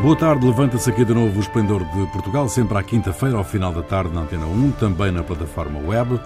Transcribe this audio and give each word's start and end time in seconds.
Boa 0.00 0.14
tarde, 0.14 0.46
levanta-se 0.46 0.88
aqui 0.88 1.04
de 1.04 1.12
novo 1.12 1.36
o 1.36 1.40
Esplendor 1.40 1.84
de 1.84 2.06
Portugal, 2.12 2.48
sempre 2.48 2.78
à 2.78 2.82
quinta-feira, 2.84 3.36
ao 3.36 3.42
final 3.42 3.72
da 3.72 3.82
tarde, 3.82 4.14
na 4.14 4.20
Antena 4.20 4.46
1, 4.46 4.70
também 4.72 5.10
na 5.10 5.24
plataforma 5.24 5.80
web. 5.80 6.20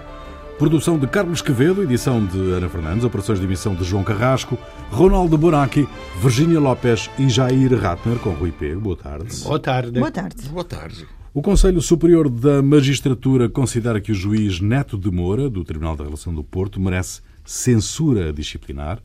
Produção 0.59 0.99
de 0.99 1.07
Carlos 1.07 1.41
Quevedo, 1.41 1.81
edição 1.81 2.23
de 2.23 2.37
Ana 2.51 2.69
Fernandes, 2.69 3.03
operações 3.03 3.39
de 3.39 3.45
emissão 3.45 3.73
de 3.73 3.83
João 3.83 4.03
Carrasco, 4.03 4.59
Ronaldo 4.91 5.39
Boraki, 5.39 5.89
Virgínia 6.21 6.59
Lopes 6.59 7.09
e 7.17 7.27
Jair 7.27 7.75
Ratner, 7.75 8.19
com 8.19 8.29
Rui 8.29 8.51
P. 8.51 8.75
Boa 8.75 8.95
tarde. 8.95 9.43
Boa 9.43 9.59
tarde. 9.59 9.99
Boa 9.99 10.11
tarde. 10.11 10.49
Boa 10.49 10.63
tarde. 10.63 11.07
O 11.33 11.41
Conselho 11.41 11.81
Superior 11.81 12.29
da 12.29 12.61
Magistratura 12.61 13.49
considera 13.49 13.99
que 13.99 14.11
o 14.11 14.15
juiz 14.15 14.59
Neto 14.61 14.99
de 14.99 15.09
Moura, 15.09 15.49
do 15.49 15.63
Tribunal 15.63 15.95
da 15.95 16.03
Relação 16.03 16.31
do 16.31 16.43
Porto, 16.43 16.79
merece 16.79 17.21
censura 17.43 18.31
disciplinar. 18.31 18.99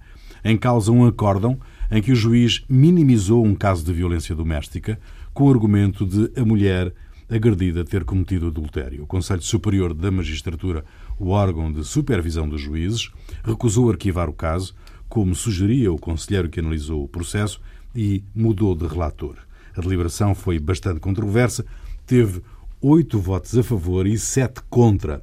Em 0.44 0.58
causa 0.58 0.92
um 0.92 1.06
acórdão 1.06 1.58
em 1.90 2.02
que 2.02 2.12
o 2.12 2.16
juiz 2.16 2.64
minimizou 2.68 3.44
um 3.44 3.54
caso 3.54 3.84
de 3.84 3.92
violência 3.92 4.34
doméstica 4.34 4.98
com 5.32 5.46
o 5.46 5.50
argumento 5.50 6.06
de 6.06 6.30
a 6.38 6.44
mulher 6.44 6.92
agredida 7.30 7.84
ter 7.84 8.04
cometido 8.04 8.46
adultério. 8.46 9.02
O 9.02 9.06
Conselho 9.06 9.42
Superior 9.42 9.92
da 9.92 10.10
Magistratura, 10.10 10.84
o 11.18 11.28
órgão 11.28 11.70
de 11.72 11.84
supervisão 11.84 12.48
dos 12.48 12.60
juízes, 12.60 13.10
recusou 13.44 13.90
arquivar 13.90 14.28
o 14.28 14.32
caso, 14.32 14.74
como 15.08 15.34
sugeria 15.34 15.92
o 15.92 15.98
conselheiro 15.98 16.48
que 16.48 16.60
analisou 16.60 17.04
o 17.04 17.08
processo, 17.08 17.60
e 17.94 18.22
mudou 18.34 18.74
de 18.74 18.86
relator. 18.86 19.36
A 19.76 19.80
deliberação 19.80 20.34
foi 20.34 20.58
bastante 20.58 21.00
controversa, 21.00 21.64
teve 22.06 22.42
oito 22.80 23.18
votos 23.18 23.56
a 23.56 23.62
favor 23.62 24.06
e 24.06 24.18
sete 24.18 24.60
contra. 24.68 25.22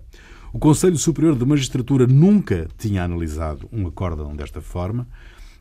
O 0.54 0.60
Conselho 0.60 0.98
Superior 0.98 1.38
de 1.38 1.46
Magistratura 1.46 2.08
nunca 2.08 2.68
tinha 2.78 3.04
analisado 3.04 3.68
um 3.72 3.88
acórdão 3.88 4.36
desta 4.36 4.62
forma. 4.62 5.08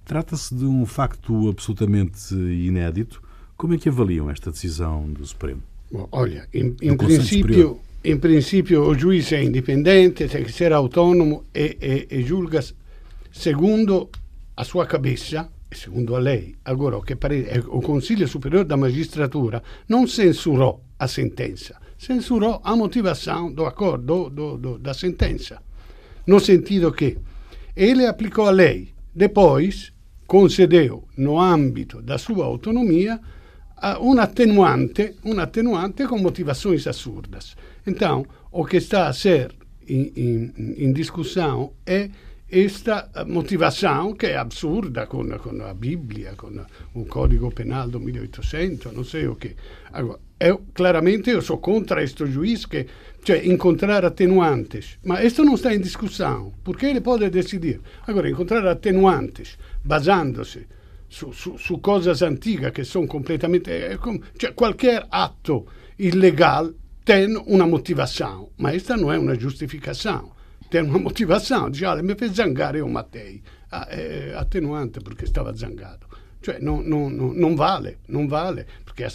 Trata-se 0.05 0.55
de 0.55 0.65
um 0.65 0.85
facto 0.85 1.49
absolutamente 1.49 2.34
inédito. 2.34 3.23
Como 3.56 3.75
é 3.75 3.78
que 3.78 3.89
avaliam 3.89 4.28
esta 4.31 4.51
decisão 4.51 5.11
do 5.11 5.25
Supremo? 5.25 5.62
Bom, 5.91 6.09
olha, 6.12 6.47
em, 6.53 6.77
em 6.83 6.97
princípio, 6.97 7.81
em 8.03 8.19
princípio 8.19 8.83
o 8.83 8.95
juiz 8.95 9.33
é 9.33 9.43
independente, 9.43 10.28
tem 10.28 10.45
que 10.45 10.53
ser 10.53 10.73
autônomo 10.73 11.45
e, 11.55 12.06
e, 12.11 12.19
e 12.19 12.23
julga 12.23 12.61
segundo 13.33 14.11
a 14.56 14.65
sua 14.65 14.87
cabeça 14.87 15.48
e 15.70 15.77
segundo 15.77 16.15
a 16.15 16.19
lei. 16.19 16.55
Agora, 16.65 16.98
o, 16.98 17.03
che 17.03 17.17
pare... 17.17 17.62
o 17.67 17.81
Consiglio 17.81 18.27
Superiore 18.27 18.67
da 18.67 18.77
Magistratura 18.77 19.62
non 19.87 20.06
censurò 20.06 20.78
a 20.98 21.06
sentenza, 21.06 21.81
censurò 21.97 22.61
a 22.62 22.75
motivação 22.75 23.53
do 23.53 23.65
acordo 23.65 24.28
do, 24.28 24.56
do, 24.59 24.78
da 24.78 24.93
sentença. 24.93 25.62
No 26.27 26.41
sentido 26.41 26.91
che 26.91 27.17
ele 27.75 28.06
applicò 28.06 28.48
a 28.48 28.50
lei, 28.50 28.93
depois 29.12 29.93
concedeu, 30.35 31.05
no 31.17 31.39
âmbito 31.39 32.03
da 32.03 32.19
sua 32.19 32.45
autonomia, 32.45 33.21
un 34.01 34.19
attenuante, 34.19 35.15
un 35.23 35.39
attenuante 35.39 36.07
com 36.07 36.19
motivações 36.19 36.89
absurdas. 36.89 37.55
Então, 37.87 38.27
o 38.51 38.65
que 38.65 38.79
está 38.79 39.07
a 39.07 39.12
ser 39.12 39.55
em, 39.87 40.12
em, 40.17 40.53
em 40.87 40.93
discussão 40.93 41.75
é 41.87 42.11
esta 42.51 43.11
motivação 43.29 44.15
que 44.15 44.27
é 44.27 44.37
absurda 44.37 45.07
com, 45.07 45.23
a 45.62 45.73
Bíblia, 45.73 46.35
com 46.37 46.51
o 46.95 47.05
Código 47.05 47.53
Penal 47.53 47.89
do 47.89 48.01
1800, 48.01 48.93
não 48.93 49.05
sei 49.05 49.29
o 49.29 49.37
que. 49.37 49.55
Agora, 49.93 50.19
claramente 50.75 51.31
eu 51.31 51.43
sou 51.43 51.59
contra 51.59 52.03
este 52.03 52.27
juiz 52.27 52.67
que 52.67 52.87
cioè 53.25 53.41
encontrar 53.47 54.05
atenuantes, 54.05 54.99
ma 55.05 55.17
questo 55.17 55.43
non 55.43 55.57
sta 55.57 55.73
in 55.73 55.81
discussione, 55.81 56.53
perché 56.62 56.91
ele 56.91 57.01
pode 57.01 57.31
decidir. 57.31 57.81
Agora, 58.05 58.29
encontrar 58.29 58.67
atenuantes 58.67 59.57
basandosi 59.85 60.67
su, 61.07 61.31
su, 61.33 61.57
su 61.57 61.81
cose 61.81 62.25
antiche 62.25 62.71
che 62.71 62.85
sono 62.85 63.07
completamente... 63.07 63.99
Cioè, 64.37 64.55
qualche 64.55 65.05
atto 65.09 65.69
illegale 65.97 66.75
tem 67.05 67.41
una 67.47 67.67
motivazione, 67.67 68.49
ma 68.56 68.71
questa 68.71 68.97
non 68.97 69.12
è 69.12 69.17
una 69.17 69.37
giustificazione, 69.37 70.31
tem 70.69 70.89
una 70.89 70.99
motivazione. 70.99 71.71
Dice, 71.71 71.84
ah, 71.84 72.03
mi 72.03 72.15
fa 72.15 72.33
zangare 72.33 72.78
io 72.78 72.87
Mattei. 72.87 73.41
Ah, 73.69 73.87
è 73.87 74.33
attenuante 74.34 75.00
perché 75.00 75.27
stava 75.27 75.55
zangato. 75.55 76.09
Cioè, 76.41 76.59
non, 76.61 76.84
non, 76.87 77.15
non 77.15 77.55
vale, 77.55 77.99
non 78.06 78.27
vale, 78.27 78.67
perché 78.83 79.12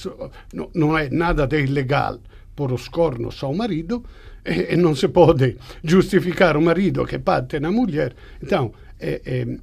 no, 0.51 0.69
non 0.73 0.97
è 0.97 1.09
nada 1.09 1.45
di 1.45 1.57
illegale 1.57 2.19
por 2.53 2.77
scorno 2.79 3.29
ao 3.39 3.53
marido 3.53 4.03
e, 4.43 4.73
e, 4.73 4.75
não 4.75 4.95
se 4.95 5.07
pode 5.07 5.57
justificar 5.83 6.57
o 6.57 6.61
marido 6.61 7.05
que 7.05 7.19
parte 7.19 7.59
na 7.59 7.71
mulher. 7.71 8.15
Então, 8.41 8.73
é, 8.99 9.21
é, 9.25 9.57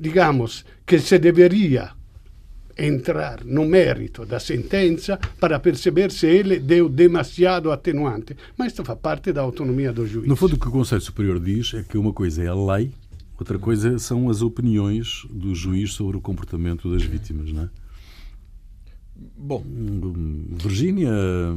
digamos 0.00 0.64
que 0.86 0.98
se 0.98 1.18
deveria 1.18 1.90
entrar 2.76 3.44
no 3.44 3.66
mérito 3.66 4.24
da 4.24 4.40
sentença 4.40 5.18
para 5.38 5.60
perceber 5.60 6.10
se 6.10 6.26
ele 6.26 6.58
deu 6.58 6.88
demasiado 6.88 7.70
atenuante. 7.70 8.34
Mas 8.56 8.72
isso 8.72 8.82
faz 8.84 8.98
parte 8.98 9.32
da 9.32 9.42
autonomia 9.42 9.92
do 9.92 10.06
juiz. 10.06 10.26
No 10.26 10.36
fundo, 10.36 10.54
o 10.54 10.58
que 10.58 10.68
o 10.68 10.72
Conselho 10.72 11.02
Superior 11.02 11.38
diz 11.38 11.74
é 11.74 11.82
que 11.82 11.98
uma 11.98 12.12
coisa 12.12 12.42
é 12.42 12.46
a 12.46 12.54
lei, 12.54 12.92
outra 13.38 13.58
coisa 13.58 13.98
são 13.98 14.30
as 14.30 14.40
opiniões 14.40 15.26
do 15.30 15.54
juiz 15.54 15.92
sobre 15.92 16.16
o 16.16 16.20
comportamento 16.20 16.90
das 16.90 17.02
vítimas, 17.02 17.52
não 17.52 17.64
é? 17.64 17.68
Bom, 19.36 19.62
Virgínia, 20.62 21.10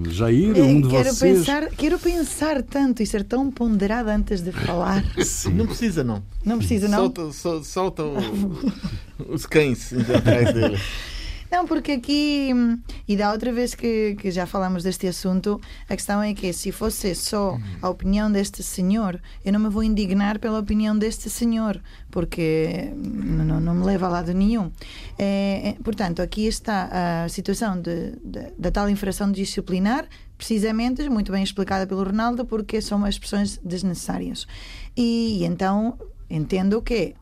Jair, 0.10 0.58
um 0.58 0.82
de 0.82 0.90
quero 0.90 1.14
vocês. 1.14 1.40
Pensar, 1.40 1.70
quero 1.70 2.00
pensar 2.00 2.62
tanto 2.62 3.02
e 3.02 3.06
ser 3.06 3.24
tão 3.24 3.50
ponderada 3.50 4.14
antes 4.14 4.42
de 4.42 4.52
falar. 4.52 5.04
Sim. 5.24 5.54
Não 5.54 5.68
precisa, 5.68 6.04
não. 6.04 6.24
Não 6.44 6.58
precisa, 6.58 6.88
não? 6.88 7.00
Solta, 7.00 7.32
solta, 7.32 7.64
solta 7.66 8.04
o, 8.04 8.18
os 9.34 9.46
cães 9.46 9.94
atrás 9.94 10.54
dele. 10.54 10.78
Não, 11.54 11.68
porque 11.68 11.92
aqui, 11.92 12.50
e 13.08 13.16
da 13.16 13.32
outra 13.32 13.54
vez 13.54 13.76
que, 13.76 14.16
que 14.16 14.32
já 14.32 14.48
falamos 14.48 14.82
deste 14.82 15.06
assunto, 15.06 15.62
a 15.88 15.96
questão 15.96 16.20
é 16.20 16.34
que 16.34 16.52
se 16.52 16.72
fosse 16.72 17.14
só 17.14 17.60
a 17.80 17.90
opinião 17.90 18.32
deste 18.32 18.64
senhor, 18.64 19.22
eu 19.46 19.54
não 19.54 19.60
me 19.60 19.70
vou 19.70 19.84
indignar 19.84 20.40
pela 20.40 20.58
opinião 20.58 20.98
deste 20.98 21.30
senhor, 21.30 21.80
porque 22.10 22.92
não, 22.96 23.60
não 23.60 23.76
me 23.76 23.86
leva 23.86 24.08
a 24.08 24.10
lado 24.10 24.34
nenhum. 24.34 24.72
É, 25.20 25.76
portanto, 25.84 26.24
aqui 26.24 26.48
está 26.48 27.24
a 27.24 27.30
situação 27.30 27.80
de, 27.80 28.14
de, 28.24 28.52
da 28.58 28.72
tal 28.72 28.90
infração 28.90 29.32
disciplinar, 29.32 30.08
precisamente, 30.36 31.08
muito 31.08 31.32
bem 31.32 31.44
explicada 31.44 31.86
pelo 31.86 32.04
Ronaldo, 32.04 32.46
porque 32.46 32.82
são 32.82 33.08
expressões 33.08 33.60
desnecessárias. 33.64 34.48
E 34.98 35.46
então 35.46 36.00
entendo 36.28 36.82
que 36.82 37.14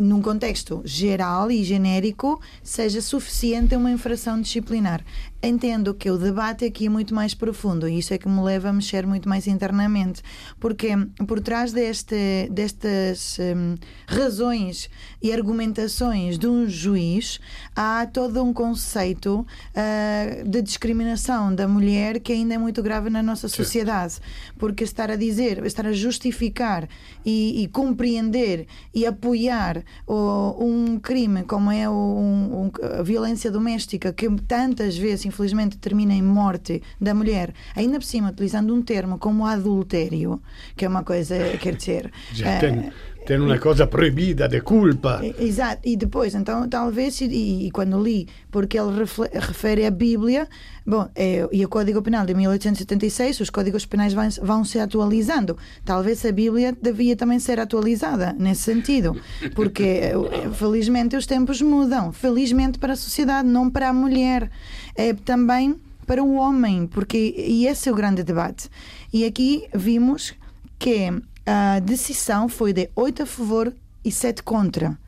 num 0.00 0.22
contexto 0.22 0.82
geral 0.84 1.50
e 1.50 1.62
genérico, 1.64 2.40
seja 2.62 3.00
suficiente 3.00 3.76
uma 3.76 3.90
infração 3.90 4.40
disciplinar. 4.40 5.04
Entendo 5.44 5.92
que 5.92 6.08
o 6.08 6.16
debate 6.16 6.64
aqui 6.64 6.86
é 6.86 6.88
muito 6.88 7.12
mais 7.12 7.34
profundo 7.34 7.88
e 7.88 7.98
isso 7.98 8.14
é 8.14 8.18
que 8.18 8.28
me 8.28 8.40
leva 8.40 8.68
a 8.68 8.72
mexer 8.72 9.04
muito 9.04 9.28
mais 9.28 9.48
internamente, 9.48 10.22
porque 10.60 10.90
por 11.26 11.40
trás 11.40 11.72
deste, 11.72 12.48
destas 12.48 13.38
hum, 13.40 13.74
razões 14.06 14.88
e 15.20 15.32
argumentações 15.32 16.38
de 16.38 16.46
um 16.46 16.68
juiz 16.68 17.40
há 17.74 18.06
todo 18.06 18.40
um 18.40 18.52
conceito 18.52 19.44
uh, 19.74 20.48
de 20.48 20.62
discriminação 20.62 21.52
da 21.52 21.66
mulher 21.66 22.20
que 22.20 22.32
ainda 22.32 22.54
é 22.54 22.58
muito 22.58 22.80
grave 22.80 23.10
na 23.10 23.20
nossa 23.20 23.48
sociedade, 23.48 24.20
porque 24.56 24.84
estar 24.84 25.10
a 25.10 25.16
dizer, 25.16 25.66
estar 25.66 25.88
a 25.88 25.92
justificar 25.92 26.88
e, 27.24 27.64
e 27.64 27.66
compreender 27.66 28.68
e 28.94 29.04
apoiar 29.04 29.82
o, 30.06 30.64
um 30.64 31.00
crime 31.00 31.42
como 31.42 31.68
é 31.72 31.88
o, 31.88 31.92
um, 31.92 32.70
a 32.96 33.02
violência 33.02 33.50
doméstica 33.50 34.12
que 34.12 34.30
tantas 34.46 34.96
vezes 34.96 35.31
infelizmente 35.32 35.78
termina 35.78 36.12
em 36.12 36.22
morte 36.22 36.82
da 37.00 37.14
mulher, 37.14 37.54
ainda 37.74 37.98
por 37.98 38.04
cima 38.04 38.30
utilizando 38.30 38.74
um 38.74 38.82
termo 38.82 39.18
como 39.18 39.46
adultério, 39.46 40.40
que 40.76 40.84
é 40.84 40.88
uma 40.88 41.02
coisa, 41.02 41.36
quer 41.58 41.74
dizer. 41.74 42.12
Já 42.32 42.60
tem, 42.60 42.92
tem 43.26 43.38
uma 43.38 43.58
coisa 43.58 43.86
proibida 43.86 44.48
de 44.48 44.60
culpa. 44.60 45.20
Exato, 45.38 45.80
e 45.84 45.96
depois, 45.96 46.34
então, 46.34 46.68
talvez, 46.68 47.20
e, 47.20 47.66
e 47.66 47.70
quando 47.70 48.02
li, 48.02 48.28
porque 48.50 48.78
ele 48.78 48.92
refere 49.32 49.86
a 49.86 49.90
Bíblia, 49.90 50.48
bom, 50.86 51.08
é, 51.14 51.48
e 51.52 51.64
o 51.64 51.68
Código 51.68 52.02
Penal 52.02 52.26
de 52.26 52.34
1876, 52.34 53.40
os 53.40 53.50
códigos 53.50 53.86
penais 53.86 54.12
vão, 54.12 54.28
vão 54.42 54.64
se 54.64 54.78
atualizando. 54.78 55.56
Talvez 55.84 56.24
a 56.24 56.32
Bíblia 56.32 56.76
devia 56.80 57.16
também 57.16 57.38
ser 57.38 57.60
atualizada 57.60 58.34
nesse 58.38 58.62
sentido, 58.62 59.16
porque 59.54 60.12
felizmente 60.54 61.16
os 61.16 61.26
tempos 61.26 61.62
mudam, 61.62 62.12
felizmente 62.12 62.78
para 62.78 62.94
a 62.94 62.96
sociedade, 62.96 63.48
não 63.48 63.70
para 63.70 63.88
a 63.88 63.92
mulher. 63.92 64.50
É 64.94 65.12
também 65.14 65.76
para 66.06 66.22
o 66.22 66.34
homem, 66.34 66.86
porque 66.86 67.34
e 67.36 67.66
esse 67.66 67.88
é 67.88 67.92
o 67.92 67.94
grande 67.94 68.22
debate. 68.22 68.68
E 69.12 69.24
aqui 69.24 69.66
vimos 69.74 70.34
que 70.78 71.10
a 71.46 71.80
decisão 71.80 72.48
foi 72.48 72.72
de 72.72 72.88
8 72.94 73.22
a 73.22 73.26
favor 73.26 73.74
e 74.04 74.10
7 74.10 74.42
contra. 74.42 74.98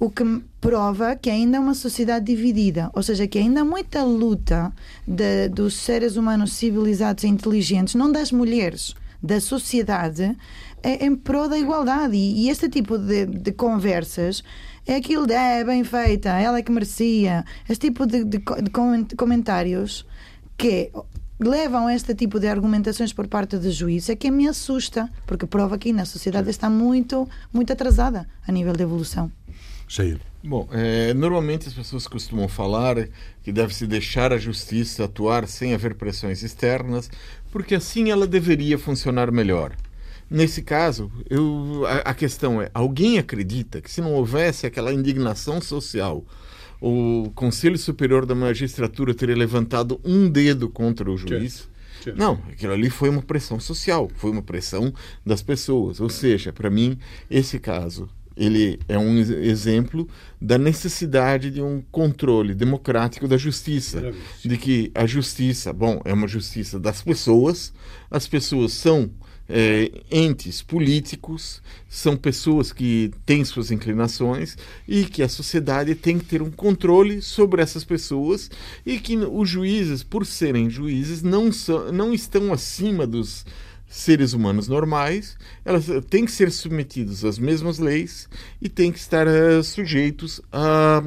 O 0.00 0.10
que 0.10 0.24
prova 0.60 1.16
que 1.16 1.28
ainda 1.28 1.56
é 1.56 1.60
uma 1.60 1.74
sociedade 1.74 2.26
dividida, 2.26 2.88
ou 2.94 3.02
seja, 3.02 3.26
que 3.26 3.38
ainda 3.38 3.62
há 3.62 3.64
muita 3.64 4.04
luta 4.04 4.72
de, 5.06 5.48
dos 5.48 5.74
seres 5.74 6.16
humanos 6.16 6.52
civilizados 6.52 7.24
e 7.24 7.26
inteligentes, 7.26 7.96
não 7.96 8.10
das 8.10 8.30
mulheres, 8.30 8.94
da 9.20 9.40
sociedade, 9.40 10.36
é 10.84 11.04
em 11.04 11.16
prol 11.16 11.48
da 11.48 11.58
igualdade. 11.58 12.16
E, 12.16 12.44
e 12.44 12.48
este 12.48 12.68
tipo 12.68 12.96
de, 12.96 13.26
de 13.26 13.50
conversas 13.50 14.44
é 14.86 14.94
aquilo 14.94 15.26
de 15.26 15.34
é 15.34 15.64
bem 15.64 15.82
feita, 15.82 16.30
ela 16.30 16.58
é 16.58 16.62
que 16.62 16.70
merecia. 16.70 17.44
Este 17.68 17.88
tipo 17.88 18.06
de, 18.06 18.24
de 18.24 18.40
comentários 19.16 20.06
que 20.56 20.92
levam 21.38 21.86
a 21.86 21.94
este 21.94 22.14
tipo 22.14 22.40
de 22.40 22.48
argumentações 22.48 23.12
por 23.12 23.28
parte 23.28 23.56
do 23.56 23.70
juiz 23.70 24.08
é 24.08 24.16
que 24.16 24.30
me 24.30 24.48
assusta, 24.48 25.08
porque 25.26 25.46
prova 25.46 25.78
que 25.78 25.92
na 25.92 26.04
sociedade 26.04 26.50
está 26.50 26.68
muito, 26.68 27.28
muito 27.52 27.72
atrasada 27.72 28.28
a 28.46 28.52
nível 28.52 28.72
de 28.72 28.82
evolução. 28.82 29.30
Cheio. 29.86 30.20
Bom, 30.44 30.68
é, 30.70 31.12
normalmente 31.14 31.66
as 31.66 31.74
pessoas 31.74 32.06
costumam 32.06 32.46
falar 32.46 33.08
que 33.42 33.50
deve-se 33.50 33.86
deixar 33.86 34.32
a 34.32 34.38
justiça 34.38 35.04
atuar 35.04 35.48
sem 35.48 35.74
haver 35.74 35.94
pressões 35.94 36.42
externas, 36.42 37.10
porque 37.50 37.74
assim 37.74 38.10
ela 38.10 38.26
deveria 38.26 38.78
funcionar 38.78 39.32
melhor. 39.32 39.74
Nesse 40.30 40.60
caso, 40.62 41.10
eu, 41.28 41.84
a, 41.86 42.10
a 42.10 42.14
questão 42.14 42.60
é: 42.60 42.70
alguém 42.74 43.18
acredita 43.18 43.80
que 43.80 43.90
se 43.90 44.00
não 44.00 44.12
houvesse 44.12 44.66
aquela 44.66 44.92
indignação 44.92 45.60
social, 45.60 46.24
o 46.80 47.30
Conselho 47.34 47.78
Superior 47.78 48.24
da 48.24 48.34
Magistratura 48.34 49.14
teria 49.14 49.36
levantado 49.36 50.00
um 50.04 50.28
dedo 50.28 50.68
contra 50.68 51.10
o 51.10 51.16
juiz? 51.16 51.68
Não, 52.16 52.40
aquilo 52.50 52.72
ali 52.72 52.88
foi 52.88 53.08
uma 53.08 53.22
pressão 53.22 53.58
social, 53.58 54.08
foi 54.14 54.30
uma 54.30 54.42
pressão 54.42 54.92
das 55.26 55.42
pessoas. 55.42 56.00
Ou 56.00 56.08
seja, 56.08 56.52
para 56.52 56.70
mim, 56.70 56.98
esse 57.28 57.58
caso 57.58 58.08
ele 58.38 58.78
é 58.88 58.96
um 58.96 59.18
exemplo 59.18 60.08
da 60.40 60.56
necessidade 60.56 61.50
de 61.50 61.60
um 61.60 61.82
controle 61.90 62.54
democrático 62.54 63.26
da 63.26 63.36
justiça, 63.36 64.12
de 64.44 64.56
que 64.56 64.92
a 64.94 65.04
justiça, 65.06 65.72
bom, 65.72 66.00
é 66.04 66.12
uma 66.12 66.28
justiça 66.28 66.78
das 66.78 67.02
pessoas, 67.02 67.72
as 68.08 68.28
pessoas 68.28 68.72
são 68.72 69.10
é, 69.48 69.90
entes 70.10 70.60
políticos, 70.60 71.62
são 71.88 72.16
pessoas 72.16 72.72
que 72.72 73.10
têm 73.24 73.44
suas 73.44 73.70
inclinações 73.70 74.56
e 74.86 75.04
que 75.04 75.22
a 75.22 75.28
sociedade 75.28 75.94
tem 75.94 76.18
que 76.18 76.26
ter 76.26 76.42
um 76.42 76.50
controle 76.50 77.22
sobre 77.22 77.62
essas 77.62 77.84
pessoas 77.84 78.50
e 78.84 78.98
que 78.98 79.16
os 79.16 79.48
juízes, 79.48 80.02
por 80.02 80.26
serem 80.26 80.68
juízes, 80.68 81.22
não, 81.22 81.50
são, 81.50 81.90
não 81.90 82.12
estão 82.12 82.52
acima 82.52 83.06
dos 83.06 83.46
seres 83.88 84.34
humanos 84.34 84.68
normais, 84.68 85.36
elas 85.64 85.86
têm 86.10 86.26
que 86.26 86.32
ser 86.32 86.50
submetidos 86.52 87.24
às 87.24 87.38
mesmas 87.38 87.78
leis 87.78 88.28
e 88.60 88.68
têm 88.68 88.92
que 88.92 88.98
estar 88.98 89.26
uh, 89.26 89.64
sujeitos 89.64 90.42
a, 90.52 91.02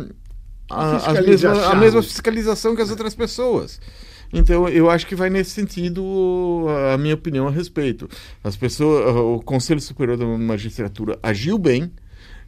a, 0.67 1.11
a, 1.11 1.21
mesma, 1.21 1.65
a 1.67 1.75
mesma 1.75 2.01
fiscalização 2.01 2.75
que 2.75 2.81
as 2.81 2.89
outras 2.89 3.13
pessoas. 3.13 3.79
Então, 4.33 4.67
eu 4.69 4.89
acho 4.89 5.05
que 5.05 5.15
vai 5.15 5.29
nesse 5.29 5.51
sentido 5.51 6.65
a 6.93 6.97
minha 6.97 7.15
opinião 7.15 7.47
a 7.47 7.51
respeito. 7.51 8.09
As 8.43 8.55
pessoas, 8.55 9.15
o 9.15 9.39
Conselho 9.39 9.81
Superior 9.81 10.17
da 10.17 10.25
Magistratura 10.25 11.19
agiu 11.21 11.57
bem, 11.57 11.91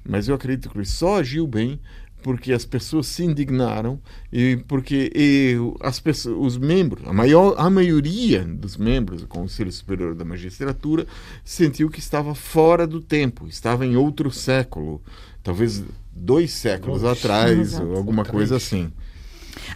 mas 0.07 0.27
eu 0.27 0.35
acredito 0.35 0.69
que 0.69 0.77
ele 0.77 0.85
só 0.85 1.19
agiu 1.19 1.45
bem 1.45 1.80
porque 2.24 2.53
as 2.53 2.65
pessoas 2.65 3.06
se 3.07 3.24
indignaram 3.24 4.00
e 4.31 4.56
porque 4.65 5.12
e 5.13 5.57
as 5.81 6.00
pessoas, 6.00 6.38
os 6.39 6.57
membros, 6.57 7.06
a 7.06 7.12
maior 7.12 7.53
a 7.57 7.69
maioria 7.69 8.45
dos 8.45 8.77
membros 8.77 9.21
do 9.21 9.27
Conselho 9.27 9.71
Superior 9.71 10.15
da 10.15 10.24
Magistratura 10.24 11.06
sentiu 11.44 11.89
que 11.89 12.00
estava 12.00 12.33
fora 12.33 12.88
do 12.88 13.01
tempo, 13.01 13.45
estava 13.45 13.86
em 13.86 13.97
outro 13.97 14.31
século, 14.31 15.01
talvez 15.44 15.83
dois 16.15 16.51
séculos 16.51 17.03
atrás, 17.03 17.77
ou 17.77 17.97
alguma 17.97 18.24
coisa 18.24 18.56
assim. 18.56 18.91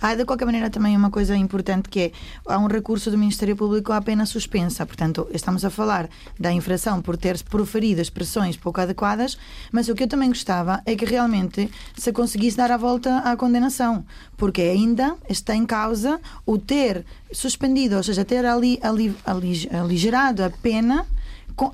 Há, 0.01 0.15
de 0.15 0.25
qualquer 0.25 0.45
maneira, 0.45 0.69
também 0.69 0.95
uma 0.95 1.09
coisa 1.09 1.35
importante 1.35 1.89
que 1.89 1.99
é 1.99 2.11
há 2.45 2.57
um 2.57 2.67
recurso 2.67 3.09
do 3.11 3.17
Ministério 3.17 3.55
Público 3.55 3.91
à 3.91 4.01
pena 4.01 4.25
suspensa. 4.25 4.85
Portanto, 4.85 5.27
estamos 5.33 5.63
a 5.65 5.69
falar 5.69 6.09
da 6.39 6.51
infração 6.51 7.01
por 7.01 7.17
ter 7.17 7.41
proferido 7.43 8.01
expressões 8.01 8.57
pouco 8.57 8.81
adequadas, 8.81 9.37
mas 9.71 9.89
o 9.89 9.95
que 9.95 10.03
eu 10.03 10.07
também 10.07 10.29
gostava 10.29 10.81
é 10.85 10.95
que 10.95 11.05
realmente 11.05 11.69
se 11.95 12.11
conseguisse 12.11 12.57
dar 12.57 12.71
a 12.71 12.77
volta 12.77 13.19
à 13.19 13.35
condenação, 13.35 14.05
porque 14.35 14.61
ainda 14.61 15.15
está 15.29 15.55
em 15.55 15.65
causa 15.65 16.19
o 16.45 16.57
ter 16.57 17.05
suspendido, 17.31 17.97
ou 17.97 18.03
seja, 18.03 18.23
ter 18.23 18.45
ali, 18.45 18.79
ali, 18.81 19.15
ali 19.25 19.69
aligerado 19.71 20.43
a 20.43 20.49
pena 20.49 21.05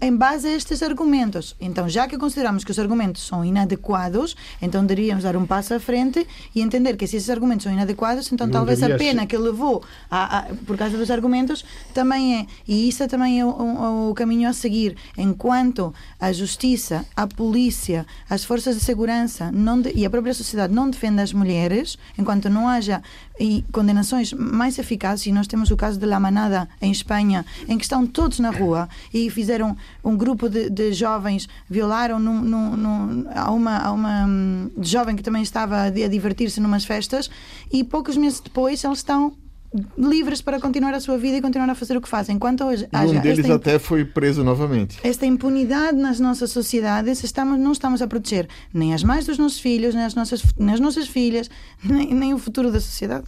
em 0.01 0.15
base 0.15 0.47
a 0.47 0.55
estes 0.55 0.81
argumentos. 0.81 1.55
Então, 1.59 1.89
já 1.89 2.07
que 2.07 2.17
consideramos 2.17 2.63
que 2.63 2.71
os 2.71 2.79
argumentos 2.79 3.25
são 3.25 3.43
inadequados, 3.43 4.35
então 4.61 4.85
deveríamos 4.85 5.23
dar 5.23 5.35
um 5.35 5.45
passo 5.45 5.73
à 5.73 5.79
frente 5.79 6.25
e 6.55 6.61
entender 6.61 6.95
que 6.95 7.05
se 7.05 7.17
esses 7.17 7.29
argumentos 7.29 7.63
são 7.63 7.73
inadequados, 7.73 8.31
então 8.31 8.47
Não 8.47 8.51
talvez 8.53 8.81
a 8.81 8.97
pena 8.97 9.21
ser. 9.21 9.27
que 9.27 9.37
levou 9.37 9.83
a, 10.09 10.39
a, 10.39 10.43
por 10.65 10.77
causa 10.77 10.97
dos 10.97 11.11
argumentos 11.11 11.65
também 11.93 12.39
é. 12.39 12.45
E 12.67 12.87
isso 12.87 13.07
também 13.07 13.39
é 13.39 13.45
o, 13.45 13.49
o, 13.49 14.09
o 14.11 14.13
caminho 14.13 14.49
a 14.49 14.53
seguir. 14.53 14.95
Enquanto 15.17 15.93
a 16.19 16.31
justiça, 16.31 17.05
a 17.15 17.27
polícia, 17.27 18.05
as 18.29 18.43
forças 18.43 18.75
de 18.77 18.83
segurança 18.83 19.51
de, 19.51 19.91
e 19.95 20.05
a 20.05 20.09
própria 20.09 20.33
sociedade 20.33 20.73
não 20.73 20.89
defendem 20.89 21.23
as 21.23 21.33
mulheres, 21.33 21.97
enquanto 22.17 22.49
não 22.49 22.67
haja 22.67 23.01
e 23.39 23.63
condenações 23.71 24.33
mais 24.33 24.77
eficazes, 24.77 25.25
e 25.25 25.31
nós 25.31 25.47
temos 25.47 25.71
o 25.71 25.77
caso 25.77 25.99
de 25.99 26.05
La 26.05 26.19
Manada 26.19 26.67
em 26.81 26.91
Espanha, 26.91 27.45
em 27.67 27.77
que 27.77 27.83
estão 27.83 28.05
todos 28.05 28.39
na 28.39 28.51
rua 28.51 28.87
e 29.13 29.29
fizeram 29.29 29.75
um 30.03 30.15
grupo 30.15 30.49
de, 30.49 30.69
de 30.69 30.93
jovens, 30.93 31.47
violaram 31.69 32.19
num, 32.19 32.41
num, 32.41 32.77
num, 32.77 33.25
a, 33.33 33.51
uma, 33.51 33.77
a 33.77 33.91
uma 33.91 34.25
um, 34.25 34.71
jovem 34.81 35.15
que 35.15 35.23
também 35.23 35.41
estava 35.41 35.83
a 35.83 35.89
divertir-se 35.89 36.59
numas 36.59 36.85
festas, 36.85 37.29
e 37.71 37.83
poucos 37.83 38.17
meses 38.17 38.39
depois 38.39 38.83
eles 38.83 38.99
estão 38.99 39.33
livres 39.97 40.41
para 40.41 40.59
continuar 40.59 40.93
a 40.93 40.99
sua 40.99 41.17
vida 41.17 41.37
e 41.37 41.41
continuar 41.41 41.69
a 41.69 41.75
fazer 41.75 41.97
o 41.97 42.01
que 42.01 42.07
fazem. 42.07 42.35
Enquanto 42.35 42.63
hoje 42.63 42.87
um 42.93 43.19
deles 43.19 43.49
até 43.49 43.79
foi 43.79 44.05
preso 44.05 44.43
novamente. 44.43 44.99
Esta 45.03 45.25
impunidade 45.25 45.97
nas 45.97 46.19
nossas 46.19 46.51
sociedades, 46.51 47.23
estamos, 47.23 47.59
não 47.59 47.71
estamos 47.71 48.01
a 48.01 48.07
proteger 48.07 48.47
nem 48.73 48.93
as 48.93 49.03
mães 49.03 49.25
dos 49.25 49.37
nossos 49.37 49.59
filhos, 49.59 49.95
nem 49.95 50.03
as 50.03 50.15
nossas, 50.15 50.43
nem 50.57 50.73
as 50.73 50.79
nossas 50.79 51.07
filhas, 51.07 51.49
nem, 51.83 52.13
nem 52.13 52.33
o 52.33 52.37
futuro 52.37 52.71
da 52.71 52.79
sociedade. 52.79 53.25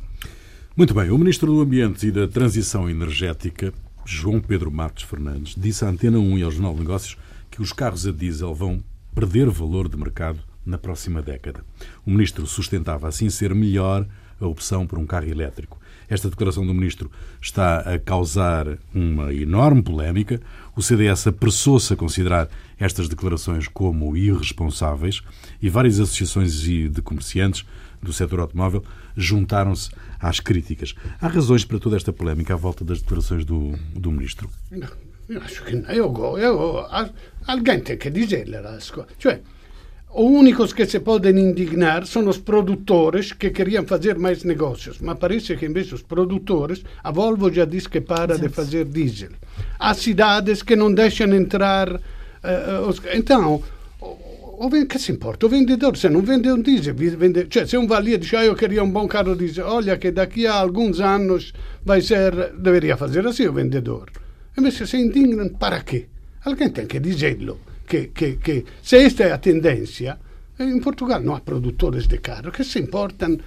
Muito 0.75 0.93
bem, 0.93 1.09
o 1.09 1.17
Ministro 1.17 1.53
do 1.53 1.61
Ambiente 1.61 2.07
e 2.07 2.11
da 2.11 2.27
Transição 2.27 2.89
Energética, 2.89 3.73
João 4.05 4.41
Pedro 4.41 4.69
Matos 4.69 5.03
Fernandes, 5.03 5.55
disse 5.57 5.85
à 5.85 5.89
Antena 5.89 6.19
1 6.19 6.37
e 6.37 6.43
ao 6.43 6.51
Jornal 6.51 6.73
de 6.73 6.79
Negócios 6.81 7.17
que 7.49 7.61
os 7.61 7.71
carros 7.71 8.05
a 8.05 8.11
diesel 8.11 8.53
vão 8.53 8.83
perder 9.13 9.49
valor 9.49 9.87
de 9.87 9.95
mercado 9.95 10.39
na 10.65 10.77
próxima 10.77 11.21
década. 11.21 11.63
O 12.05 12.11
Ministro 12.11 12.45
sustentava 12.45 13.07
assim 13.07 13.29
ser 13.29 13.55
melhor 13.55 14.05
a 14.39 14.45
opção 14.45 14.85
por 14.85 14.99
um 14.99 15.05
carro 15.05 15.29
elétrico. 15.29 15.79
Esta 16.09 16.29
declaração 16.29 16.65
do 16.65 16.73
Ministro 16.73 17.11
está 17.41 17.79
a 17.79 17.99
causar 17.99 18.77
uma 18.93 19.33
enorme 19.33 19.81
polémica. 19.81 20.41
O 20.75 20.81
CDS 20.81 21.27
apressou-se 21.27 21.93
a 21.93 21.95
considerar 21.95 22.49
estas 22.79 23.07
declarações 23.07 23.67
como 23.67 24.15
irresponsáveis 24.15 25.21
e 25.61 25.69
várias 25.69 25.99
associações 25.99 26.59
de 26.61 27.01
comerciantes 27.01 27.65
do 28.01 28.13
setor 28.13 28.39
automóvel 28.39 28.83
juntaram-se 29.15 29.89
às 30.19 30.39
críticas. 30.39 30.93
Há 31.19 31.27
razões 31.27 31.65
para 31.65 31.79
toda 31.79 31.95
esta 31.95 32.13
polémica 32.13 32.53
à 32.53 32.57
volta 32.57 32.83
das 32.83 33.01
declarações 33.01 33.45
do, 33.45 33.73
do 33.93 34.11
Ministro? 34.11 34.49
Não, 34.71 34.89
eu 35.29 35.41
acho 35.41 35.63
que 35.63 35.75
não. 35.75 35.89
Eu, 35.89 36.37
eu, 36.37 36.85
alguém 37.47 37.79
tem 37.79 37.97
que 37.97 38.09
dizer 38.09 38.53
as 38.55 38.91
coisas. 38.91 39.13
Os 40.17 40.23
únicos 40.23 40.71
que 40.71 40.85
se 40.85 41.01
podem 41.01 41.37
indignar 41.37 42.05
são 42.05 42.25
os 42.29 42.37
produtores 42.37 43.33
que 43.33 43.49
queriam 43.49 43.83
fazer 43.83 44.17
mais 44.17 44.45
negócios, 44.45 44.99
mas 45.01 45.17
parece 45.17 45.57
que, 45.57 45.65
em 45.65 45.73
vez 45.73 45.89
dos 45.89 46.03
produtores, 46.03 46.85
a 47.03 47.11
Volvo 47.11 47.51
já 47.51 47.65
diz 47.65 47.85
que 47.85 47.99
para 47.99 48.37
de 48.37 48.47
fazer 48.47 48.85
diesel. 48.85 49.31
Há 49.77 49.93
cidades 49.93 50.63
que 50.63 50.73
não 50.73 50.93
deixam 50.93 51.33
entrar. 51.33 51.95
Uh, 51.95 52.87
os... 52.87 53.01
Então, 53.13 53.61
o, 53.99 54.69
que 54.87 54.97
se 54.97 55.11
importa? 55.11 55.47
O 55.47 55.49
vendedor, 55.49 55.97
se 55.97 56.07
não 56.07 56.21
vende 56.21 56.49
um 56.49 56.61
diesel, 56.61 56.95
vende... 56.95 57.47
cioè, 57.49 57.65
se 57.65 57.77
um 57.77 57.85
valia 57.85 58.17
diz, 58.17 58.33
ah, 58.35 58.45
eu 58.45 58.55
queria 58.55 58.85
um 58.85 58.89
bom 58.89 59.09
carro 59.09 59.35
diesel, 59.35 59.67
olha 59.67 59.97
que 59.97 60.11
daqui 60.11 60.47
a 60.47 60.53
alguns 60.53 61.01
anos 61.01 61.51
vai 61.83 61.99
ser. 61.99 62.53
deveria 62.53 62.95
fazer 62.95 63.27
assim 63.27 63.47
o 63.47 63.51
vendedor. 63.51 64.09
Invece 64.57 64.87
se 64.87 64.95
indignam, 64.95 65.49
para 65.49 65.81
quê? 65.81 66.05
Alguém 66.45 66.69
tem 66.69 66.87
que 66.87 67.01
dizê-lo 67.01 67.74
que, 67.87 68.07
que, 68.07 68.37
que 68.37 68.65
se 68.81 68.97
esta 68.97 69.23
é 69.23 69.31
a 69.31 69.37
tendência, 69.37 70.17
em 70.59 70.79
Portugal 70.79 71.21
não 71.21 71.35
há 71.35 71.41
produtores 71.41 72.07
de 72.07 72.17
carro 72.17 72.51
que 72.51 72.63
se 72.63 72.79
importam 72.79 73.37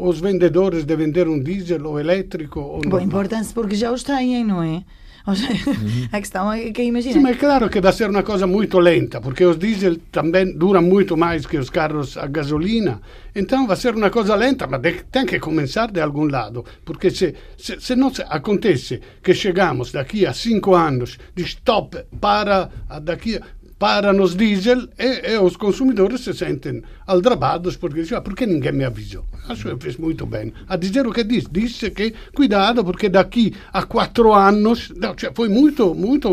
os 0.00 0.20
vendedores 0.20 0.84
de 0.84 0.96
vender 0.96 1.28
um 1.28 1.40
diesel 1.40 1.84
ou 1.86 2.00
elétrico. 2.00 2.60
Ou 2.60 2.80
Bom, 2.80 3.00
importam-se 3.00 3.54
porque 3.54 3.76
já 3.76 3.92
os 3.92 4.02
têm, 4.02 4.44
não 4.44 4.62
é? 4.62 4.84
Uhum. 5.28 6.08
A 6.12 6.20
questão 6.20 6.52
é 6.52 6.70
que 6.70 6.82
imagina. 6.82 7.14
Sim, 7.14 7.20
mas 7.20 7.36
é 7.36 7.38
claro 7.38 7.68
que 7.68 7.80
vai 7.80 7.92
ser 7.92 8.08
uma 8.08 8.22
coisa 8.22 8.46
muito 8.46 8.78
lenta, 8.78 9.20
porque 9.20 9.44
os 9.44 9.58
diesel 9.58 9.96
também 10.10 10.56
duram 10.56 10.82
muito 10.82 11.16
mais 11.16 11.44
que 11.46 11.58
os 11.58 11.68
carros 11.70 12.16
a 12.16 12.26
gasolina. 12.26 13.00
Então 13.34 13.66
vai 13.66 13.76
ser 13.76 13.94
uma 13.94 14.10
coisa 14.10 14.34
lenta, 14.34 14.66
mas 14.66 14.80
tem 15.12 15.26
que 15.26 15.38
começar 15.38 15.90
de 15.90 16.00
algum 16.00 16.26
lado, 16.26 16.64
porque 16.84 17.10
se, 17.10 17.34
se, 17.56 17.78
se 17.78 17.94
não 17.94 18.10
acontece 18.28 19.00
que 19.22 19.34
chegamos 19.34 19.92
daqui 19.92 20.26
a 20.26 20.32
cinco 20.32 20.74
anos 20.74 21.18
de 21.34 21.44
stop 21.44 22.04
para 22.20 22.70
daqui 23.02 23.38
param 23.78 24.20
os 24.20 24.34
diesel 24.34 24.88
e, 24.98 25.32
e 25.32 25.38
os 25.38 25.56
consumidores 25.56 26.22
se 26.22 26.34
sentem 26.34 26.82
aldrabados 27.06 27.76
porque 27.76 28.02
dizem, 28.02 28.18
ah, 28.18 28.20
por 28.20 28.34
que 28.34 28.46
ninguém 28.46 28.72
me 28.72 28.84
avisou? 28.84 29.24
Acho 29.48 29.74
que 29.74 29.82
fez 29.82 29.96
muito 29.96 30.26
bem. 30.26 30.52
A 30.68 30.76
dizer 30.76 31.06
o 31.06 31.12
que 31.12 31.24
disse, 31.24 31.48
disse 31.50 31.90
que 31.90 32.12
cuidado 32.34 32.84
porque 32.84 33.08
daqui 33.08 33.54
a 33.72 33.84
quatro 33.84 34.34
anos, 34.34 34.92
cioè, 35.16 35.32
foi 35.34 35.48
muito, 35.48 35.94
muito 35.94 36.28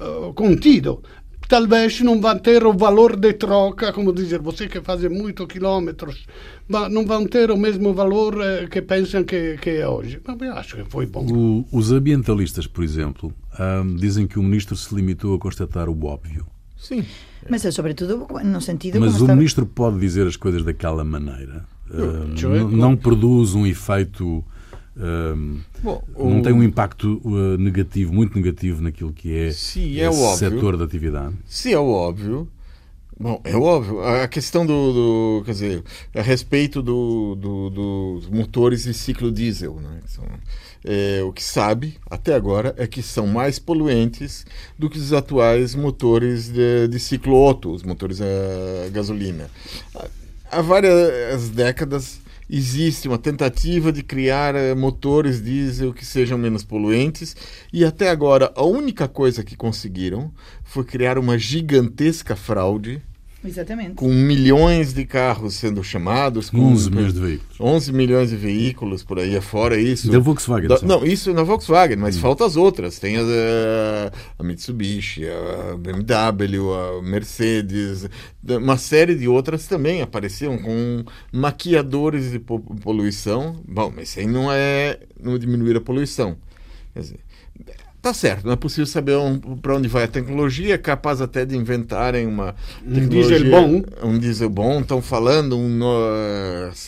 uh, 0.00 0.32
contido 0.34 1.02
talvez 1.48 2.00
não 2.00 2.20
vão 2.20 2.38
ter 2.38 2.64
o 2.64 2.72
valor 2.72 3.16
de 3.16 3.32
troca, 3.34 3.92
como 3.92 4.12
dizer, 4.12 4.40
você 4.40 4.68
que 4.68 4.80
faz 4.80 5.02
muitos 5.04 5.46
quilômetros, 5.46 6.26
não 6.68 7.06
vão 7.06 7.26
ter 7.26 7.50
o 7.50 7.56
mesmo 7.56 7.94
valor 7.94 8.40
eh, 8.42 8.66
que 8.66 8.82
pensam 8.82 9.24
que, 9.24 9.56
que 9.58 9.70
é 9.70 9.88
hoje. 9.88 10.20
Mas 10.26 10.40
eu 10.40 10.52
acho 10.54 10.76
que 10.76 10.84
foi 10.90 11.06
bom. 11.06 11.24
O, 11.26 11.66
os 11.70 11.92
ambientalistas, 11.92 12.66
por 12.66 12.82
exemplo, 12.82 13.32
um, 13.58 13.94
dizem 13.94 14.26
que 14.26 14.38
o 14.38 14.42
ministro 14.42 14.76
se 14.76 14.94
limitou 14.94 15.34
a 15.34 15.38
constatar 15.38 15.88
o 15.88 16.04
óbvio. 16.04 16.46
Sim. 16.88 17.04
Mas 17.48 17.64
é 17.64 17.70
sobretudo 17.70 18.26
no 18.44 18.60
sentido... 18.60 19.00
Mas 19.00 19.14
o 19.20 19.24
está... 19.24 19.34
ministro 19.34 19.66
pode 19.66 19.98
dizer 19.98 20.26
as 20.26 20.36
coisas 20.36 20.64
daquela 20.64 21.04
maneira. 21.04 21.64
Uh, 21.88 22.66
não 22.68 22.96
produz 22.96 23.54
um 23.54 23.66
efeito 23.66 24.44
Bom, 25.82 26.02
não 26.16 26.40
o... 26.40 26.42
tem 26.42 26.52
um 26.52 26.62
impacto 26.62 27.20
uh, 27.24 27.58
negativo, 27.58 28.12
muito 28.14 28.34
negativo 28.34 28.82
naquilo 28.82 29.12
que 29.12 29.36
é, 29.36 29.52
Sim, 29.52 30.00
é 30.00 30.08
o 30.08 30.34
setor 30.34 30.76
da 30.76 30.84
atividade? 30.84 31.34
Se 31.44 31.72
é 31.72 31.78
o 31.78 31.88
óbvio. 31.88 32.48
Bom, 33.18 33.40
é 33.44 33.54
óbvio. 33.56 34.00
A 34.00 34.26
questão 34.28 34.64
do, 34.66 34.92
do 35.40 35.42
quer 35.44 35.52
dizer, 35.52 35.84
a 36.14 36.22
respeito 36.22 36.82
do, 36.82 37.34
do, 37.34 37.70
dos 37.70 38.28
motores 38.28 38.84
de 38.84 38.94
ciclo 38.94 39.30
diesel, 39.30 39.74
né? 39.80 40.00
São, 40.06 40.24
é, 40.86 41.22
o 41.22 41.32
que 41.32 41.42
sabe 41.42 41.98
até 42.08 42.34
agora 42.34 42.74
é 42.78 42.86
que 42.86 43.02
são 43.02 43.26
mais 43.26 43.58
poluentes 43.58 44.46
do 44.78 44.88
que 44.88 44.98
os 44.98 45.12
atuais 45.12 45.74
motores 45.74 46.48
de, 46.48 46.86
de 46.88 47.00
ciclo 47.00 47.34
Otto, 47.44 47.72
os 47.72 47.82
motores 47.82 48.20
a 48.20 48.88
gasolina. 48.90 49.50
Há 50.50 50.62
várias 50.62 51.48
décadas 51.50 52.20
existe 52.48 53.08
uma 53.08 53.18
tentativa 53.18 53.92
de 53.92 54.04
criar 54.04 54.54
eh, 54.54 54.72
motores 54.74 55.42
diesel 55.42 55.92
que 55.92 56.06
sejam 56.06 56.38
menos 56.38 56.62
poluentes 56.62 57.36
e 57.72 57.84
até 57.84 58.08
agora 58.08 58.52
a 58.54 58.62
única 58.62 59.08
coisa 59.08 59.42
que 59.42 59.56
conseguiram 59.56 60.32
foi 60.62 60.84
criar 60.84 61.18
uma 61.18 61.36
gigantesca 61.36 62.36
fraude 62.36 63.02
Exatamente. 63.46 63.94
Com 63.94 64.08
milhões 64.08 64.92
de 64.92 65.04
carros 65.04 65.54
sendo 65.54 65.82
chamados. 65.82 66.50
Com 66.50 66.58
11 66.58 66.90
milhões 66.90 67.14
de 67.14 67.20
veículos. 67.20 67.60
11 67.60 67.92
milhões 67.92 68.30
de 68.30 68.36
veículos 68.36 69.04
por 69.04 69.18
aí 69.18 69.36
afora. 69.36 69.78
Isso. 69.78 70.10
Da 70.10 70.18
Volkswagen. 70.18 70.68
Da, 70.68 70.80
não, 70.82 71.04
isso 71.04 71.32
na 71.32 71.42
Volkswagen, 71.42 71.96
mas 71.96 72.16
hum. 72.16 72.20
falta 72.20 72.44
as 72.44 72.56
outras. 72.56 72.98
Tem 72.98 73.16
a, 73.16 73.22
a, 74.38 74.42
Mitsubishi, 74.42 75.24
a 75.26 75.76
BMW, 75.76 76.72
a 76.72 77.02
Mercedes, 77.02 78.08
uma 78.42 78.76
série 78.76 79.14
de 79.14 79.28
outras 79.28 79.66
também 79.66 80.02
apareceram 80.02 80.58
com 80.58 81.04
maquiadores 81.32 82.32
de 82.32 82.38
poluição. 82.38 83.56
Bom, 83.66 83.92
mas 83.94 84.10
isso 84.10 84.20
aí 84.20 84.26
não 84.26 84.50
é 84.52 84.98
não 85.20 85.38
diminuir 85.38 85.76
a 85.76 85.80
poluição. 85.80 86.36
Quer 86.92 87.00
dizer, 87.00 87.20
Tá 88.06 88.14
certo, 88.14 88.44
não 88.44 88.52
é 88.52 88.56
possível 88.56 88.86
saber 88.86 89.16
um, 89.16 89.36
para 89.36 89.74
onde 89.74 89.88
vai 89.88 90.04
a 90.04 90.06
tecnologia, 90.06 90.74
é 90.76 90.78
capaz 90.78 91.20
até 91.20 91.44
de 91.44 91.56
inventarem 91.56 92.24
uma 92.24 92.54
um 92.86 93.08
diesel 93.08 93.50
bom. 93.50 93.82
Um 94.00 94.16
diesel 94.16 94.48
bom. 94.48 94.80
Estão 94.80 95.02
falando, 95.02 95.58
um, 95.58 95.80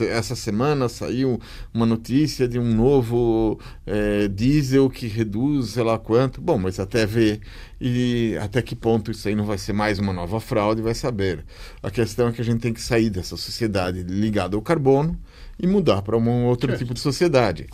essa 0.08 0.36
semana 0.36 0.88
saiu 0.88 1.40
uma 1.74 1.84
notícia 1.84 2.46
de 2.46 2.56
um 2.56 2.72
novo 2.72 3.58
é, 3.84 4.28
diesel 4.28 4.88
que 4.88 5.08
reduz 5.08 5.70
sei 5.70 5.82
lá 5.82 5.98
quanto. 5.98 6.40
Bom, 6.40 6.56
mas 6.56 6.78
até 6.78 7.04
ver 7.04 7.40
e 7.80 8.38
até 8.40 8.62
que 8.62 8.76
ponto 8.76 9.10
isso 9.10 9.26
aí 9.26 9.34
não 9.34 9.44
vai 9.44 9.58
ser 9.58 9.72
mais 9.72 9.98
uma 9.98 10.12
nova 10.12 10.38
fraude, 10.38 10.80
vai 10.82 10.94
saber. 10.94 11.44
A 11.82 11.90
questão 11.90 12.28
é 12.28 12.32
que 12.32 12.40
a 12.40 12.44
gente 12.44 12.60
tem 12.60 12.72
que 12.72 12.80
sair 12.80 13.10
dessa 13.10 13.36
sociedade 13.36 14.04
ligada 14.04 14.54
ao 14.54 14.62
carbono 14.62 15.18
e 15.58 15.66
mudar 15.66 16.00
para 16.00 16.16
um 16.16 16.44
outro 16.44 16.68
certo. 16.68 16.78
tipo 16.78 16.94
de 16.94 17.00
sociedade. 17.00 17.66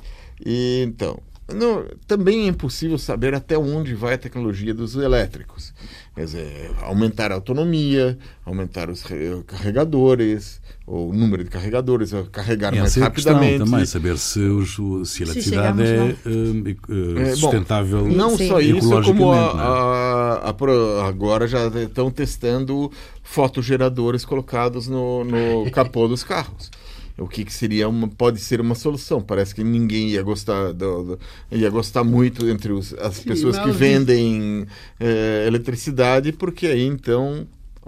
E, 0.43 0.83
então, 0.89 1.21
não, 1.53 1.85
também 2.07 2.45
é 2.45 2.47
impossível 2.47 2.97
saber 2.97 3.35
até 3.35 3.59
onde 3.59 3.95
vai 3.95 4.15
a 4.15 4.19
tecnologia 4.19 4.73
dos 4.73 4.97
elétricos. 4.97 5.75
Quer 6.15 6.25
dizer, 6.25 6.71
aumentar 6.81 7.33
a 7.33 7.35
autonomia, 7.35 8.19
aumentar 8.47 8.89
os 8.89 9.05
carregadores, 9.47 10.61
o 10.87 11.13
número 11.13 11.45
de 11.45 11.51
carregadores, 11.51 12.13
carregar 12.33 12.75
e 12.75 12.79
mais 12.79 12.95
rapidamente. 12.95 13.59
também 13.59 13.85
saber 13.85 14.17
se, 14.17 14.41
os, 14.41 14.75
se 15.11 15.23
a 15.23 15.27
eletricidade 15.27 15.83
é, 15.83 16.17
uh, 16.25 17.37
sustentável. 17.37 18.05
Bom, 18.05 18.09
não 18.09 18.39
só 18.39 18.61
isso, 18.61 19.03
como 19.03 19.33
a, 19.33 19.55
né? 19.55 19.63
a, 19.63 20.51
a, 20.51 21.09
agora 21.09 21.47
já 21.47 21.67
estão 21.67 22.11
testando 22.11 22.91
fotogeradores 23.23 24.25
colocados 24.25 24.89
no, 24.89 25.25
no 25.25 25.71
capô 25.71 26.09
dos 26.09 26.25
carros 26.25 26.71
o 27.17 27.29
que, 27.29 27.45
que, 27.45 27.53
seria 27.53 27.89
uma 27.89 28.09
pode 28.09 28.41
ser 28.41 28.61
uma 28.61 28.75
solução 28.75 29.21
parece 29.21 29.55
que 29.55 29.63
ninguém 29.63 30.09
ia 30.09 30.23
gostar 30.23 30.73
do, 30.73 31.05
do, 31.05 31.21
ia 31.51 31.71
gostar 31.71 32.03
muito 32.03 32.49
entre 32.49 32.73
os, 32.73 32.93
as 32.95 33.17
Sim, 33.17 33.29
pessoas 33.29 33.59
que 33.59 33.71
vendem 33.71 34.67
é, 34.99 35.45
eletricidade 35.47 36.33
porque 36.33 36.67
aí 36.67 36.85
então 36.85 37.47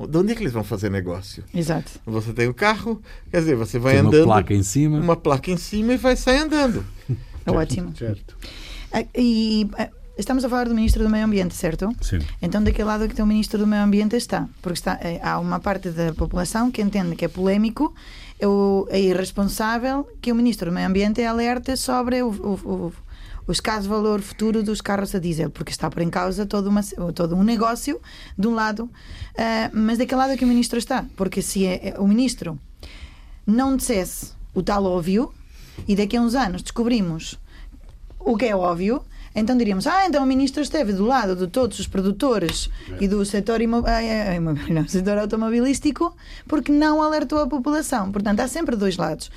de 0.09 0.18
onde 0.18 0.33
é 0.33 0.35
que 0.35 0.42
eles 0.42 0.52
vão 0.52 0.62
fazer 0.62 0.90
negócio? 0.90 1.42
Exato. 1.54 1.90
Você 2.04 2.30
tem 2.35 2.47
o 2.49 2.52
carro, 2.52 3.00
quer 3.30 3.38
dizer, 3.38 3.56
você 3.56 3.78
vai 3.78 3.95
tem 3.95 4.02
andando. 4.02 4.25
Uma 4.25 4.35
placa 4.35 4.52
em 4.52 4.62
cima. 4.62 4.99
Uma 4.99 5.16
placa 5.16 5.50
em 5.50 5.56
cima 5.56 5.95
e 5.95 5.97
vai 5.97 6.14
sair 6.16 6.40
andando. 6.40 6.85
É 7.47 7.50
ótimo. 7.50 7.97
Certo. 7.97 8.37
Ah, 8.92 9.04
e 9.14 9.66
ah, 9.78 9.88
estamos 10.18 10.45
a 10.45 10.49
falar 10.49 10.68
do 10.68 10.75
Ministro 10.75 11.02
do 11.02 11.09
Meio 11.09 11.25
Ambiente, 11.25 11.54
certo? 11.54 11.95
Sim. 12.00 12.18
Então, 12.42 12.62
daquele 12.62 12.88
lado 12.88 13.09
que 13.09 13.23
o 13.23 13.26
Ministro 13.26 13.59
do 13.59 13.66
Meio 13.66 13.83
Ambiente 13.83 14.16
está. 14.16 14.49
Porque 14.61 14.78
está, 14.78 14.99
eh, 15.00 15.21
há 15.23 15.38
uma 15.38 15.61
parte 15.61 15.90
da 15.90 16.12
população 16.12 16.71
que 16.71 16.83
entende 16.83 17.14
que 17.16 17.25
é 17.25 17.28
polémico 17.28 17.95
é 18.88 19.00
irresponsável 19.00 20.07
que 20.21 20.31
o 20.31 20.35
Ministro 20.35 20.71
do 20.71 20.75
Meio 20.75 20.87
Ambiente 20.87 21.23
alerte 21.25 21.76
sobre 21.76 22.23
o, 22.23 22.28
o, 22.28 22.52
o, 22.55 22.93
o 23.47 23.52
escasso 23.52 23.88
valor 23.88 24.21
futuro 24.21 24.62
dos 24.62 24.81
carros 24.81 25.14
a 25.14 25.19
diesel, 25.19 25.50
porque 25.50 25.71
está 25.71 25.88
por 25.88 26.02
em 26.02 26.11
causa 26.11 26.45
todo, 26.45 26.69
uma, 26.69 26.83
todo 27.14 27.35
um 27.35 27.43
negócio 27.43 28.00
de 28.37 28.47
um 28.47 28.55
lado, 28.55 28.85
uh, 28.85 28.90
mas 29.73 29.99
daquele 29.99 30.21
lado 30.21 30.33
é 30.33 30.37
que 30.37 30.45
o 30.45 30.49
Ministro 30.49 30.78
está, 30.78 31.07
porque 31.16 31.40
se 31.40 31.64
é, 31.64 31.90
é, 31.90 31.99
o 31.99 32.07
Ministro 32.07 32.59
não 33.47 33.76
dissesse 33.76 34.33
o 34.52 34.62
tal 34.62 34.85
óbvio 34.85 35.33
e 35.87 35.95
daqui 35.95 36.16
a 36.16 36.21
uns 36.21 36.35
anos 36.35 36.62
descobrimos 36.62 37.38
o 38.19 38.37
que 38.37 38.47
é 38.47 38.57
óbvio, 38.57 39.02
então 39.37 39.57
diríamos, 39.57 39.87
ah, 39.87 40.07
então 40.07 40.25
o 40.25 40.26
ministro 40.26 40.62
esteve 40.62 40.93
do 40.93 41.05
lado 41.05 41.37
de 41.37 41.47
todos 41.47 41.78
os 41.78 41.87
produtores 41.87 42.71
é. 42.90 43.05
e 43.05 43.07
do 43.09 43.25
setor, 43.25 43.61
imo... 43.61 43.83
não, 44.73 44.88
setor 44.88 45.19
automobilístico 45.19 46.16
porque 46.49 46.73
não 46.73 47.02
alertou 47.02 47.38
a 47.38 47.47
população. 47.47 48.11
Portanto, 48.11 48.40
há 48.40 48.49
sempre 48.49 48.75
dois 48.75 48.97
lados. 48.97 49.31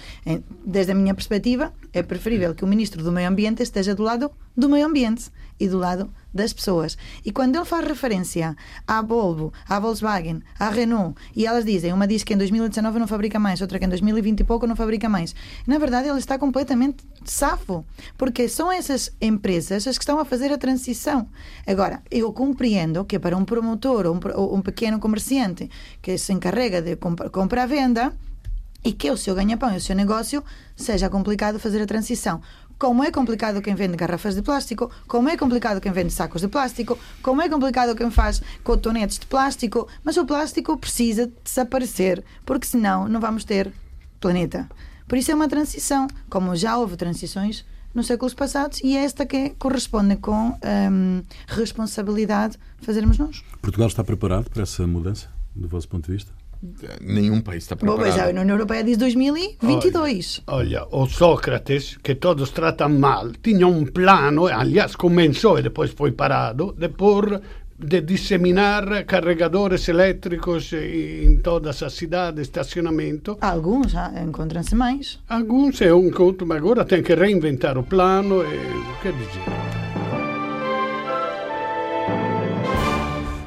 Desde 0.66 0.94
a 0.94 0.96
minha 0.96 1.14
perspectiva, 1.14 1.74
é 1.92 2.02
preferível 2.02 2.56
que 2.56 2.64
o 2.64 2.68
ministro 2.68 3.04
do 3.04 3.12
Meio 3.12 3.28
Ambiente 3.28 3.62
esteja 3.62 3.94
do 3.94 4.04
lado 4.04 4.32
do 4.56 4.70
meio 4.70 4.86
ambiente 4.86 5.30
e 5.60 5.68
do 5.68 5.78
lado 5.78 6.10
das 6.34 6.54
pessoas. 6.54 6.98
E 7.26 7.32
quando 7.32 7.56
ele 7.56 7.66
faz 7.66 7.88
referência 7.88 8.56
à 8.88 9.02
Volvo, 9.02 9.52
à 9.68 9.80
Volkswagen, 9.80 10.42
à 10.60 10.70
Renault, 10.70 11.20
e 11.36 11.46
elas 11.46 11.66
dizem, 11.66 11.92
uma 11.92 12.08
diz 12.08 12.24
que 12.24 12.34
em 12.34 12.38
2019 12.38 13.00
não 13.00 13.08
fabrica 13.08 13.40
mais, 13.40 13.62
outra 13.62 13.80
que 13.80 13.86
em 13.86 13.90
2020 13.90 14.40
e 14.40 14.44
pouco 14.44 14.68
não 14.68 14.76
fabrica 14.76 15.10
mais. 15.10 15.36
Na 15.66 15.78
verdade, 15.78 16.08
ele 16.08 16.20
está 16.20 16.38
completamente 16.38 17.04
safo, 17.26 17.86
porque 18.18 18.48
são 18.48 18.72
essas 18.72 19.12
empresas 19.20 19.88
as 19.88 19.98
que 19.98 20.04
estão 20.04 20.20
a 20.20 20.26
fazer 20.26 20.52
a 20.52 20.58
transição. 20.58 21.28
Agora, 21.66 22.02
eu 22.10 22.32
compreendo 22.32 23.04
que 23.06 23.20
para 23.20 23.36
um 23.36 23.44
promotor 23.44 24.06
ou 24.06 24.16
um, 24.16 24.20
ou 24.36 24.56
um 24.56 24.62
pequeno 24.62 25.00
comerciante 25.00 25.70
que 26.02 26.18
se 26.18 26.32
encarrega 26.32 26.82
de 26.82 26.96
compra-venda, 27.32 28.14
e 28.84 28.94
que 28.94 29.12
o 29.12 29.18
seu 29.18 29.36
ganha-pão 29.36 29.74
e 29.74 29.78
o 29.78 29.82
seu 29.82 29.94
negócio 29.94 30.42
seja 30.74 31.10
complicado 31.10 31.60
fazer 31.60 31.82
a 31.82 31.86
transição 31.86 32.42
como 32.80 33.04
é 33.04 33.12
complicado 33.12 33.62
quem 33.62 33.76
vende 33.76 33.98
garrafas 33.98 34.34
de 34.34 34.42
plástico, 34.42 34.90
como 35.06 35.28
é 35.28 35.36
complicado 35.36 35.82
quem 35.82 35.92
vende 35.92 36.14
sacos 36.14 36.42
de 36.42 36.48
plástico, 36.48 36.98
como 37.22 37.42
é 37.42 37.50
complicado 37.50 37.94
quem 37.94 38.10
faz 38.10 38.42
cotonetes 38.64 39.20
de 39.20 39.26
plástico, 39.26 39.88
mas 40.02 40.16
o 40.16 40.26
plástico 40.26 40.78
precisa 40.78 41.30
desaparecer, 41.44 42.24
porque 42.46 42.66
senão 42.66 43.10
não 43.10 43.20
vamos 43.20 43.44
ter 43.44 43.72
planeta. 44.22 44.70
Por 45.10 45.18
isso 45.18 45.30
é 45.32 45.36
uma 45.36 45.50
transição, 45.50 46.08
como 46.30 46.56
já 46.56 46.78
houve 46.78 46.96
transições 46.96 47.66
nos 47.94 48.08
séculos 48.08 48.34
passados 48.34 48.80
e 48.82 48.96
é 48.96 49.04
esta 49.04 49.26
que 49.26 49.50
corresponde 49.52 50.16
com 50.16 50.58
hum, 50.92 51.24
responsabilidade 51.48 52.58
fazermos 52.82 53.18
nós. 53.18 53.44
Portugal 53.62 53.88
está 53.88 54.04
preparado 54.04 54.50
para 54.50 54.64
essa 54.64 54.88
mudança, 54.88 55.28
do 55.54 55.68
vosso 55.68 55.90
ponto 55.90 56.06
de 56.06 56.14
vista? 56.14 56.39
Nenhum 57.02 57.40
país 57.40 57.64
está 57.64 57.76
preparado. 57.76 58.04
Bom, 58.04 58.06
mas 58.06 58.20
a 58.20 58.28
União 58.30 58.50
Europeia 58.50 58.84
diz 58.84 58.98
2022. 58.98 60.44
Olha, 60.48 60.86
o 60.92 61.08
Sócrates, 61.08 61.98
que 62.04 62.16
todos 62.16 62.50
tratam 62.52 62.90
mal, 62.90 63.32
tinha 63.42 63.66
um 63.66 63.86
plano, 63.86 64.48
aliás, 64.48 64.96
começou 64.96 65.58
e 65.58 65.64
depois 65.64 65.92
foi 65.92 66.12
parado, 66.12 66.76
de 66.78 66.90
pôr 66.90 67.42
de 67.80 68.02
disseminar 68.02 69.06
carregadores 69.06 69.88
elétricos 69.88 70.74
em 70.74 71.38
todas 71.38 71.82
as 71.82 71.94
cidades, 71.94 72.42
estacionamento. 72.42 73.38
Alguns 73.40 73.96
ah, 73.96 74.12
encontram-se 74.22 74.76
mais. 74.76 75.20
Alguns 75.30 75.82
é 75.82 75.94
um 75.94 76.08
encontro, 76.08 76.46
mas 76.46 76.58
agora 76.58 76.84
tem 76.84 77.02
que 77.02 77.16
reinventar 77.16 77.78
o 77.78 77.84
plano 77.84 78.44
e 78.44 78.58
o 78.58 79.02
que 79.02 79.14
dizer. 79.14 80.09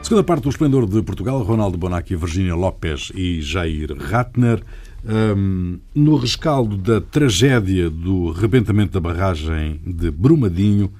Segunda 0.03 0.25
parte 0.25 0.43
do 0.43 0.51
Esplendor 0.51 0.87
de 0.87 1.01
Portugal, 1.03 1.43
Ronaldo 1.43 1.79
Bonacci, 1.79 2.17
Virgínia 2.17 2.55
Lopes 2.55 3.13
e 3.15 3.41
Jair 3.41 3.97
Ratner. 3.97 4.63
Um, 5.05 5.79
no 5.95 6.17
rescaldo 6.17 6.77
da 6.77 7.01
tragédia 7.01 7.89
do 7.89 8.31
rebentamento 8.31 8.93
da 8.93 9.01
barragem 9.01 9.81
de 9.87 10.11
Brumadinho, 10.11 10.93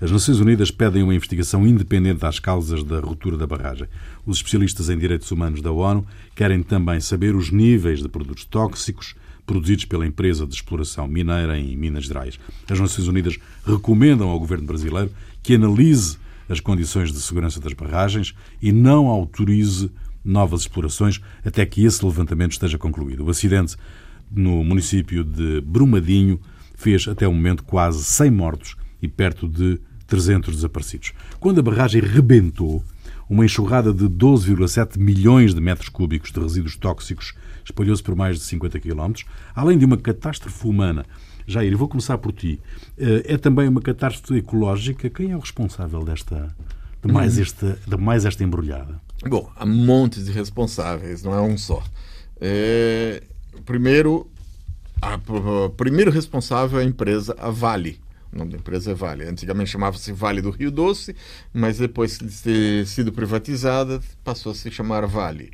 as 0.00 0.10
Nações 0.10 0.40
Unidas 0.40 0.70
pedem 0.70 1.02
uma 1.02 1.14
investigação 1.14 1.66
independente 1.66 2.24
às 2.26 2.38
causas 2.38 2.82
da 2.82 2.98
ruptura 3.00 3.36
da 3.36 3.46
barragem. 3.46 3.86
Os 4.26 4.38
especialistas 4.38 4.90
em 4.90 4.98
direitos 4.98 5.30
humanos 5.30 5.62
da 5.62 5.70
ONU 5.70 6.06
querem 6.34 6.62
também 6.62 7.00
saber 7.00 7.34
os 7.34 7.50
níveis 7.50 8.02
de 8.02 8.08
produtos 8.08 8.44
tóxicos 8.44 9.14
produzidos 9.46 9.84
pela 9.84 10.06
empresa 10.06 10.46
de 10.46 10.54
exploração 10.54 11.06
mineira 11.06 11.58
em 11.58 11.76
Minas 11.76 12.04
Gerais. 12.04 12.38
As 12.68 12.80
Nações 12.80 13.06
Unidas 13.06 13.38
recomendam 13.64 14.28
ao 14.28 14.40
governo 14.40 14.66
brasileiro 14.66 15.10
que 15.42 15.54
analise 15.54 16.18
as 16.48 16.60
condições 16.60 17.12
de 17.12 17.20
segurança 17.20 17.60
das 17.60 17.72
barragens 17.72 18.34
e 18.60 18.72
não 18.72 19.08
autorize 19.08 19.90
novas 20.24 20.62
explorações 20.62 21.20
até 21.44 21.64
que 21.64 21.84
esse 21.84 22.04
levantamento 22.04 22.52
esteja 22.52 22.78
concluído. 22.78 23.24
O 23.24 23.30
acidente 23.30 23.76
no 24.30 24.64
município 24.64 25.22
de 25.22 25.60
Brumadinho 25.60 26.40
fez 26.74 27.06
até 27.08 27.26
o 27.26 27.32
momento 27.32 27.62
quase 27.64 28.04
100 28.04 28.30
mortos 28.30 28.76
e 29.00 29.08
perto 29.08 29.48
de 29.48 29.80
300 30.06 30.54
desaparecidos. 30.54 31.12
Quando 31.38 31.60
a 31.60 31.62
barragem 31.62 32.00
rebentou, 32.00 32.82
uma 33.28 33.44
enxurrada 33.44 33.92
de 33.92 34.04
12,7 34.04 34.98
milhões 34.98 35.52
de 35.52 35.60
metros 35.60 35.88
cúbicos 35.88 36.30
de 36.30 36.40
resíduos 36.40 36.76
tóxicos 36.76 37.34
espalhou-se 37.64 38.02
por 38.02 38.14
mais 38.14 38.38
de 38.38 38.44
50 38.44 38.78
quilómetros, 38.78 39.26
além 39.54 39.76
de 39.76 39.84
uma 39.84 39.96
catástrofe 39.96 40.66
humana. 40.66 41.04
Jair, 41.46 41.76
vou 41.76 41.88
começar 41.88 42.18
por 42.18 42.32
ti. 42.32 42.60
Eh, 42.98 43.34
é 43.34 43.36
também 43.38 43.68
uma 43.68 43.80
catástrofe 43.80 44.38
ecológica. 44.38 45.08
Quem 45.08 45.30
é 45.30 45.36
o 45.36 45.40
responsável 45.40 46.04
desta, 46.04 46.54
de, 47.04 47.12
mais 47.12 47.38
hum. 47.38 47.42
esta, 47.42 47.78
de 47.86 47.96
mais 47.96 48.24
esta 48.24 48.42
embrulhada? 48.42 49.00
Bom, 49.24 49.50
há 49.54 49.64
montes 49.64 50.24
de 50.24 50.32
responsáveis, 50.32 51.22
não 51.22 51.32
é 51.32 51.40
um 51.40 51.56
só. 51.56 51.82
É, 52.40 53.22
primeiro, 53.64 54.28
a, 55.00 55.14
o 55.66 55.70
primeiro 55.70 56.10
responsável 56.10 56.80
é 56.80 56.82
a 56.82 56.86
empresa, 56.86 57.34
a 57.38 57.50
Vale. 57.50 58.00
O 58.32 58.38
nome 58.38 58.50
da 58.50 58.58
empresa 58.58 58.90
é 58.90 58.94
Vale. 58.94 59.24
Antigamente 59.24 59.70
chamava-se 59.70 60.12
Vale 60.12 60.42
do 60.42 60.50
Rio 60.50 60.70
Doce, 60.70 61.14
mas 61.54 61.78
depois 61.78 62.18
de 62.18 62.28
ter 62.28 62.86
sido 62.86 63.12
privatizada, 63.12 64.00
passou 64.24 64.52
a 64.52 64.54
se 64.54 64.70
chamar 64.70 65.06
Vale. 65.06 65.52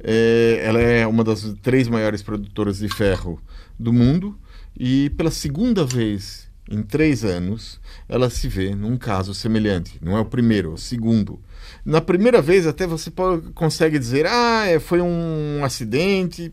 É, 0.00 0.60
ela 0.64 0.80
é 0.80 1.06
uma 1.06 1.22
das 1.22 1.42
três 1.62 1.88
maiores 1.88 2.22
produtoras 2.22 2.78
de 2.78 2.88
ferro 2.88 3.40
do 3.78 3.92
mundo 3.92 4.36
e 4.78 5.10
pela 5.10 5.30
segunda 5.30 5.84
vez 5.84 6.48
em 6.70 6.82
três 6.82 7.24
anos 7.24 7.80
ela 8.08 8.30
se 8.30 8.46
vê 8.46 8.74
num 8.74 8.96
caso 8.96 9.34
semelhante. 9.34 9.98
Não 10.00 10.16
é 10.16 10.20
o 10.20 10.24
primeiro, 10.24 10.70
é 10.70 10.74
o 10.74 10.78
segundo. 10.78 11.40
Na 11.84 12.00
primeira 12.00 12.40
vez 12.40 12.66
até 12.66 12.86
você 12.86 13.10
consegue 13.54 13.98
dizer, 13.98 14.26
ah, 14.26 14.66
é, 14.66 14.78
foi 14.78 15.00
um 15.00 15.64
acidente. 15.64 16.52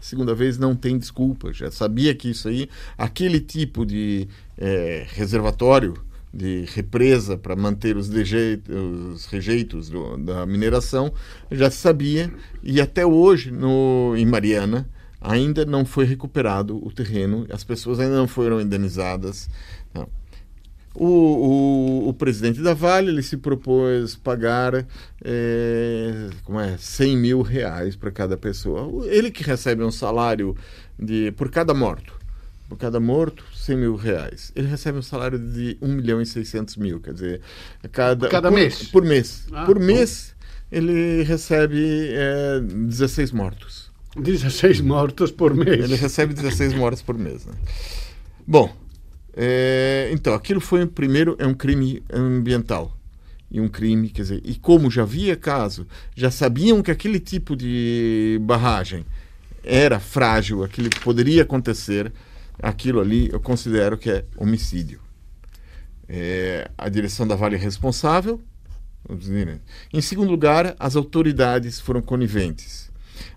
Segunda 0.00 0.34
vez 0.34 0.58
não 0.58 0.74
tem 0.74 0.98
desculpa. 0.98 1.52
Já 1.52 1.70
sabia 1.70 2.14
que 2.14 2.30
isso 2.30 2.48
aí, 2.48 2.68
aquele 2.98 3.40
tipo 3.40 3.86
de 3.86 4.28
é, 4.58 5.06
reservatório 5.08 5.94
de 6.34 6.64
represa 6.74 7.36
para 7.36 7.54
manter 7.54 7.96
os, 7.96 8.08
os 8.08 9.26
rejeitos 9.26 9.90
do, 9.90 10.16
da 10.16 10.46
mineração, 10.46 11.12
já 11.50 11.70
sabia 11.70 12.32
e 12.62 12.80
até 12.80 13.04
hoje 13.04 13.50
no, 13.50 14.14
em 14.16 14.24
Mariana 14.24 14.88
ainda 15.22 15.64
não 15.64 15.84
foi 15.84 16.04
recuperado 16.04 16.84
o 16.84 16.90
terreno, 16.90 17.46
as 17.50 17.62
pessoas 17.62 18.00
ainda 18.00 18.16
não 18.16 18.26
foram 18.26 18.60
indenizadas. 18.60 19.48
Não. 19.94 20.08
O, 20.94 21.06
o, 21.06 22.08
o, 22.08 22.12
presidente 22.12 22.60
da 22.60 22.74
Vale 22.74 23.08
ele 23.08 23.22
se 23.22 23.38
propôs 23.38 24.14
pagar 24.14 24.86
é, 25.24 26.28
como 26.44 26.60
é, 26.60 26.76
100 26.76 27.16
mil 27.16 27.40
reais 27.40 27.96
para 27.96 28.10
cada 28.10 28.36
pessoa. 28.36 29.06
Ele 29.06 29.30
que 29.30 29.42
recebe 29.42 29.82
um 29.82 29.90
salário 29.90 30.54
de 30.98 31.32
por 31.32 31.50
cada 31.50 31.72
morto, 31.72 32.12
por 32.68 32.76
cada 32.76 33.00
morto, 33.00 33.42
100 33.54 33.76
mil 33.76 33.96
reais. 33.96 34.52
Ele 34.54 34.68
recebe 34.68 34.98
um 34.98 35.02
salário 35.02 35.38
de 35.38 35.78
1 35.80 35.88
milhão 35.88 36.20
e 36.20 36.26
600 36.26 36.76
mil, 36.76 37.00
quer 37.00 37.14
dizer, 37.14 37.40
cada, 37.90 38.28
cada 38.28 38.50
por, 38.50 38.54
mês? 38.54 38.82
Por 38.88 39.02
mês. 39.02 39.46
Ah, 39.50 39.64
por 39.64 39.80
mês 39.80 40.34
ele 40.70 41.22
recebe 41.22 42.08
é, 42.10 42.60
16 42.60 43.32
mortos. 43.32 43.81
16 44.16 44.80
mortos 44.80 45.30
por 45.30 45.54
mês. 45.54 45.84
Ele 45.84 45.96
recebe 45.96 46.34
16 46.34 46.74
mortos 46.74 47.02
por 47.02 47.16
mês. 47.16 47.46
Né? 47.46 47.54
Bom, 48.46 48.74
é, 49.34 50.10
então, 50.12 50.34
aquilo 50.34 50.60
foi, 50.60 50.86
primeiro, 50.86 51.36
é 51.38 51.46
um 51.46 51.54
crime 51.54 52.02
ambiental. 52.12 52.96
E 53.50 53.60
um 53.60 53.68
crime, 53.68 54.08
quer 54.08 54.22
dizer, 54.22 54.40
e 54.44 54.54
como 54.54 54.90
já 54.90 55.02
havia 55.02 55.36
caso, 55.36 55.86
já 56.14 56.30
sabiam 56.30 56.82
que 56.82 56.90
aquele 56.90 57.20
tipo 57.20 57.54
de 57.54 58.38
barragem 58.42 59.04
era 59.62 60.00
frágil, 60.00 60.64
aquilo 60.64 60.88
poderia 61.02 61.42
acontecer, 61.42 62.10
aquilo 62.62 62.98
ali 63.00 63.28
eu 63.30 63.40
considero 63.40 63.98
que 63.98 64.10
é 64.10 64.24
homicídio. 64.36 65.00
É, 66.08 66.70
a 66.76 66.88
direção 66.88 67.26
da 67.26 67.36
Vale 67.36 67.56
é 67.56 67.58
responsável. 67.58 68.40
Em 69.92 70.00
segundo 70.00 70.30
lugar, 70.30 70.74
as 70.78 70.96
autoridades 70.96 71.78
foram 71.78 72.00
coniventes 72.00 72.91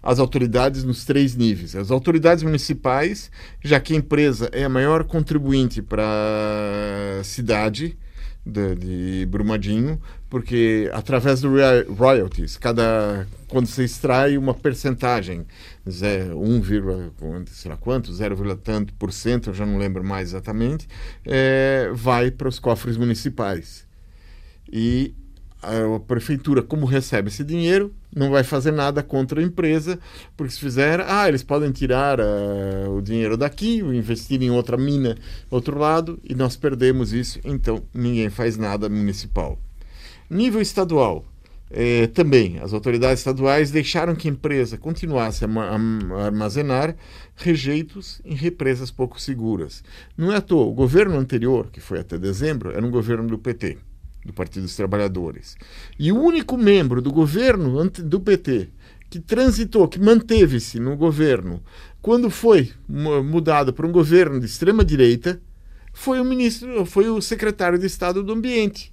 as 0.05 0.19
autoridades 0.19 0.83
nos 0.83 1.03
três 1.03 1.35
níveis. 1.35 1.75
As 1.75 1.89
autoridades 1.89 2.43
municipais, 2.43 3.31
já 3.63 3.79
que 3.79 3.93
a 3.93 3.97
empresa 3.97 4.47
é 4.51 4.63
a 4.63 4.69
maior 4.69 5.03
contribuinte 5.03 5.81
para 5.81 6.03
a 7.19 7.23
cidade 7.23 7.97
de, 8.45 8.75
de, 8.75 9.25
Brumadinho, 9.25 9.99
porque 10.29 10.91
através 10.93 11.41
do 11.41 11.49
royalties, 11.97 12.55
cada 12.55 13.27
quando 13.47 13.65
você 13.65 13.83
extrai 13.83 14.37
uma 14.37 14.53
percentagem, 14.53 15.43
1, 15.87 15.91
sei 17.47 17.71
lá 17.71 17.77
quanto, 17.77 18.13
0, 18.13 18.55
tanto 18.57 18.93
por 18.93 19.11
cento, 19.11 19.49
eu 19.49 19.53
já 19.55 19.65
não 19.65 19.79
lembro 19.79 20.03
mais 20.03 20.29
exatamente, 20.29 20.87
é, 21.25 21.89
vai 21.93 22.29
para 22.29 22.47
os 22.47 22.59
cofres 22.59 22.95
municipais. 22.95 23.87
E 24.71 25.15
a 25.65 25.99
prefeitura, 25.99 26.61
como 26.61 26.85
recebe 26.85 27.29
esse 27.29 27.43
dinheiro, 27.43 27.93
não 28.15 28.29
vai 28.29 28.43
fazer 28.43 28.71
nada 28.71 29.01
contra 29.01 29.39
a 29.39 29.43
empresa, 29.43 29.99
porque 30.37 30.53
se 30.53 30.59
fizer, 30.59 31.01
ah, 31.01 31.27
eles 31.27 31.43
podem 31.43 31.71
tirar 31.71 32.19
uh, 32.19 32.95
o 32.95 33.01
dinheiro 33.01 33.35
daqui, 33.35 33.79
investir 33.79 34.41
em 34.41 34.51
outra 34.51 34.77
mina, 34.77 35.17
outro 35.49 35.77
lado, 35.77 36.19
e 36.23 36.35
nós 36.35 36.55
perdemos 36.55 37.13
isso, 37.13 37.39
então 37.43 37.83
ninguém 37.93 38.29
faz 38.29 38.57
nada 38.57 38.87
municipal. 38.87 39.59
Nível 40.29 40.61
estadual, 40.61 41.25
eh, 41.69 42.07
também 42.07 42.59
as 42.59 42.73
autoridades 42.73 43.19
estaduais 43.19 43.71
deixaram 43.71 44.15
que 44.15 44.27
a 44.27 44.31
empresa 44.31 44.77
continuasse 44.77 45.43
a, 45.43 45.47
a 45.47 46.25
armazenar 46.25 46.95
rejeitos 47.35 48.21
em 48.23 48.35
represas 48.35 48.91
pouco 48.91 49.19
seguras. 49.19 49.83
Não 50.17 50.31
é 50.31 50.37
à 50.37 50.41
toa, 50.41 50.65
o 50.65 50.73
governo 50.73 51.17
anterior, 51.17 51.69
que 51.71 51.81
foi 51.81 51.99
até 51.99 52.17
dezembro, 52.17 52.71
era 52.71 52.85
um 52.85 52.91
governo 52.91 53.27
do 53.27 53.37
PT 53.37 53.77
do 54.25 54.33
Partido 54.33 54.63
dos 54.63 54.75
Trabalhadores. 54.75 55.55
E 55.99 56.11
o 56.11 56.19
único 56.19 56.57
membro 56.57 57.01
do 57.01 57.11
governo 57.11 57.89
do 57.89 58.19
PT 58.19 58.69
que 59.09 59.19
transitou, 59.19 59.87
que 59.87 59.99
manteve-se 59.99 60.79
no 60.79 60.97
governo, 60.97 61.63
quando 62.01 62.29
foi 62.29 62.71
mudado 62.89 63.71
para 63.71 63.87
um 63.87 63.91
governo 63.91 64.39
de 64.39 64.47
extrema 64.47 64.83
direita, 64.83 65.39
foi 65.93 66.19
o 66.19 66.25
ministro, 66.25 66.85
foi 66.85 67.07
o 67.09 67.21
secretário 67.21 67.77
de 67.77 67.85
Estado 67.85 68.23
do 68.23 68.33
Ambiente. 68.33 68.91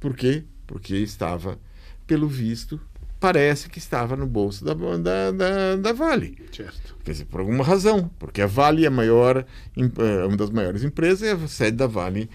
Por 0.00 0.16
quê? 0.16 0.44
Porque 0.66 0.96
estava, 0.96 1.58
pelo 2.06 2.26
visto, 2.26 2.80
parece 3.18 3.68
que 3.68 3.78
estava 3.78 4.16
no 4.16 4.26
bolso 4.26 4.64
da, 4.64 4.74
da, 4.74 5.30
da, 5.30 5.76
da 5.76 5.92
Vale. 5.92 6.36
Certo. 6.52 6.96
Quer 7.04 7.12
dizer, 7.12 7.24
por 7.26 7.40
alguma 7.40 7.64
razão, 7.64 8.10
porque 8.18 8.42
a 8.42 8.46
Vale 8.46 8.84
é 8.84 8.88
a 8.88 8.90
maior, 8.90 9.44
é 9.76 10.26
uma 10.26 10.36
das 10.36 10.50
maiores 10.50 10.82
empresas, 10.82 11.22
é 11.22 11.32
a 11.32 11.48
sede 11.48 11.76
da 11.76 11.86
Vale, 11.86 12.28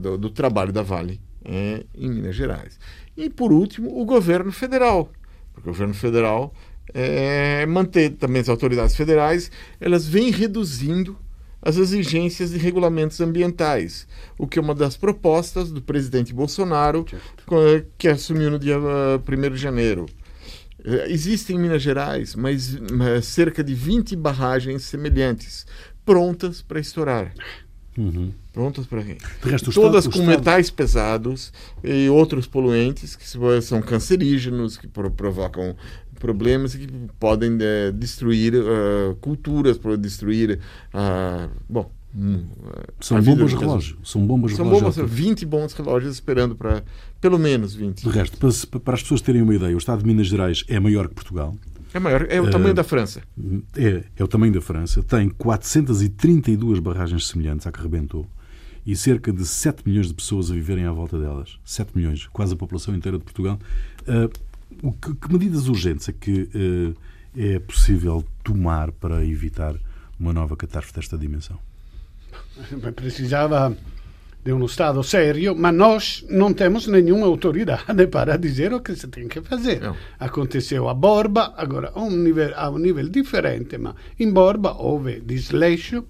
do, 0.00 0.16
do 0.16 0.30
trabalho 0.30 0.72
da 0.72 0.82
Vale 0.82 1.20
é, 1.44 1.84
em 1.94 2.10
Minas 2.10 2.34
Gerais. 2.34 2.78
E, 3.16 3.30
por 3.30 3.52
último, 3.52 4.00
o 4.00 4.04
governo 4.04 4.50
federal. 4.50 5.10
Porque 5.52 5.68
o 5.68 5.72
governo 5.72 5.94
federal 5.94 6.52
é, 6.92 7.64
manter 7.66 8.10
também 8.10 8.42
as 8.42 8.48
autoridades 8.48 8.96
federais, 8.96 9.50
elas 9.80 10.06
vêm 10.06 10.30
reduzindo 10.30 11.16
as 11.60 11.76
exigências 11.76 12.50
de 12.50 12.58
regulamentos 12.58 13.20
ambientais, 13.20 14.06
o 14.38 14.46
que 14.46 14.58
é 14.58 14.62
uma 14.62 14.74
das 14.74 14.96
propostas 14.96 15.70
do 15.70 15.82
presidente 15.82 16.32
Bolsonaro, 16.32 17.04
que 17.98 18.08
assumiu 18.08 18.50
no 18.50 18.58
dia 18.58 18.78
1 18.78 18.82
ah, 18.86 19.50
de 19.50 19.56
janeiro. 19.56 20.06
É, 20.84 21.10
existem 21.10 21.56
em 21.56 21.58
Minas 21.58 21.82
Gerais 21.82 22.36
mas, 22.36 22.76
cerca 23.22 23.64
de 23.64 23.74
20 23.74 24.14
barragens 24.14 24.84
semelhantes, 24.84 25.66
prontas 26.04 26.62
para 26.62 26.78
estourar. 26.78 27.32
Uhum. 27.98 28.30
Prontas 28.52 28.86
para 28.86 29.02
quem? 29.02 29.18
Todas 29.72 30.06
com 30.06 30.22
metais 30.22 30.70
pesados 30.70 31.52
e 31.82 32.08
outros 32.08 32.46
poluentes 32.46 33.16
que 33.16 33.26
são 33.62 33.80
cancerígenos, 33.82 34.76
que 34.76 34.86
provocam 34.86 35.74
problemas 36.18 36.74
que 36.74 36.86
podem 37.18 37.58
é, 37.60 37.92
destruir 37.92 38.54
uh, 38.54 39.14
culturas, 39.20 39.78
podem 39.78 40.00
destruir 40.00 40.58
uh, 40.94 41.50
bom, 41.68 41.90
Hum, 42.18 42.46
são 42.98 43.20
bombas 43.20 43.52
relógios. 43.52 43.98
São 44.02 44.26
bombas 44.26 44.52
São 44.54 44.64
relógios. 44.64 44.96
bombas, 44.96 45.12
20 45.12 45.44
bons 45.44 45.72
relógios 45.74 46.14
esperando 46.14 46.56
para 46.56 46.82
pelo 47.20 47.38
menos 47.38 47.74
20. 47.74 48.02
De 48.02 48.08
resto, 48.08 48.38
para, 48.38 48.80
para, 48.80 48.94
as 48.94 49.02
pessoas 49.02 49.20
terem 49.20 49.42
uma 49.42 49.54
ideia, 49.54 49.74
o 49.74 49.78
Estado 49.78 49.98
de 49.98 50.06
Minas 50.06 50.28
Gerais 50.28 50.64
é 50.66 50.80
maior 50.80 51.08
que 51.08 51.14
Portugal. 51.14 51.54
É 51.92 51.98
maior, 51.98 52.26
é 52.30 52.40
o 52.40 52.50
tamanho 52.50 52.72
uh, 52.72 52.74
da 52.74 52.84
França. 52.84 53.20
É, 53.76 54.04
é 54.16 54.24
o 54.24 54.28
tamanho 54.28 54.52
da 54.52 54.62
França. 54.62 55.02
Tem 55.02 55.28
432 55.28 56.78
barragens 56.78 57.28
semelhantes 57.28 57.66
à 57.66 57.72
que 57.72 57.80
rebentou 57.80 58.26
e 58.86 58.94
cerca 58.94 59.32
de 59.32 59.44
7 59.44 59.82
milhões 59.84 60.06
de 60.06 60.14
pessoas 60.14 60.50
a 60.50 60.54
viverem 60.54 60.84
à 60.84 60.92
volta 60.92 61.18
delas. 61.18 61.58
7 61.64 61.90
milhões, 61.94 62.26
quase 62.28 62.54
a 62.54 62.56
população 62.56 62.94
inteira 62.94 63.18
de 63.18 63.24
Portugal. 63.24 63.58
Uh, 64.02 64.30
que, 64.92 65.14
que, 65.14 65.32
medidas 65.32 65.68
urgentes 65.68 66.08
é 66.08 66.12
que 66.12 66.42
uh, 66.54 66.94
é 67.36 67.58
possível 67.58 68.24
tomar 68.42 68.92
para 68.92 69.24
evitar 69.24 69.74
uma 70.18 70.32
nova 70.32 70.56
catástrofe 70.56 70.94
desta 70.94 71.18
dimensão? 71.18 71.58
Precisava 72.94 73.76
de 74.44 74.52
um 74.52 74.64
Estado 74.64 75.02
sério, 75.02 75.54
mas 75.56 75.74
nós 75.74 76.24
não 76.30 76.52
temos 76.52 76.86
nenhuma 76.86 77.26
autoridade 77.26 78.06
para 78.08 78.36
dizer 78.36 78.72
o 78.72 78.80
que 78.80 78.94
se 78.94 79.08
tem 79.08 79.28
que 79.28 79.40
fazer. 79.40 79.80
Não. 79.80 79.96
Aconteceu 80.18 80.88
a 80.88 80.94
Borba, 80.94 81.54
agora 81.56 81.92
a 81.94 82.00
um 82.00 82.10
nível, 82.10 82.52
a 82.54 82.70
um 82.70 82.78
nível 82.78 83.08
diferente, 83.08 83.76
mas 83.76 83.94
em 84.18 84.32
Borba 84.32 84.72
houve 84.72 85.20
desleixo, 85.20 86.04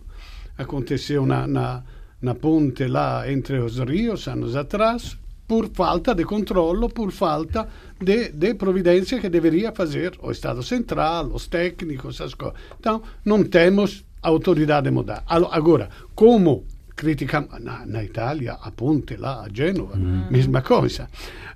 aconteceu 0.58 1.24
na, 1.26 1.46
na 1.46 1.82
na 2.20 2.34
ponte 2.34 2.86
lá 2.88 3.30
entre 3.30 3.58
os 3.58 3.78
rios 3.78 4.26
anos 4.28 4.56
atrás, 4.56 5.16
por 5.46 5.68
falta 5.68 6.14
de 6.14 6.24
controle, 6.24 6.88
por 6.88 7.10
falta 7.12 7.68
de, 8.00 8.30
de 8.30 8.54
providência 8.54 9.20
que 9.20 9.28
deveria 9.28 9.72
fazer 9.72 10.18
o 10.20 10.30
Estado 10.30 10.62
Central, 10.62 11.26
os 11.32 11.46
técnicos, 11.46 12.20
as 12.20 12.34
coisas. 12.34 12.58
Então, 12.78 13.02
não 13.24 13.44
temos 13.44 14.04
autoridade 14.22 14.90
moral. 14.90 15.22
Agora, 15.26 15.88
como 16.14 16.64
criticamos 16.96 17.60
na, 17.60 17.84
na, 17.86 18.02
Itália, 18.02 18.54
a 18.54 18.70
ponte 18.70 19.16
lá, 19.16 19.44
a 19.44 19.48
Genova, 19.52 19.96
mm. 19.96 20.30
mesma 20.30 20.62
coisa. 20.62 21.08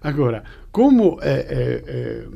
Agora, 0.03 0.45
como 0.71 1.19
eh, 1.23 1.47
eh, 1.49 1.85
eh, 1.87 2.29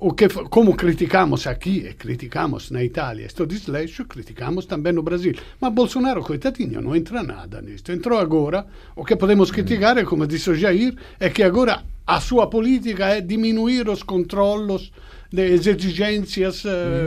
o 0.00 0.12
que, 0.12 0.28
como 0.28 0.74
criticamos 0.74 1.46
aqui 1.46 1.86
e 1.88 1.94
criticamos 1.94 2.70
na 2.70 2.82
Itália 2.82 3.26
este 3.26 3.46
desleixo, 3.46 4.04
criticamos 4.04 4.66
também 4.66 4.92
no 4.92 5.02
Brasil. 5.02 5.34
Mas 5.60 5.72
Bolsonaro, 5.72 6.22
coitadinho, 6.22 6.80
não 6.80 6.94
entra 6.94 7.22
nada 7.22 7.60
nisto. 7.62 7.92
Entrou 7.92 8.18
agora. 8.18 8.66
O 8.94 9.04
que 9.04 9.16
podemos 9.16 9.50
criticar, 9.50 10.02
como 10.04 10.26
disse 10.26 10.50
o 10.50 10.54
Jair, 10.54 10.94
é 11.20 11.30
que 11.30 11.42
agora 11.42 11.82
a 12.06 12.20
sua 12.20 12.46
política 12.46 13.06
é 13.06 13.20
diminuir 13.20 13.88
os 13.88 14.02
controlos 14.02 14.92
das 15.32 15.66
exigências 15.66 16.64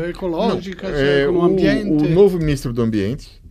ecológicas 0.10 0.92
não, 0.92 1.00
é, 1.00 1.30
o, 1.30 1.42
ambiente. 1.42 2.06
O 2.06 2.10
novo 2.10 2.38
ministro 2.38 2.74
do 2.74 2.82
Ambiente, 2.82 3.42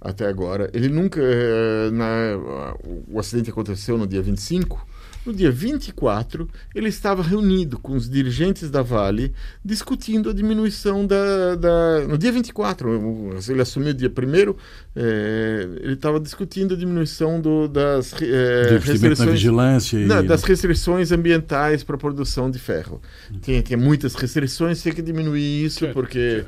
até 0.00 0.26
agora, 0.26 0.70
ele 0.74 0.88
nunca. 0.88 1.20
Eh, 1.20 1.90
na, 1.90 2.74
o 3.08 3.18
acidente 3.18 3.50
aconteceu 3.50 3.98
no 3.98 4.06
dia 4.06 4.22
25 4.22 4.86
no 5.26 5.32
dia 5.32 5.50
24, 5.50 6.48
ele 6.74 6.88
estava 6.88 7.22
reunido 7.22 7.78
com 7.78 7.94
os 7.94 8.08
dirigentes 8.08 8.70
da 8.70 8.82
Vale, 8.82 9.32
discutindo 9.64 10.30
a 10.30 10.32
diminuição 10.32 11.06
da. 11.06 11.54
da 11.54 12.06
no 12.08 12.16
dia 12.16 12.32
24, 12.32 13.38
ele 13.48 13.62
assumiu 13.62 13.90
o 13.90 13.94
dia 13.94 14.08
1 14.08 14.54
é, 14.96 15.68
ele 15.80 15.92
estava 15.92 16.18
discutindo 16.18 16.74
a 16.74 16.76
diminuição 16.76 17.40
do, 17.40 17.68
das 17.68 18.14
é, 18.20 18.78
restrições. 18.78 19.18
Na 19.18 19.26
vigilância 19.26 19.98
não, 20.06 20.24
das 20.24 20.42
restrições 20.42 21.12
ambientais 21.12 21.82
para 21.84 21.96
a 21.96 21.98
produção 21.98 22.50
de 22.50 22.58
ferro. 22.58 23.00
Tem, 23.42 23.60
tem 23.62 23.76
muitas 23.76 24.14
restrições, 24.14 24.82
tem 24.82 24.92
que 24.92 25.02
diminuir 25.02 25.64
isso, 25.64 25.80
certo, 25.80 25.94
porque 25.94 26.44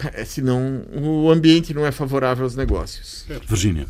certo. 0.00 0.26
Senão 0.26 0.82
o 0.92 1.30
ambiente 1.30 1.72
não 1.72 1.86
é 1.86 1.92
favorável 1.92 2.42
aos 2.44 2.56
negócios. 2.56 3.24
Virgínia. 3.46 3.86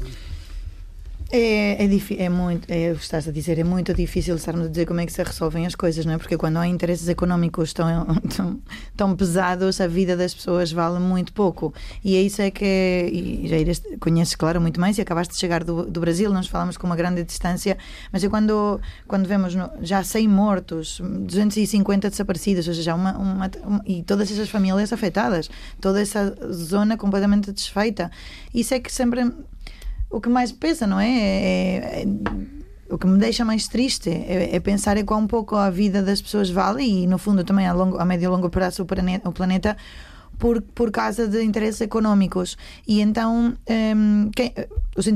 É, 1.35 1.83
é, 1.83 2.25
é 2.25 2.29
muito, 2.29 2.71
é, 2.71 2.90
estás 2.92 3.27
a 3.27 3.33
dizer, 3.33 3.59
é 3.59 3.64
muito 3.64 3.95
difícil 3.95 4.37
estarmos 4.37 4.66
a 4.66 4.68
dizer 4.68 4.85
como 4.85 5.01
é 5.01 5.07
que 5.07 5.12
se 5.14 5.23
resolvem 5.23 5.64
as 5.64 5.75
coisas, 5.75 6.05
não 6.05 6.12
é? 6.12 6.18
Porque 6.18 6.37
quando 6.37 6.59
há 6.59 6.68
interesses 6.68 7.09
económicos 7.09 7.73
tão, 7.73 7.87
tão, 8.37 8.61
tão 8.95 9.16
pesados, 9.16 9.81
a 9.81 9.87
vida 9.87 10.14
das 10.14 10.35
pessoas 10.35 10.71
vale 10.71 10.99
muito 10.99 11.33
pouco. 11.33 11.73
E 12.05 12.16
é 12.16 12.21
isso 12.21 12.42
é 12.42 12.51
que, 12.51 12.66
e 12.66 13.49
já 13.49 13.57
irás, 13.57 13.83
conheces, 13.99 14.35
claro, 14.35 14.61
muito 14.61 14.79
mais, 14.79 14.99
e 14.99 15.01
acabaste 15.01 15.33
de 15.33 15.40
chegar 15.40 15.64
do, 15.64 15.87
do 15.87 16.01
Brasil, 16.01 16.31
nós 16.31 16.49
falamos 16.49 16.77
com 16.77 16.87
uma 16.87 16.97
grande 16.97 17.25
distância, 17.25 17.79
mas 18.12 18.23
é 18.23 18.29
quando, 18.29 18.79
quando 19.09 19.27
vemos 19.27 19.55
no, 19.55 19.71
já 19.81 20.05
100 20.05 20.29
mortos, 20.29 21.01
250 21.01 22.11
desaparecidos, 22.11 22.68
ou 22.68 22.75
seja, 22.75 22.95
uma, 22.95 23.16
uma, 23.16 23.51
uma, 23.64 23.83
e 23.87 24.03
todas 24.03 24.31
essas 24.31 24.51
famílias 24.51 24.92
afetadas, 24.92 25.49
toda 25.81 25.99
essa 26.03 26.37
zona 26.53 26.99
completamente 26.99 27.51
desfeita. 27.53 28.11
Isso 28.53 28.75
é 28.75 28.79
que 28.79 28.92
sempre 28.92 29.33
o 30.12 30.20
que 30.20 30.29
mais 30.29 30.53
pesa, 30.53 30.87
não 30.87 31.01
é? 31.01 31.09
é, 31.09 32.03
é 32.03 32.07
o 32.92 32.98
que 32.98 33.07
me 33.07 33.18
deixa 33.18 33.42
mais 33.42 33.66
triste 33.66 34.11
é, 34.11 34.55
é, 34.55 34.61
pensar 34.61 34.98
em 34.98 35.05
quão 35.05 35.27
pouco 35.27 35.57
a 35.57 35.70
vida 35.70 36.03
das 36.03 36.20
pessoas 36.20 36.51
vale 36.51 36.85
e, 36.85 37.07
no 37.07 37.16
fundo, 37.16 37.42
também 37.42 37.66
a, 37.66 37.72
longo, 37.72 37.96
a 37.96 38.05
médio 38.05 38.27
e 38.27 38.29
longo 38.29 38.51
prazo 38.51 38.83
o 38.83 38.87
planeta, 38.87 39.27
o 39.27 39.33
planeta 39.33 39.77
por, 40.38 40.61
por 40.61 40.90
causa 40.90 41.27
de 41.27 41.42
interesses 41.42 41.81
económicos. 41.81 42.59
E 42.87 43.01
então, 43.01 43.55
um, 43.96 44.31
quem, 44.37 44.53
os, 44.94 45.07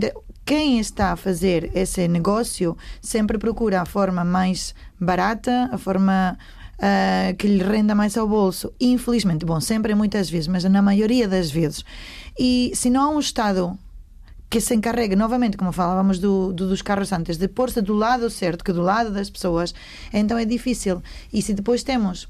quem 0.46 0.78
está 0.78 1.12
a 1.12 1.16
fazer 1.16 1.70
esse 1.74 2.08
negócio 2.08 2.74
sempre 3.02 3.36
procura 3.36 3.82
a 3.82 3.84
forma 3.84 4.24
mais 4.24 4.74
barata, 4.98 5.68
a 5.70 5.76
forma 5.76 6.38
uh, 6.78 7.36
que 7.36 7.46
lhe 7.46 7.62
renda 7.62 7.94
mais 7.94 8.16
ao 8.16 8.26
bolso. 8.26 8.72
Infelizmente, 8.80 9.44
bom, 9.44 9.60
sempre 9.60 9.94
muitas 9.94 10.30
vezes, 10.30 10.48
mas 10.48 10.64
na 10.64 10.80
maioria 10.80 11.28
das 11.28 11.50
vezes. 11.50 11.84
E 12.38 12.72
se 12.74 12.88
não 12.88 13.02
há 13.02 13.08
um 13.10 13.20
Estado 13.20 13.78
que 14.56 14.60
se 14.62 14.74
encarregue 14.74 15.16
novamente, 15.16 15.58
como 15.58 15.70
falávamos 15.70 16.18
do, 16.18 16.50
do, 16.50 16.66
dos 16.66 16.80
carros 16.80 17.12
antes, 17.12 17.36
de 17.36 17.46
pôr-se 17.46 17.82
do 17.82 17.92
lado 17.92 18.30
certo, 18.30 18.64
que 18.64 18.72
do 18.72 18.80
lado 18.80 19.10
das 19.10 19.28
pessoas, 19.28 19.74
então 20.10 20.38
é 20.38 20.46
difícil. 20.46 21.02
E 21.30 21.42
se 21.42 21.52
depois 21.52 21.82
temos, 21.82 22.26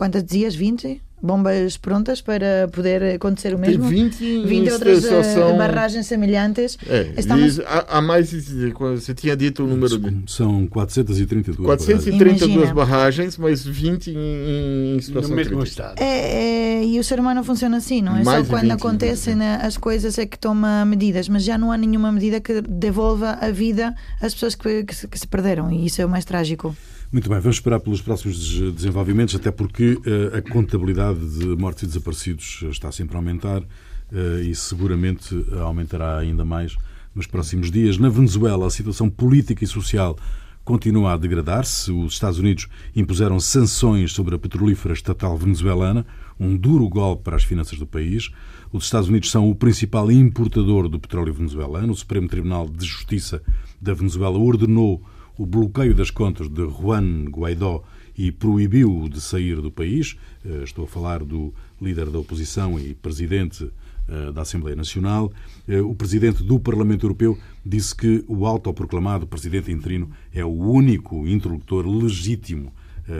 quantas 0.00 0.24
dias? 0.24 0.54
20? 0.54 1.02
bombas 1.22 1.76
prontas 1.76 2.20
para 2.20 2.66
poder 2.72 3.16
acontecer 3.16 3.54
o 3.54 3.58
mesmo. 3.58 3.86
Tem 3.88 4.08
20, 4.08 4.46
20 4.46 4.70
outras 4.72 5.04
uh, 5.04 5.56
barragens 5.56 6.06
semelhantes. 6.06 6.78
É, 6.88 7.12
Estamos... 7.16 7.60
há, 7.60 7.98
há, 7.98 8.00
mais, 8.00 8.32
você 8.32 9.14
tinha 9.14 9.36
dito 9.36 9.64
o 9.64 9.66
número 9.66 9.98
de... 9.98 10.32
São 10.32 10.66
432 10.66 11.58
432 11.58 12.72
barragens, 12.72 13.36
barragens 13.36 13.36
mas 13.36 13.62
20 13.62 14.10
em, 14.10 14.96
em 14.96 15.00
situação 15.02 15.30
no 15.30 15.36
mesmo 15.36 15.62
estado. 15.62 16.00
É, 16.00 16.80
é, 16.80 16.84
e 16.86 16.98
o 16.98 17.04
ser 17.04 17.20
humano 17.20 17.44
funciona 17.44 17.76
assim, 17.76 18.00
não 18.00 18.16
é 18.16 18.24
mais 18.24 18.46
só 18.46 18.54
quando 18.54 18.70
acontecem 18.70 19.34
né, 19.34 19.60
as 19.62 19.76
coisas 19.76 20.18
é 20.18 20.24
que 20.24 20.38
toma 20.38 20.86
medidas, 20.86 21.28
mas 21.28 21.44
já 21.44 21.58
não 21.58 21.70
há 21.70 21.76
nenhuma 21.76 22.10
medida 22.10 22.40
que 22.40 22.62
devolva 22.62 23.32
a 23.40 23.50
vida 23.50 23.94
às 24.22 24.32
pessoas 24.32 24.54
que, 24.54 24.84
que, 24.84 25.06
que 25.06 25.18
se 25.18 25.26
perderam 25.26 25.70
e 25.70 25.84
isso 25.84 26.00
é 26.00 26.06
o 26.06 26.08
mais 26.08 26.24
trágico. 26.24 26.74
Muito 27.12 27.28
bem, 27.28 27.40
vamos 27.40 27.56
esperar 27.56 27.80
pelos 27.80 28.00
próximos 28.00 28.38
desenvolvimentos, 28.72 29.34
até 29.34 29.50
porque 29.50 29.94
uh, 29.94 30.36
a 30.36 30.40
contabilidade 30.40 31.18
de 31.40 31.44
mortes 31.56 31.82
e 31.82 31.86
desaparecidos 31.88 32.62
está 32.70 32.92
sempre 32.92 33.16
a 33.16 33.18
aumentar 33.18 33.62
uh, 33.62 34.40
e 34.44 34.54
seguramente 34.54 35.34
aumentará 35.60 36.18
ainda 36.18 36.44
mais 36.44 36.76
nos 37.12 37.26
próximos 37.26 37.68
dias. 37.68 37.98
Na 37.98 38.08
Venezuela, 38.08 38.64
a 38.64 38.70
situação 38.70 39.10
política 39.10 39.64
e 39.64 39.66
social 39.66 40.16
continua 40.64 41.14
a 41.14 41.16
degradar-se. 41.16 41.90
Os 41.90 42.12
Estados 42.12 42.38
Unidos 42.38 42.68
impuseram 42.94 43.40
sanções 43.40 44.12
sobre 44.12 44.36
a 44.36 44.38
petrolífera 44.38 44.94
estatal 44.94 45.36
venezuelana, 45.36 46.06
um 46.38 46.56
duro 46.56 46.88
golpe 46.88 47.24
para 47.24 47.34
as 47.34 47.42
finanças 47.42 47.76
do 47.76 47.88
país. 47.88 48.30
Os 48.72 48.84
Estados 48.84 49.08
Unidos 49.08 49.32
são 49.32 49.50
o 49.50 49.54
principal 49.56 50.12
importador 50.12 50.88
do 50.88 51.00
petróleo 51.00 51.34
venezuelano. 51.34 51.92
O 51.92 51.96
Supremo 51.96 52.28
Tribunal 52.28 52.68
de 52.68 52.86
Justiça 52.86 53.42
da 53.80 53.94
Venezuela 53.94 54.38
ordenou 54.38 55.04
o 55.40 55.46
bloqueio 55.46 55.94
das 55.94 56.10
contas 56.10 56.50
de 56.50 56.68
Juan 56.68 57.24
Guaidó 57.30 57.82
e 58.14 58.30
proibiu-o 58.30 59.08
de 59.08 59.22
sair 59.22 59.58
do 59.62 59.70
país. 59.70 60.18
Eh, 60.44 60.64
estou 60.64 60.84
a 60.84 60.86
falar 60.86 61.24
do 61.24 61.54
líder 61.80 62.10
da 62.10 62.18
oposição 62.18 62.78
e 62.78 62.92
presidente 62.92 63.72
eh, 64.06 64.32
da 64.32 64.42
Assembleia 64.42 64.76
Nacional. 64.76 65.32
Eh, 65.66 65.80
o 65.80 65.94
presidente 65.94 66.42
do 66.42 66.60
Parlamento 66.60 67.06
Europeu 67.06 67.38
disse 67.64 67.96
que 67.96 68.22
o 68.28 68.44
autoproclamado 68.44 69.26
presidente 69.26 69.72
interino 69.72 70.10
é 70.30 70.44
o 70.44 70.50
único 70.50 71.26
interlocutor 71.26 71.86
legítimo 71.86 72.70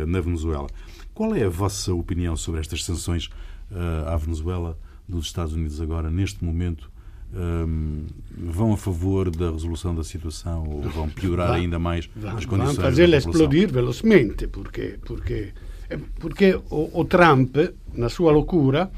na 0.07 0.21
Venezuela. 0.21 0.69
Qual 1.15 1.35
é 1.35 1.45
a 1.45 1.49
vossa 1.49 1.93
opinião 1.93 2.37
sobre 2.37 2.61
estas 2.61 2.85
sanções 2.85 3.29
à 4.07 4.17
Venezuela 4.17 4.79
dos 5.09 5.27
Estados 5.27 5.53
Unidos 5.53 5.81
agora, 5.81 6.09
neste 6.11 6.45
momento? 6.45 6.89
Um, 7.35 8.07
vão 8.37 8.73
a 8.73 8.77
favor 8.77 9.31
da 9.31 9.51
resolução 9.51 9.95
da 9.95 10.03
situação 10.03 10.65
ou 10.69 10.83
vão 10.83 11.09
piorar 11.09 11.53
ainda 11.53 11.79
mais 11.79 12.09
as 12.37 12.45
condições? 12.45 12.77
Vão 12.77 12.85
fazê-la 12.85 13.17
explodir 13.17 13.73
velocemente, 13.73 14.47
porque, 14.47 14.99
porque, 15.05 15.53
porque 16.19 16.59
o, 16.71 17.01
o, 17.01 17.05
Trump, 17.05 17.57
na 17.95 18.09
sua 18.09 18.33
loucura, 18.33 18.91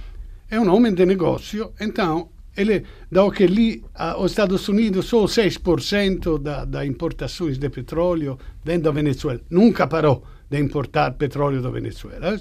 é 0.50 0.58
um 0.58 0.72
homem 0.72 0.94
de 0.94 1.04
negócio, 1.04 1.72
então 1.80 2.28
ele, 2.56 2.84
dado 3.10 3.30
que 3.30 3.46
lì 3.46 3.82
os 4.18 4.32
Estados 4.32 4.68
Unidos 4.68 5.06
só 5.06 5.24
6% 5.24 6.38
da, 6.38 6.64
da 6.64 6.84
importações 6.84 7.58
de 7.58 7.68
petróleo 7.70 8.38
vem 8.64 8.78
da 8.78 8.90
Venezuela, 8.90 9.40
nunca 9.50 9.86
parou 9.86 10.22
de 10.48 10.58
importar 10.58 11.12
petróleo 11.12 11.62
da 11.62 11.70
Venezuela. 11.70 12.38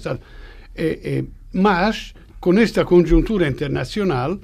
E, 0.76 0.82
e, 0.82 1.24
mas, 1.52 2.14
com 2.40 2.58
esta 2.58 2.84
conjuntura 2.84 3.48
internacional, 3.48 4.38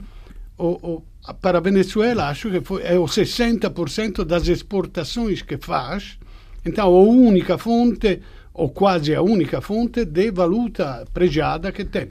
o, 0.58 0.66
o 0.66 1.02
para 1.34 1.58
a 1.58 1.60
Venezuela 1.60 2.28
acho 2.28 2.50
que 2.50 2.60
foi, 2.60 2.82
é 2.82 2.98
o 2.98 3.04
60% 3.04 4.24
das 4.24 4.48
exportações 4.48 5.42
que 5.42 5.56
faz, 5.58 6.18
então 6.64 6.86
a 6.86 7.00
única 7.00 7.58
fonte, 7.58 8.20
ou 8.52 8.70
quase 8.70 9.14
a 9.14 9.22
única 9.22 9.60
fonte, 9.60 10.04
de 10.04 10.30
valuta 10.30 11.04
pregiada 11.12 11.72
que 11.72 11.84
tem. 11.84 12.10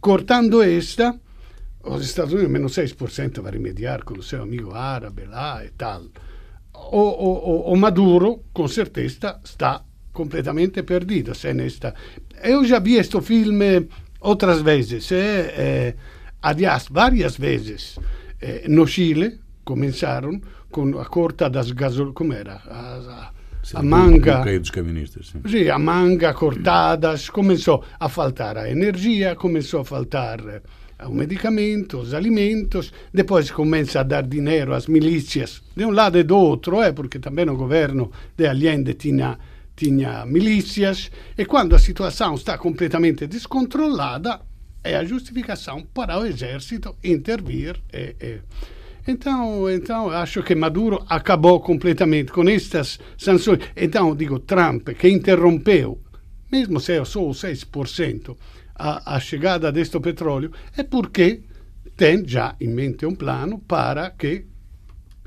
Cortando 0.00 0.62
esta, 0.62 1.18
os 1.82 2.04
Estados 2.04 2.32
Unidos 2.32 2.50
menos 2.50 2.72
6% 2.72 3.40
vai 3.40 3.52
remediar 3.52 4.04
com 4.04 4.14
o 4.14 4.22
seu 4.22 4.42
amigo 4.42 4.74
árabe 4.74 5.24
lá 5.24 5.64
e 5.64 5.70
tal. 5.70 6.02
O, 6.74 7.00
o, 7.00 7.72
o 7.72 7.76
Maduro, 7.76 8.44
com 8.52 8.66
certeza, 8.66 9.40
está 9.44 9.84
completamente 10.12 10.82
perdido. 10.82 11.34
Se 11.34 11.52
nesta... 11.52 11.94
Eu 12.42 12.64
já 12.64 12.78
vi 12.78 12.96
este 12.96 13.20
filme 13.20 13.88
outras 14.20 14.62
vezes, 14.62 15.10
eh, 15.12 15.54
eh, 15.56 15.94
aliás, 16.42 16.86
várias 16.90 17.36
vezes. 17.36 17.98
Eh, 18.46 18.66
no 18.68 18.86
Chile 18.86 19.40
começaram 19.64 20.38
com 20.70 20.98
a 20.98 21.06
corta 21.06 21.48
das 21.48 21.70
gasol... 21.70 22.12
como 22.12 22.34
era? 22.34 22.60
A, 22.68 23.30
a, 23.30 23.30
Sim, 23.62 23.78
a 23.78 23.82
manga... 23.82 24.58
dos 24.58 24.70
caministas, 24.70 25.28
sim. 25.28 25.40
Sì, 25.48 25.70
a 25.70 25.78
manga 25.78 26.34
cortadas, 26.34 27.30
começou 27.30 27.82
a 27.98 28.10
faltar 28.10 28.58
a 28.58 28.70
energia, 28.70 29.34
começou 29.34 29.80
a 29.80 29.84
faltar 29.86 30.38
o 31.06 31.14
medicamento, 31.14 31.98
os 31.98 32.12
alimentos, 32.12 32.92
depois 33.12 33.50
começa 33.50 34.00
a 34.00 34.02
dar 34.02 34.26
dinheiro 34.26 34.74
às 34.74 34.86
milícias, 34.86 35.62
de 35.74 35.86
um 35.86 35.90
lado 35.90 36.18
e 36.18 36.22
do 36.22 36.36
outro, 36.36 36.82
eh, 36.82 36.92
porque 36.92 37.18
também 37.18 37.48
o 37.48 37.56
governo 37.56 38.12
de 38.36 38.46
Allende 38.46 38.92
tinha, 38.92 39.38
tinha 39.74 40.26
milícias, 40.26 41.10
e 41.38 41.46
quando 41.46 41.74
a 41.74 41.78
situação 41.78 42.34
está 42.34 42.58
completamente 42.58 43.26
descontrolada, 43.26 44.42
é 44.84 44.96
a 44.96 45.04
justificação 45.04 45.82
para 45.82 46.18
o 46.18 46.26
exército 46.26 46.94
intervir. 47.02 47.80
E, 47.92 48.14
e. 48.20 48.40
Então, 49.06 49.68
então, 49.70 50.10
acho 50.10 50.42
que 50.42 50.54
Maduro 50.54 51.04
acabou 51.08 51.60
completamente 51.60 52.30
com 52.30 52.48
estas 52.48 52.98
sanções. 53.18 53.60
Então, 53.76 54.14
digo, 54.14 54.38
Trump, 54.38 54.90
que 54.90 55.08
interrompeu, 55.08 56.00
mesmo 56.50 56.80
se 56.80 56.92
é 56.92 57.04
só 57.04 57.22
o 57.26 57.30
6%, 57.30 58.36
a, 58.74 59.16
a 59.16 59.20
chegada 59.20 59.70
deste 59.70 59.98
petróleo, 60.00 60.52
é 60.76 60.82
porque 60.82 61.42
tem 61.96 62.26
já 62.26 62.56
em 62.60 62.68
mente 62.68 63.04
um 63.04 63.14
plano 63.14 63.58
para 63.58 64.10
que, 64.10 64.46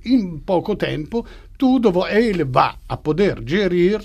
em 0.03 0.37
pouco 0.39 0.75
tempo, 0.75 1.25
tudo 1.57 2.07
ele 2.07 2.43
vá 2.43 2.77
a 2.89 2.97
poder 2.97 3.43
gerir 3.45 4.01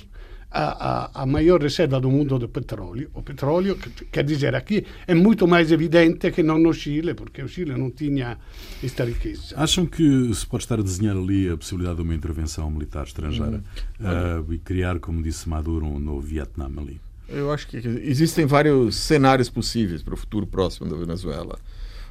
a, 0.52 1.20
a, 1.20 1.22
a, 1.22 1.26
maior 1.26 1.62
reserva 1.62 1.98
do 1.98 2.10
mundo 2.10 2.38
de 2.38 2.46
petróleo. 2.46 3.10
O 3.14 3.22
petróleo, 3.22 3.78
quer 4.10 4.22
dizer, 4.22 4.54
aqui 4.54 4.84
é 5.06 5.14
muito 5.14 5.48
mais 5.48 5.72
evidente 5.72 6.30
que 6.30 6.42
não 6.42 6.58
no 6.58 6.72
Chile, 6.74 7.14
porque 7.14 7.42
o 7.42 7.48
Chile 7.48 7.72
não 7.72 7.90
tinha 7.90 8.38
esta 8.82 9.04
riqueza. 9.04 9.54
Acham 9.56 9.86
que 9.86 10.32
se 10.34 10.46
pode 10.46 10.64
estar 10.64 10.78
a 10.78 10.82
desenhar 10.82 11.16
ali 11.16 11.48
a 11.48 11.56
possibilidade 11.56 11.96
de 11.96 12.02
uma 12.02 12.14
intervenção 12.14 12.70
militar 12.70 13.06
estrangeira 13.06 13.62
hum. 14.00 14.46
uh, 14.46 14.52
e 14.52 14.58
criar, 14.58 14.98
como 14.98 15.22
disse 15.22 15.48
Maduro, 15.48 15.86
um 15.86 15.98
novo 15.98 16.20
Vietnã 16.20 16.66
ali? 16.76 17.00
Eu 17.28 17.50
acho 17.50 17.66
que 17.66 17.78
existem 17.78 18.44
vários 18.44 18.94
cenários 18.96 19.48
possíveis 19.48 20.02
para 20.02 20.12
o 20.12 20.16
futuro 20.16 20.46
próximo 20.46 20.90
da 20.90 20.96
Venezuela. 20.96 21.58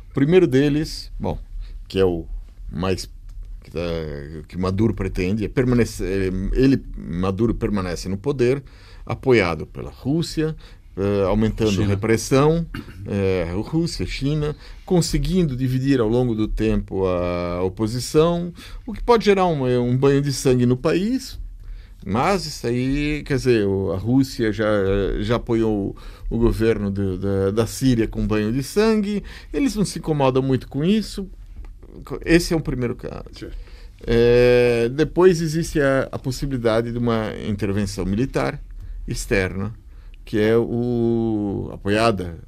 O 0.10 0.14
primeiro 0.14 0.48
deles, 0.48 1.12
bom, 1.20 1.38
que 1.88 2.00
é 2.00 2.06
o 2.06 2.26
mais 2.72 3.08
que, 3.64 3.72
tá, 3.72 3.80
que 4.48 4.58
Maduro 4.58 4.94
pretende, 4.94 5.46
é 5.46 5.48
permanecer, 5.48 6.32
ele 6.54 6.84
Maduro 6.98 7.54
permanece 7.54 8.10
no 8.10 8.18
poder, 8.18 8.64
apoiado 9.06 9.66
pela 9.66 9.90
Rússia, 9.90 10.56
Uh, 10.94 11.26
aumentando 11.26 11.72
China. 11.72 11.86
a 11.86 11.88
repressão, 11.88 12.68
uh, 12.76 13.62
Rússia, 13.62 14.06
China, 14.06 14.54
conseguindo 14.86 15.56
dividir 15.56 16.02
ao 16.02 16.08
longo 16.10 16.36
do 16.36 16.50
tempo 16.50 17.06
a 17.06 17.64
oposição, 17.64 18.54
o 18.86 18.92
que 18.92 19.02
pode 19.02 19.24
gerar 19.24 19.46
um, 19.46 19.66
um 19.66 19.96
banho 19.96 20.22
de 20.22 20.34
sangue 20.34 20.66
no 20.66 20.76
país, 20.76 21.40
mas 22.06 22.46
isso 22.46 22.68
aí, 22.68 23.24
quer 23.24 23.38
dizer, 23.38 23.66
a 23.94 23.98
Rússia 23.98 24.52
já, 24.52 24.68
já 25.22 25.36
apoiou 25.36 25.96
o 26.30 26.38
governo 26.38 26.92
de, 26.92 27.18
da, 27.18 27.52
da 27.52 27.68
Síria 27.68 28.08
com 28.08 28.26
banho 28.28 28.52
de 28.52 28.62
sangue, 28.62 29.24
eles 29.54 29.76
não 29.76 29.86
se 29.86 30.00
incomodam 30.00 30.42
muito 30.42 30.68
com 30.68 30.84
isso. 30.84 31.30
Esse 32.26 32.54
é 32.54 32.58
o 32.58 32.62
primeiro 32.62 32.96
caso. 32.96 33.50
É, 34.06 34.90
depois 34.90 35.42
existe 35.42 35.80
a, 35.80 36.10
a, 36.12 36.18
possibilidade 36.18 36.92
de 36.92 36.98
uma 36.98 37.32
intervenção 37.48 38.06
militar 38.06 38.60
externa, 39.08 39.74
que 40.26 40.40
é 40.40 40.58
o 40.58 41.70
apoiada 41.72 42.40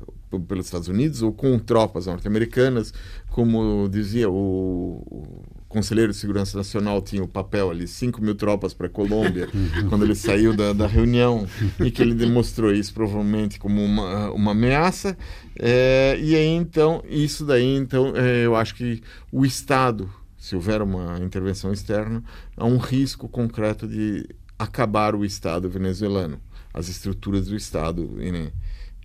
pelos 0.48 0.66
Estados 0.66 0.88
Unidos 0.88 1.22
ou 1.22 1.32
com 1.32 1.60
tropas 1.60 2.08
norte-americanas, 2.08 2.92
como 3.30 3.88
dizia 3.88 4.30
o 4.30 5.44
conselheiro 5.74 6.12
de 6.12 6.18
segurança 6.18 6.56
nacional 6.56 7.02
tinha 7.02 7.24
o 7.24 7.28
papel 7.28 7.72
ali, 7.72 7.88
5 7.88 8.22
mil 8.22 8.36
tropas 8.36 8.76
para 8.76 8.86
a 8.86 8.90
Colômbia, 8.90 9.50
quando 9.90 10.06
ele 10.06 10.14
saiu 10.14 10.56
da, 10.56 10.72
da, 10.72 10.86
reunião, 10.86 11.48
e 11.80 11.90
que 11.90 12.02
ele 12.02 12.14
demonstrou 12.14 12.72
isso 12.72 12.94
provavelmente 12.94 13.58
como 13.58 13.84
uma, 13.84 14.30
uma 14.32 14.52
ameaça. 14.52 15.18
É, 15.58 16.16
e 16.22 16.36
aí, 16.36 16.50
então, 16.50 17.04
isso 17.10 17.44
daí, 17.44 17.76
então, 17.76 18.14
é, 18.16 18.46
eu 18.46 18.56
acho 18.56 18.76
que 18.76 19.02
o 19.32 19.44
Estado, 19.44 20.08
se 20.38 20.56
houver 20.56 20.80
uma 20.82 21.18
intervenção 21.20 21.74
externa, 21.74 22.24
há 22.56 22.66
um 22.66 22.78
risco 22.78 23.28
concreto 23.28 23.88
de 23.88 24.30
acabar 24.60 25.16
o 25.16 25.26
Estado 25.26 25.68
venezuelano, 25.68 26.40
as 26.72 26.88
estruturas 26.88 27.48
do 27.48 27.56
Estado. 27.56 28.08
Né? 28.16 28.52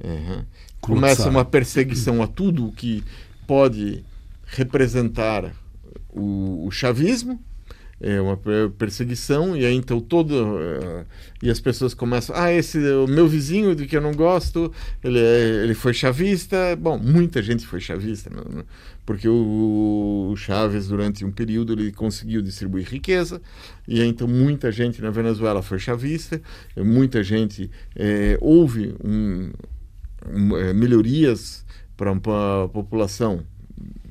É, 0.01 0.45
começa 0.83 1.31
uma 1.31 1.47
perseguição 1.47 2.23
a 2.23 2.27
tudo 2.27 2.67
o 2.67 2.73
que 2.73 3.03
pode 3.47 4.05
representar 4.45 5.55
o, 6.11 6.67
o 6.67 6.71
chavismo, 6.71 7.41
é 8.01 8.21
uma 8.21 8.39
perseguição 8.79 9.57
e 9.57 9.67
aí 9.67 9.75
então 9.75 10.01
todo 10.01 10.31
uh, 10.31 11.05
e 11.43 11.51
as 11.51 11.59
pessoas 11.59 11.95
começam 11.95 12.35
ah 12.37 12.53
esse 12.53 12.79
o 12.93 13.09
meu 13.09 13.27
vizinho 13.27 13.75
de 13.75 13.87
que 13.87 13.97
eu 13.97 14.01
não 14.01 14.13
gosto 14.13 14.73
ele 15.03 15.19
é, 15.19 15.65
ele 15.65 15.75
foi 15.75 15.93
chavista. 15.93 16.77
Bom 16.77 16.97
muita 16.97 17.43
gente 17.43 17.67
foi 17.67 17.81
chavista 17.81 18.31
não, 18.31 18.45
não, 18.45 18.65
porque 19.05 19.29
o, 19.29 20.31
o 20.31 20.37
Chaves 20.37 20.87
durante 20.87 21.25
um 21.25 21.33
período 21.33 21.73
ele 21.73 21.91
conseguiu 21.91 22.41
distribuir 22.41 22.89
riqueza 22.89 23.43
e 23.87 24.01
aí, 24.01 24.09
então 24.09 24.29
muita 24.29 24.71
gente 24.71 25.03
na 25.03 25.11
Venezuela 25.11 25.61
foi 25.61 25.81
chavista 25.81 26.41
muita 26.77 27.25
gente 27.25 27.69
é, 27.97 28.39
houve 28.41 28.95
um, 29.03 29.51
um, 30.25 30.57
é, 30.57 30.73
melhorias 30.73 31.65
para 31.97 32.13
a 32.13 32.69
população 32.69 33.45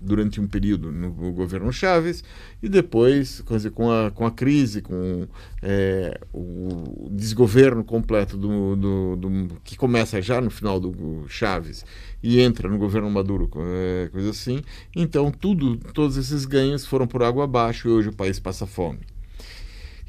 durante 0.01 0.39
um 0.39 0.47
período 0.47 0.91
no, 0.91 1.11
governo 1.31 1.71
Chávez 1.71 2.23
e 2.61 2.69
depois 2.69 3.43
com, 3.73 3.91
a, 3.91 4.11
com 4.11 4.25
a 4.25 4.31
crise, 4.31 4.81
com 4.81 5.27
é, 5.61 6.19
o 6.33 7.09
desgoverno 7.11 7.83
completo 7.83 8.37
do, 8.37 8.75
do, 8.75 9.15
do, 9.15 9.61
que 9.63 9.75
começa 9.75 10.21
já 10.21 10.39
no 10.39 10.49
final 10.49 10.79
do 10.79 11.25
Chávez 11.27 11.85
e 12.21 12.39
entra 12.39 12.69
no 12.69 12.77
governo 12.77 13.09
Maduro, 13.09 13.49
é, 13.57 14.09
coisa 14.11 14.29
assim. 14.29 14.61
Então 14.95 15.31
tudo, 15.31 15.77
todos 15.93 16.17
esses 16.17 16.45
ganhos 16.45 16.85
foram 16.85 17.07
por 17.07 17.23
água 17.23 17.43
abaixo 17.43 17.87
e 17.87 17.91
hoje 17.91 18.09
o 18.09 18.13
país 18.13 18.39
passa 18.39 18.65
fome. 18.65 18.99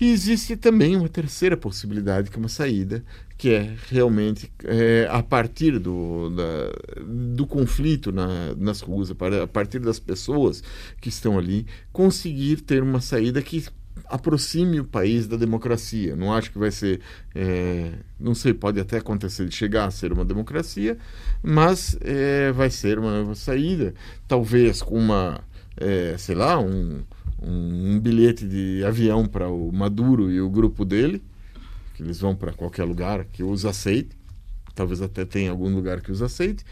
E 0.00 0.10
existe 0.10 0.56
também 0.56 0.96
uma 0.96 1.08
terceira 1.08 1.56
possibilidade, 1.56 2.30
que 2.30 2.36
é 2.36 2.38
uma 2.38 2.48
saída, 2.48 3.04
que 3.36 3.50
é 3.50 3.74
realmente 3.88 4.50
é, 4.64 5.08
a 5.10 5.22
partir 5.22 5.78
do, 5.78 6.30
da, 6.30 7.02
do 7.34 7.46
conflito 7.46 8.12
na, 8.12 8.54
nas 8.56 8.80
ruas, 8.80 9.10
a 9.10 9.46
partir 9.46 9.80
das 9.80 9.98
pessoas 9.98 10.62
que 11.00 11.08
estão 11.08 11.38
ali, 11.38 11.66
conseguir 11.92 12.60
ter 12.60 12.82
uma 12.82 13.00
saída 13.00 13.42
que 13.42 13.64
aproxime 14.06 14.80
o 14.80 14.84
país 14.84 15.26
da 15.26 15.36
democracia. 15.36 16.14
Não 16.14 16.32
acho 16.32 16.52
que 16.52 16.58
vai 16.58 16.70
ser, 16.70 17.00
é, 17.34 17.92
não 18.18 18.34
sei, 18.34 18.54
pode 18.54 18.78
até 18.80 18.98
acontecer 18.98 19.46
de 19.46 19.54
chegar 19.54 19.86
a 19.86 19.90
ser 19.90 20.12
uma 20.12 20.24
democracia, 20.24 20.96
mas 21.42 21.96
é, 22.00 22.52
vai 22.52 22.70
ser 22.70 22.98
uma 22.98 23.34
saída, 23.34 23.94
talvez 24.26 24.80
com 24.82 24.98
uma, 24.98 25.40
é, 25.76 26.16
sei 26.18 26.34
lá, 26.34 26.58
um 26.58 27.02
um, 27.42 27.98
bilhete 27.98 28.46
de 28.46 28.84
avião 28.84 29.26
para 29.26 29.48
o 29.48 29.72
Maduro 29.72 30.30
e 30.30 30.40
o 30.40 30.48
grupo 30.48 30.84
dele, 30.84 31.22
que 31.94 32.02
eles 32.02 32.20
vão 32.20 32.34
para 32.34 32.52
qualquer 32.52 32.84
lugar 32.84 33.24
que 33.24 33.42
os 33.42 33.64
aceite, 33.64 34.16
talvez 34.74 35.02
até 35.02 35.24
tenha 35.24 35.50
algum 35.50 35.74
lugar 35.74 36.00
que 36.00 36.12
os 36.12 36.22
aceite, 36.22 36.64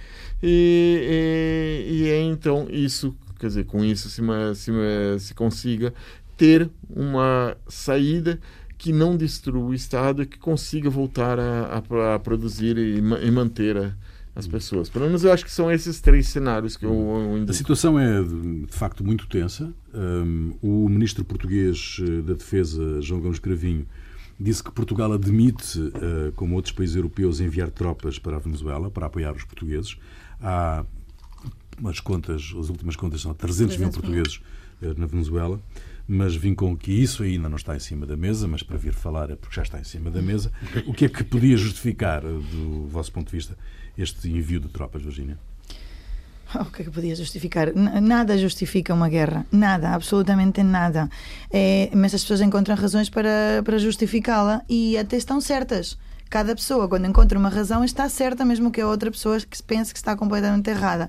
e, 0.43 1.83
e, 1.89 1.95
e 1.95 2.09
é 2.09 2.21
então 2.23 2.67
isso, 2.71 3.17
quer 3.39 3.49
dizer, 3.49 3.65
com 3.65 3.85
isso 3.85 4.09
se, 4.09 4.23
se, 4.55 4.73
se 5.19 5.35
consiga 5.35 5.93
ter 6.37 6.71
uma 6.89 7.57
saída 7.67 8.39
que 8.79 8.93
não 8.93 9.17
destrua 9.17 9.65
o 9.65 9.75
Estado 9.75 10.23
e 10.23 10.27
que 10.27 10.39
consiga 10.39 10.91
voltar 10.91 11.39
a, 11.41 11.83
a, 11.83 12.15
a 12.15 12.19
produzir 12.19 12.77
e, 12.77 12.99
e 12.99 13.31
manter 13.31 13.77
a, 13.77 13.97
as 14.37 14.46
pessoas. 14.46 14.90
Pelo 14.90 15.07
menos 15.07 15.25
eu 15.25 15.33
acho 15.33 15.42
que 15.42 15.51
são 15.51 15.72
esses 15.72 15.99
três 15.99 16.29
cenários 16.29 16.77
que 16.77 16.85
eu, 16.85 16.92
eu 16.92 17.46
A 17.49 17.53
situação 17.55 17.99
é 17.99 18.22
de, 18.22 18.66
facto 18.68 19.03
muito 19.03 19.27
tensa. 19.27 19.72
Um, 19.94 20.53
o 20.61 20.88
ministro 20.90 21.25
português 21.25 21.96
eh, 22.03 22.20
da 22.20 22.35
Defesa, 22.35 23.01
João 23.01 23.22
Gomes 23.22 23.38
Cravinho, 23.38 23.87
disse 24.38 24.62
que 24.62 24.70
Portugal 24.70 25.11
admite, 25.14 25.81
uh, 25.81 26.31
como 26.37 26.55
outros 26.55 26.75
países 26.75 26.94
europeus, 26.94 27.40
enviar 27.40 27.70
tropas 27.70 28.18
para 28.18 28.37
a 28.37 28.38
Venezuela 28.38 28.90
para 28.90 29.07
apoiar 29.07 29.35
os 29.35 29.44
portugueses. 29.44 29.96
Há 30.38 30.85
últimas 31.70 32.01
contas, 32.01 32.55
as 32.61 32.68
últimas 32.68 32.94
contas 32.94 33.22
são 33.22 33.33
300 33.33 33.79
mil 33.79 33.90
portugueses 33.90 34.40
eh, 34.83 34.92
na 34.99 35.07
Venezuela, 35.07 35.59
mas 36.09 36.35
vim 36.37 36.55
com 36.55 36.77
que 36.77 36.92
isso 36.92 37.23
ainda 37.23 37.49
não 37.49 37.57
está 37.57 37.75
em 37.75 37.81
cima 37.81 38.07
da 38.07 38.16
mesa, 38.16 38.47
mas 38.47 38.62
para 38.62 38.77
vir 38.77 38.92
falar 38.92 39.31
é 39.31 39.37
porque 39.37 39.57
já 39.57 39.62
está 39.62 39.79
em 39.79 39.85
cima 39.85 40.11
da 40.11 40.23
mesa. 40.23 40.53
O 40.87 40.92
que 40.92 41.07
é 41.07 41.09
que 41.09 41.25
podia 41.25 41.57
justificar, 41.57 42.25
eh, 42.25 42.29
do 42.29 42.87
vosso 42.87 43.12
ponto 43.12 43.27
de 43.27 43.37
vista, 43.37 43.57
este 43.97 44.29
envio 44.29 44.61
de 44.61 44.69
tropas, 44.69 45.03
Virginia? 45.03 45.38
O 46.55 46.66
que 46.66 46.83
é 46.83 46.85
que 46.85 46.90
podia 46.90 47.14
justificar? 47.14 47.75
Nada 47.75 48.38
justifica 48.38 48.95
uma 48.95 49.09
guerra. 49.09 49.45
Nada, 49.51 49.90
absolutamente 49.90 50.62
nada. 50.62 51.11
É, 51.51 51.90
mas 51.92 52.14
as 52.14 52.23
pessoas 52.23 52.40
encontram 52.40 52.77
razões 52.77 53.11
para, 53.11 53.62
para 53.64 53.79
justificá-la 53.79 54.62
e 54.69 54.97
até 54.97 55.16
estão 55.16 55.40
certas. 55.40 55.99
Cada 56.31 56.55
pessoa, 56.55 56.88
quando 56.88 57.07
encontra 57.07 57.38
uma 57.38 57.49
razão, 57.49 57.85
está 57.85 58.09
certa, 58.09 58.45
mesmo 58.45 58.71
que 58.71 58.81
a 58.81 58.87
outra 58.87 59.11
pessoa 59.11 59.38
que 59.40 59.61
pense 59.62 59.92
que 59.92 59.99
está 59.99 60.16
completamente 60.16 60.69
errada. 60.71 61.09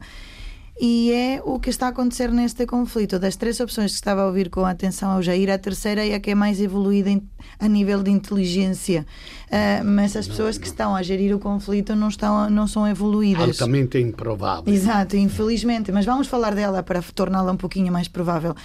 E 0.80 1.12
é 1.12 1.42
o 1.44 1.60
que 1.60 1.70
está 1.72 1.88
a 1.88 1.90
acontecer 1.90 2.32
neste 2.32 2.66
conflito. 2.68 3.18
Das 3.18 3.36
três 3.36 3.60
opções 3.60 3.92
que 3.92 3.96
estava 3.96 4.22
a 4.22 4.28
ouvir 4.28 4.50
com 4.50 4.64
atenção 4.64 5.12
ao 5.12 5.22
Jair, 5.24 5.50
a 5.50 5.58
terceira 5.58 6.06
é 6.06 6.14
a 6.14 6.20
que 6.20 6.32
é 6.32 6.36
mais 6.36 6.62
evoluída 6.62 7.10
em, 7.10 7.28
a 7.60 7.68
nível 7.68 8.04
de 8.04 8.12
inteligência. 8.12 9.06
Uh, 9.48 9.84
mas 9.84 10.16
as 10.16 10.28
pessoas 10.28 10.58
que 10.58 10.68
estão 10.68 10.96
a 10.96 11.02
gerir 11.02 11.36
o 11.36 11.40
conflito 11.40 11.96
não, 11.96 12.10
estão, 12.10 12.50
não 12.50 12.68
são 12.68 12.88
evoluídas. 12.88 13.48
Altamente 13.48 13.98
improvável. 13.98 14.72
Exato, 14.72 15.18
infelizmente. 15.18 15.92
Mas 15.92 16.06
vamos 16.06 16.28
falar 16.28 16.54
dela 16.54 16.84
para 16.84 17.02
torná-la 17.02 17.52
um 17.52 17.58
pouquinho 17.58 17.92
mais 17.92 18.08
provável. 18.08 18.56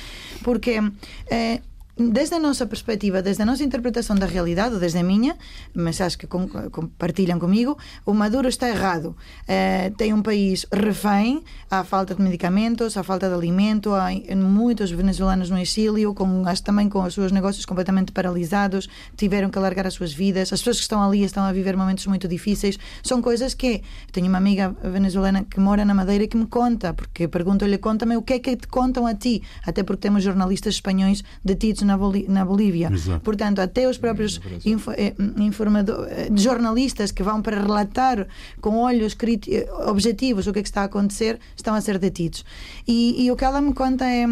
Porque. 0.43 0.79
Uh, 0.81 1.72
desde 1.97 2.35
a 2.35 2.39
nossa 2.39 2.67
perspectiva, 2.67 3.21
desde 3.21 3.43
a 3.43 3.47
nossa 3.47 3.63
interpretação 3.63 4.17
da 4.17 4.27
realidade, 4.27 4.75
ou 4.75 4.81
desde 4.81 4.99
a 4.99 5.03
minha, 5.03 5.37
mas 5.75 6.01
acho 6.01 6.19
que 6.19 6.27
compartilham 6.27 7.39
comigo, 7.39 7.77
o 8.07 8.15
Maduro 8.15 8.49
está 8.49 8.69
errado. 8.69 9.15
Uh, 9.43 9.95
tem 9.97 10.13
um 10.15 10.23
país 10.23 10.67
refém, 10.73 11.43
há 11.71 11.85
falta 11.85 12.15
de 12.15 12.23
medicamentos, 12.23 12.97
há 12.97 13.03
falta 13.03 13.29
de 13.29 13.35
alimento, 13.35 13.93
há 13.95 14.09
muitos 14.37 14.91
venezuelanos 14.91 15.51
no 15.51 15.59
exílio, 15.59 16.15
com, 16.15 16.47
acho 16.47 16.63
também 16.63 16.89
com 16.89 17.03
os 17.03 17.15
seus 17.15 17.31
negócios 17.31 17.67
completamente 17.67 18.11
paralisados, 18.11 18.89
tiveram 19.17 19.51
que 19.51 19.59
alargar 19.59 19.87
as 19.87 19.95
suas 19.95 20.13
vidas, 20.13 20.53
as 20.53 20.61
pessoas 20.61 20.77
que 20.77 20.83
estão 20.83 21.03
ali 21.03 21.23
estão 21.23 21.45
a 21.45 21.53
viver 21.53 21.77
momentos 21.77 22.07
muito 22.07 22.27
difíceis. 22.27 22.79
São 23.03 23.21
coisas 23.21 23.55
que. 23.55 23.83
Tenho 24.13 24.29
uma 24.29 24.39
amiga 24.39 24.75
venezuelana 24.83 25.45
que 25.45 25.59
mora 25.59 25.85
na 25.85 25.95
Madeira 25.95 26.27
que 26.27 26.37
me 26.37 26.47
conta, 26.47 26.93
porque 26.93 27.29
pergunto-lhe, 27.29 27.79
conta-me 27.79 28.17
o 28.17 28.23
que 28.23 28.35
é 28.35 28.39
que 28.39 28.57
te 28.57 28.67
contam 28.67 29.07
a 29.07 29.15
ti, 29.15 29.43
até 29.67 29.83
porque 29.83 30.03
temos 30.03 30.23
jornalistas 30.23 30.75
espanhóis 30.75 31.23
detidos 31.45 31.82
na, 31.85 31.97
Boli 31.97 32.27
na 32.29 32.45
Bolívia. 32.45 32.91
Exato. 32.93 33.21
Portanto, 33.21 33.61
até 33.61 33.89
os 33.89 33.99
próprios 33.99 34.41
info 34.65 34.91
eh, 34.93 35.15
eh, 35.17 36.29
jornalistas 36.35 37.13
que 37.13 37.23
vão 37.23 37.43
para 37.43 37.61
relatar 37.61 38.27
com 38.61 38.77
olhos 38.79 39.17
eh, 39.49 39.69
objetivos 39.87 40.47
o 40.47 40.53
que, 40.53 40.61
é 40.61 40.63
que 40.63 40.69
está 40.69 40.83
a 40.83 40.85
acontecer 40.85 41.39
estão 41.57 41.75
a 41.75 41.81
ser 41.81 41.99
detidos. 41.99 42.45
E, 42.87 43.25
e, 43.25 43.31
o 43.31 43.37
que 43.37 43.45
ela 43.45 43.61
me 43.61 43.73
conta 43.73 44.05
é 44.05 44.27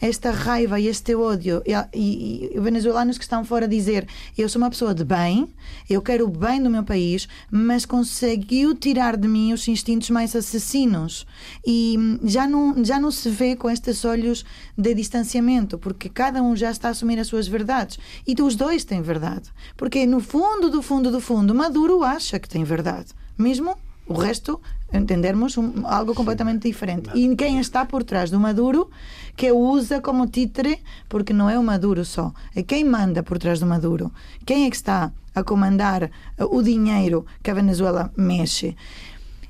esta 0.00 0.30
raiva 0.30 0.78
e 0.78 0.86
este 0.86 1.14
ódio. 1.14 1.62
E, 1.66 1.72
e, 1.94 2.50
e 2.54 2.60
venezuelanos 2.60 3.18
que 3.18 3.24
estão 3.24 3.44
fora 3.44 3.66
dizer: 3.66 4.06
Eu 4.36 4.48
sou 4.48 4.60
uma 4.60 4.70
pessoa 4.70 4.94
de 4.94 5.04
bem, 5.04 5.48
eu 5.88 6.00
quero 6.02 6.24
o 6.24 6.28
bem 6.28 6.62
do 6.62 6.70
meu 6.70 6.84
país, 6.84 7.28
mas 7.50 7.84
conseguiu 7.84 8.74
tirar 8.74 9.16
de 9.16 9.28
mim 9.28 9.52
os 9.52 9.66
instintos 9.68 10.10
mais 10.10 10.34
assassinos. 10.34 11.26
E 11.66 11.96
já 12.24 12.46
não, 12.46 12.84
já 12.84 13.00
não 13.00 13.10
se 13.10 13.28
vê 13.28 13.56
com 13.56 13.70
estes 13.70 14.04
olhos 14.04 14.44
de 14.76 14.94
distanciamento, 14.94 15.78
porque 15.78 16.08
cada 16.08 16.42
um 16.42 16.56
já 16.56 16.70
está 16.70 16.92
assumir 16.96 17.18
as 17.18 17.26
suas 17.26 17.46
verdades. 17.46 17.98
E 18.26 18.34
os 18.42 18.56
dois 18.56 18.84
têm 18.84 19.02
verdade. 19.02 19.50
Porque 19.76 20.06
no 20.06 20.20
fundo, 20.20 20.70
do 20.70 20.82
fundo, 20.82 21.10
do 21.10 21.20
fundo, 21.20 21.54
Maduro 21.54 22.02
acha 22.02 22.38
que 22.38 22.48
tem 22.48 22.64
verdade. 22.64 23.08
Mesmo 23.38 23.76
o 24.08 24.14
resto, 24.14 24.60
entendermos 24.92 25.58
um, 25.58 25.84
algo 25.84 26.14
completamente 26.14 26.68
diferente. 26.68 27.10
E 27.14 27.34
quem 27.34 27.58
está 27.58 27.84
por 27.84 28.04
trás 28.04 28.30
do 28.30 28.38
Maduro, 28.38 28.88
que 29.36 29.50
usa 29.50 30.00
como 30.00 30.28
títere, 30.28 30.78
porque 31.08 31.32
não 31.32 31.50
é 31.50 31.58
o 31.58 31.62
Maduro 31.62 32.04
só, 32.04 32.32
é 32.54 32.62
quem 32.62 32.84
manda 32.84 33.22
por 33.22 33.36
trás 33.38 33.58
do 33.58 33.66
Maduro. 33.66 34.12
Quem 34.44 34.66
é 34.66 34.70
que 34.70 34.76
está 34.76 35.12
a 35.34 35.42
comandar 35.42 36.10
o 36.38 36.62
dinheiro 36.62 37.26
que 37.42 37.50
a 37.50 37.54
Venezuela 37.54 38.10
mexe. 38.16 38.76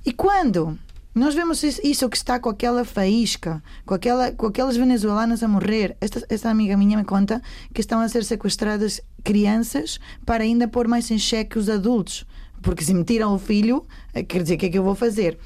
E 0.05 0.13
quando 0.13 0.79
nós 1.17 1.35
vemos 1.35 1.63
isso 1.63 2.11
que 2.11 2.17
está 2.17 2.39
com 2.39 2.51
aquela 2.51 2.85
faísca, 2.85 3.63
com, 3.87 3.95
aquela, 3.95 4.33
com 4.33 4.49
aquelas 4.49 4.77
venezuelanas 4.77 5.43
a 5.43 5.49
morrer. 5.49 5.97
Esta, 5.99 6.23
esta 6.29 6.51
amiga 6.51 6.77
minha 6.77 6.95
me 6.95 7.05
conta 7.05 7.41
que 7.73 7.81
estão 7.81 8.01
a 8.01 8.09
ser 8.09 8.23
sequestradas 8.23 9.01
crianças 9.25 9.99
para 10.27 10.45
ainda 10.45 10.69
pôr 10.69 10.87
mais 10.87 11.11
em 11.11 11.19
xeque 11.19 11.59
os 11.59 11.71
adultos. 11.71 12.27
Porque 12.61 12.85
se 12.85 12.93
me 12.93 13.03
tiram 13.03 13.35
o 13.35 13.39
filho, 13.39 13.87
eh, 14.13 14.23
quer 14.23 14.43
dizer, 14.43 14.57
o 14.57 14.59
que 14.59 14.67
é 14.67 14.69
que 14.69 14.77
eu 14.77 14.83
vou 14.83 14.95
fazer? 14.95 15.39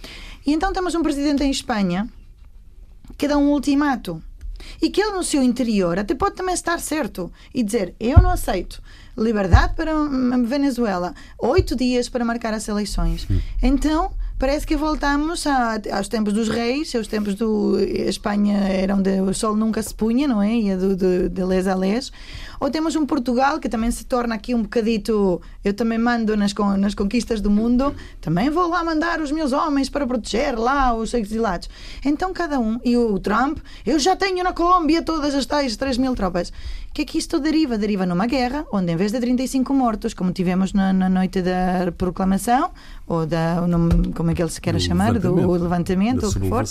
E 0.44 0.52
então 0.52 0.72
temos 0.72 0.92
um 0.96 1.04
presidente 1.04 1.44
em 1.44 1.52
Espanha 1.52 2.08
que 3.16 3.28
dá 3.28 3.38
um 3.38 3.50
ultimato. 3.50 4.20
E 4.82 4.90
que 4.90 5.00
ele, 5.00 5.12
no 5.12 5.22
seu 5.22 5.40
interior, 5.40 6.00
até 6.00 6.16
pode 6.16 6.34
também 6.34 6.54
estar 6.54 6.80
certo 6.80 7.32
e 7.54 7.62
dizer: 7.62 7.94
Eu 7.98 8.20
não 8.20 8.30
aceito 8.30 8.82
liberdade 9.16 9.74
para 9.74 9.92
a 9.92 10.38
Venezuela, 10.44 11.14
oito 11.38 11.76
dias 11.76 12.08
para 12.08 12.24
marcar 12.24 12.54
as 12.54 12.66
eleições. 12.66 13.26
Então 13.62 14.12
parece 14.40 14.66
que 14.66 14.74
voltamos 14.74 15.46
a, 15.46 15.78
aos 15.92 16.08
tempos 16.08 16.32
dos 16.32 16.48
reis, 16.48 16.94
aos 16.94 17.06
tempos 17.06 17.34
do. 17.34 17.76
A 17.76 18.08
Espanha 18.08 18.56
era 18.68 18.96
onde 18.96 19.20
o 19.20 19.32
sol 19.34 19.54
nunca 19.54 19.82
se 19.82 19.94
punha, 19.94 20.26
não 20.26 20.42
é? 20.42 20.52
Ia 20.54 20.76
do, 20.76 20.96
de, 20.96 21.28
de 21.28 21.44
les 21.44 21.66
a 21.68 21.76
les. 21.76 22.10
Ou 22.60 22.70
temos 22.70 22.94
um 22.94 23.06
Portugal 23.06 23.58
que 23.58 23.70
também 23.70 23.90
se 23.90 24.04
torna 24.04 24.34
aqui 24.34 24.54
um 24.54 24.62
bocadito. 24.62 25.40
Eu 25.64 25.72
também 25.72 25.98
mando 25.98 26.36
nas, 26.36 26.52
nas 26.78 26.94
conquistas 26.94 27.40
do 27.40 27.50
mundo, 27.50 27.94
também 28.20 28.50
vou 28.50 28.68
lá 28.68 28.84
mandar 28.84 29.20
os 29.20 29.32
meus 29.32 29.52
homens 29.52 29.88
para 29.88 30.06
proteger 30.06 30.58
lá 30.58 30.92
os 30.92 31.14
exilados. 31.14 31.70
Então 32.04 32.34
cada 32.34 32.60
um. 32.60 32.78
E 32.84 32.96
o 32.96 33.18
Trump, 33.18 33.58
eu 33.86 33.98
já 33.98 34.14
tenho 34.14 34.44
na 34.44 34.52
Colômbia 34.52 35.02
todas 35.02 35.34
as 35.34 35.46
tais 35.46 35.74
3 35.74 35.96
mil 35.96 36.14
tropas. 36.14 36.50
O 36.90 36.92
que 36.92 37.02
é 37.02 37.04
que 37.04 37.18
isto 37.18 37.38
deriva? 37.38 37.78
Deriva 37.78 38.04
numa 38.04 38.26
guerra 38.26 38.66
onde, 38.70 38.92
em 38.92 38.96
vez 38.96 39.12
de 39.12 39.20
35 39.20 39.72
mortos, 39.72 40.12
como 40.12 40.32
tivemos 40.32 40.72
na, 40.72 40.92
na 40.92 41.08
noite 41.08 41.40
da 41.40 41.92
proclamação, 41.96 42.72
ou 43.06 43.24
da. 43.24 43.56
como 44.14 44.30
é 44.30 44.34
que 44.34 44.42
ele 44.42 44.50
se 44.50 44.60
quer 44.60 44.78
chamar? 44.80 45.18
Do 45.18 45.52
levantamento, 45.52 46.24
ou 46.24 46.30
o 46.30 46.32
que 46.32 46.48
for 46.48 46.64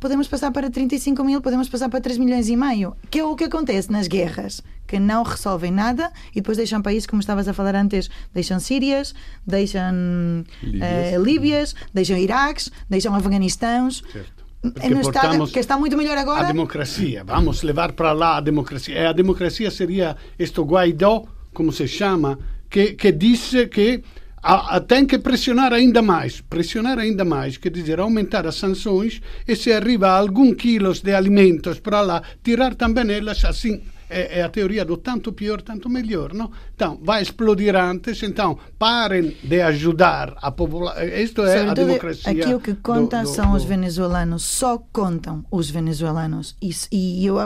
podemos 0.00 0.26
passar 0.26 0.50
para 0.50 0.70
35 0.70 1.22
mil, 1.22 1.40
podemos 1.40 1.68
passar 1.68 1.88
para 1.88 2.00
3 2.00 2.18
milhões 2.18 2.48
e 2.48 2.56
meio. 2.56 2.96
Que 3.10 3.20
é 3.20 3.24
o 3.24 3.36
que 3.36 3.44
acontece 3.44 3.92
nas 3.92 4.08
guerras, 4.08 4.62
que 4.86 4.98
não 4.98 5.22
resolvem 5.22 5.70
nada 5.70 6.10
e 6.32 6.36
depois 6.36 6.56
deixam 6.56 6.82
países, 6.82 7.06
como 7.06 7.20
estavas 7.20 7.46
a 7.46 7.52
falar 7.52 7.76
antes, 7.76 8.10
deixam 8.32 8.58
Sírias, 8.58 9.14
deixam 9.46 10.44
Líbias, 10.62 11.14
uh, 11.14 11.22
Líbias 11.22 11.74
deixam 11.92 12.16
Iraques, 12.16 12.72
deixam 12.88 13.14
Afeganistãos. 13.14 14.02
Certo. 14.12 14.40
No 14.62 15.00
estado 15.00 15.46
que 15.46 15.58
está 15.58 15.78
muito 15.78 15.96
melhor 15.96 16.18
agora. 16.18 16.40
A 16.40 16.52
democracia, 16.52 17.24
vamos 17.24 17.62
levar 17.62 17.92
para 17.92 18.12
lá 18.12 18.36
a 18.36 18.40
democracia. 18.40 18.94
E 18.94 19.06
a 19.06 19.12
democracia 19.12 19.70
seria 19.70 20.16
este 20.38 20.60
Guaidó, 20.60 21.24
como 21.54 21.72
se 21.72 21.88
chama, 21.88 22.38
que, 22.68 22.92
que 22.92 23.10
disse 23.10 23.68
que 23.68 24.02
a, 24.42 24.76
a, 24.76 24.80
tem 24.80 25.06
que 25.06 25.18
pressionar 25.18 25.72
ainda 25.72 26.00
mais, 26.00 26.40
pressionar 26.40 26.98
ainda 26.98 27.24
mais, 27.24 27.56
quer 27.56 27.70
dizer, 27.70 28.00
aumentar 28.00 28.46
as 28.46 28.56
sanções 28.56 29.20
e 29.46 29.54
se 29.54 29.72
arriva 29.72 30.08
a 30.08 30.18
alguns 30.18 30.54
quilos 30.54 31.00
de 31.00 31.14
alimentos 31.14 31.78
para 31.78 32.00
lá, 32.00 32.22
tirar 32.42 32.74
também 32.74 33.10
elas 33.12 33.44
assim. 33.44 33.82
É, 34.12 34.40
é, 34.40 34.42
a 34.42 34.48
teoria 34.48 34.84
do 34.84 34.96
tanto 34.96 35.32
pior, 35.32 35.62
tanto 35.62 35.88
melhor, 35.88 36.34
não? 36.34 36.50
Então, 36.74 36.98
vai 37.00 37.22
explodir 37.22 37.76
antes, 37.76 38.20
então 38.24 38.58
parem 38.76 39.36
de 39.40 39.60
ajudar 39.60 40.36
a 40.42 40.50
população. 40.50 41.04
Isto 41.04 41.42
é 41.42 41.58
Sobre 41.58 41.70
a 41.70 41.74
democracia. 41.74 42.32
Aqui 42.32 42.52
o 42.52 42.58
que 42.58 42.74
conta 42.74 43.18
do, 43.18 43.22
do, 43.22 43.28
são 43.28 43.52
do... 43.52 43.56
os 43.56 43.62
venezuelanos, 43.62 44.42
só 44.42 44.82
contam 44.92 45.44
os 45.48 45.70
venezuelanos. 45.70 46.56
E, 46.60 46.72
e 46.90 47.24
eu, 47.24 47.36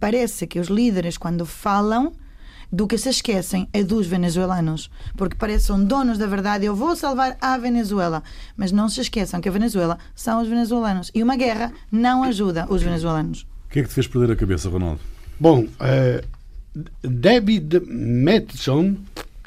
parece 0.00 0.46
que 0.46 0.58
os 0.58 0.68
líderes, 0.68 1.18
quando 1.18 1.44
falam, 1.44 2.14
do 2.70 2.86
que 2.86 2.98
se 2.98 3.08
esquecem 3.08 3.68
é 3.72 3.82
dos 3.82 4.06
venezuelanos, 4.06 4.90
porque 5.16 5.36
parecem 5.36 5.84
donos 5.84 6.18
da 6.18 6.26
verdade. 6.26 6.66
Eu 6.66 6.74
vou 6.74 6.96
salvar 6.96 7.36
a 7.40 7.56
Venezuela, 7.58 8.22
mas 8.56 8.72
não 8.72 8.88
se 8.88 9.00
esqueçam 9.00 9.40
que 9.40 9.48
a 9.48 9.52
Venezuela 9.52 9.98
são 10.14 10.42
os 10.42 10.48
venezuelanos 10.48 11.10
e 11.14 11.22
uma 11.22 11.36
guerra 11.36 11.72
não 11.90 12.22
ajuda 12.22 12.66
os 12.68 12.82
venezuelanos. 12.82 13.46
O 13.66 13.70
que 13.70 13.80
é 13.80 13.82
que 13.82 13.88
te 13.88 13.94
fez 13.94 14.06
perder 14.06 14.32
a 14.32 14.36
cabeça, 14.36 14.68
Ronaldo? 14.68 15.00
Bom, 15.38 15.66
eh, 15.80 16.24
David 17.02 17.80
Madson 17.86 18.96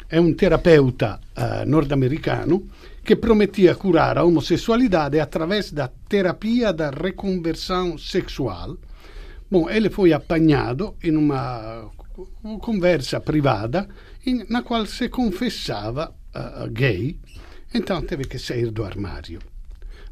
é 0.09 0.19
um 0.19 0.33
terapeuta 0.33 1.19
eh, 1.35 1.65
norte-americano 1.65 2.67
que 3.03 3.15
prometia 3.15 3.75
curar 3.75 4.17
a 4.17 4.23
homossexualidade 4.23 5.19
através 5.19 5.71
da 5.71 5.87
terapia 5.87 6.71
da 6.71 6.91
reconversão 6.91 7.97
sexual. 7.97 8.77
Bom, 9.49 9.67
ele 9.67 9.89
foi 9.89 10.13
apanhado 10.13 10.95
em 11.03 11.15
uma 11.15 11.89
conversa 12.59 13.19
privada 13.19 13.87
na 14.49 14.61
qual 14.61 14.85
se 14.85 15.09
confessava 15.09 16.13
uh, 16.35 16.69
gay, 16.69 17.17
então 17.73 18.01
teve 18.01 18.25
que 18.25 18.37
sair 18.37 18.71
do 18.71 18.83
armário. 18.83 19.39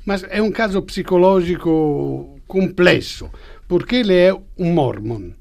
Mas 0.06 0.24
é 0.30 0.42
um 0.42 0.52
caso 0.52 0.82
psicológico 0.82 2.40
complexo, 2.48 3.30
porque 3.68 3.98
ele 3.98 4.16
é 4.16 4.34
um 4.58 4.74
mormon. 4.74 5.32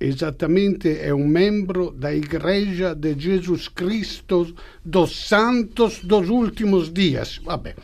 Exatamente, 0.00 0.98
é 0.98 1.12
um 1.12 1.26
membro 1.26 1.90
da 1.90 2.14
Igreja 2.14 2.94
de 2.94 3.14
Jesus 3.18 3.68
Cristo 3.68 4.54
dos 4.82 5.28
Santos 5.28 6.02
dos 6.02 6.30
Últimos 6.30 6.90
Dias. 6.90 7.38
Vabbè. 7.44 7.74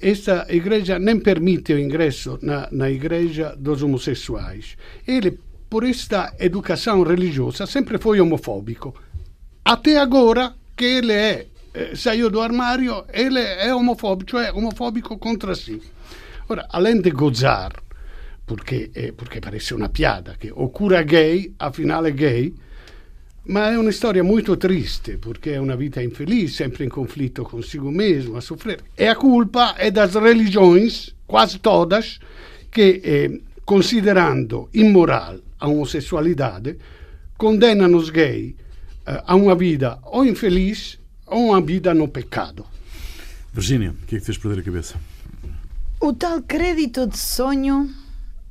Esta 0.00 0.46
igreja 0.50 0.98
nem 0.98 1.18
permite 1.18 1.72
o 1.72 1.78
ingresso 1.78 2.38
na, 2.42 2.68
na 2.70 2.90
igreja 2.90 3.56
dos 3.56 3.82
homossexuais. 3.82 4.76
Ele, 5.06 5.38
por 5.68 5.84
esta 5.84 6.34
educação 6.38 7.02
religiosa, 7.02 7.66
sempre 7.66 7.98
foi 7.98 8.20
homofóbico. 8.20 8.94
Até 9.64 9.98
agora 9.98 10.54
que 10.76 10.84
ele 10.84 11.12
é, 11.12 11.46
eh, 11.74 11.96
saiu 11.96 12.30
do 12.30 12.40
armário, 12.40 13.04
ele 13.12 13.40
é 13.40 13.74
homofóbico, 13.74 14.30
cioè 14.30 14.52
homofóbico 14.52 15.18
contra 15.18 15.54
si. 15.54 15.80
Ora, 16.48 16.66
além 16.70 17.00
de 17.00 17.10
gozar, 17.10 17.72
perché, 18.44 18.90
eh, 18.94 19.12
perché 19.12 19.40
parece 19.40 19.74
una 19.74 19.88
piada, 19.88 20.36
che 20.38 20.50
o 20.52 20.70
cura 20.70 21.02
gay, 21.02 21.54
a 21.56 21.72
finale 21.72 22.14
gay, 22.14 22.54
ma 23.48 23.70
è 23.70 23.76
una 23.76 23.90
storia 23.90 24.22
molto 24.22 24.56
triste 24.56 25.18
perché 25.18 25.54
è 25.54 25.56
una 25.56 25.76
vita 25.76 26.00
infelice, 26.00 26.54
sempre 26.54 26.84
in 26.84 26.90
conflitto 26.90 27.42
consigo 27.42 27.90
mesmo, 27.90 28.36
a 28.36 28.40
soffrire. 28.40 28.90
E 28.94 29.06
a 29.06 29.16
culpa 29.16 29.74
è 29.74 29.90
das 29.90 30.14
religiões, 30.14 31.14
quasi 31.26 31.60
todas, 31.60 32.18
che 32.68 33.00
eh, 33.02 33.42
considerando 33.64 34.68
immoral 34.72 35.42
a 35.58 35.68
omosessualidade, 35.68 36.78
condenano 37.36 37.96
os 37.98 38.10
gay 38.10 38.56
eh, 39.06 39.22
a 39.26 39.34
uma 39.34 39.54
vida 39.54 39.98
ou 40.02 40.24
infeliz 40.24 40.98
ou 41.26 41.50
uma 41.50 41.60
vida 41.60 41.92
no 41.94 42.08
pecado. 42.08 42.64
Virgínia, 43.52 43.90
o 43.90 44.06
que 44.06 44.16
é 44.16 44.18
que 44.18 44.26
tens 44.26 44.38
perder 44.38 44.60
a 44.60 44.64
cabeça? 44.64 44.96
O 46.00 46.12
tal 46.12 46.42
crédito 46.42 47.06
de 47.06 47.18
sonho 47.18 47.90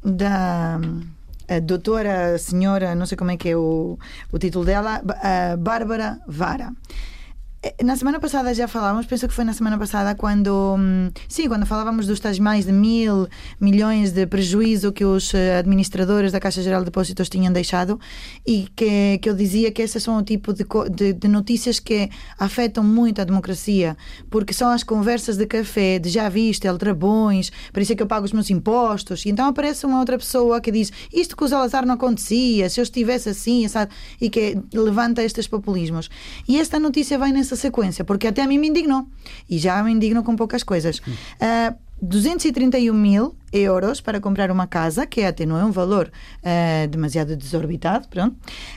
da 0.04 0.80
a 1.48 1.60
doutora, 1.60 2.38
senhora, 2.40 2.96
não 2.96 3.06
sei 3.06 3.16
como 3.16 3.32
é 3.32 3.38
que 3.38 3.50
é 3.50 3.56
o, 3.56 4.00
o 4.32 4.40
título 4.40 4.66
dela, 4.66 5.02
a 5.22 5.56
Bárbara 5.56 6.20
Vara. 6.28 6.74
Eh, 7.66 7.84
na 7.84 7.96
semana 7.96 8.20
passada 8.20 8.54
já 8.54 8.68
falávamos, 8.68 9.08
penso 9.08 9.28
que 9.28 9.34
foi 9.34 9.44
na 9.44 9.52
semana 9.52 9.76
passada, 9.76 10.14
quando 10.14 10.76
hum, 10.78 11.10
sim, 11.28 11.48
quando 11.48 11.66
falávamos 11.66 12.06
dos 12.06 12.20
tais 12.20 12.38
mais 12.38 12.64
de 12.66 12.72
mil 12.72 13.28
milhões 13.60 14.12
de 14.12 14.28
prejuízo 14.28 14.92
que 14.92 15.04
os 15.04 15.34
eh, 15.34 15.58
administradores 15.58 16.32
da 16.32 16.40
Caixa 16.40 16.62
Geral 16.62 16.82
de 16.82 16.86
Depósitos 16.86 17.28
tinham 17.28 17.52
deixado 17.52 18.00
e 18.46 18.68
que, 18.76 19.18
que 19.18 19.28
eu 19.28 19.34
dizia 19.34 19.72
que 19.72 19.82
esses 19.82 20.04
são 20.04 20.18
o 20.18 20.22
tipo 20.22 20.54
de, 20.54 20.64
de, 20.94 21.14
de, 21.14 21.28
notícias 21.28 21.80
que 21.80 22.08
afetam 22.38 22.84
muito 22.84 23.20
a 23.20 23.24
democracia, 23.24 23.98
porque 24.30 24.54
são 24.54 24.70
as 24.70 24.84
conversas 24.84 25.36
de 25.36 25.48
café, 25.48 25.98
de 25.98 26.10
já 26.10 26.30
viste, 26.30 26.68
aldrabões, 26.68 27.52
por 27.74 27.82
isso 27.82 27.94
é 27.94 27.96
que 27.96 28.04
eu 28.04 28.08
pago 28.08 28.26
os 28.26 28.32
meus 28.32 28.52
impostos, 28.52 29.26
e 29.26 29.30
então 29.30 29.48
aparece 29.48 29.88
uma 29.88 30.00
outra 30.00 30.20
pessoa 30.20 30.62
que 30.62 30.72
diz 30.72 30.92
isto 31.12 31.36
com 31.36 31.46
o 31.46 31.48
Salazar 31.48 31.84
não 31.84 31.96
acontecia, 31.96 32.70
se 32.70 32.80
eu 32.80 32.84
estivesse 32.84 33.30
assim, 33.30 33.68
sabe? 33.68 33.92
e 34.22 34.30
que 34.30 34.56
levanta 34.72 35.24
estes 35.24 35.48
populismos. 35.48 36.10
E 36.48 36.60
esta 36.60 36.80
notícia 36.80 37.18
vai 37.18 37.32
nessa 37.32 37.55
sequência, 37.56 38.04
porque 38.04 38.28
até 38.28 38.42
a 38.42 38.48
mim 38.48 38.58
me 38.58 38.68
indignou. 38.68 39.08
E 39.50 39.58
já 39.58 39.82
me 39.84 39.92
indigno 39.92 40.24
com 40.24 40.36
poucas 40.36 40.64
coisas. 40.64 41.00
Uh, 41.00 41.04
ah, 41.42 41.76
231 42.02 42.94
mil 42.94 43.36
euros 43.54 44.02
para 44.02 44.20
comprar 44.20 44.52
uma 44.52 44.68
casa, 44.68 45.06
que 45.06 45.24
até 45.24 45.46
não 45.46 45.58
é 45.58 45.64
um 45.64 45.72
valor 45.72 46.12
uh, 46.44 46.88
demasiado 46.88 47.36
desorbitado, 47.36 48.08
pronto. 48.10 48.36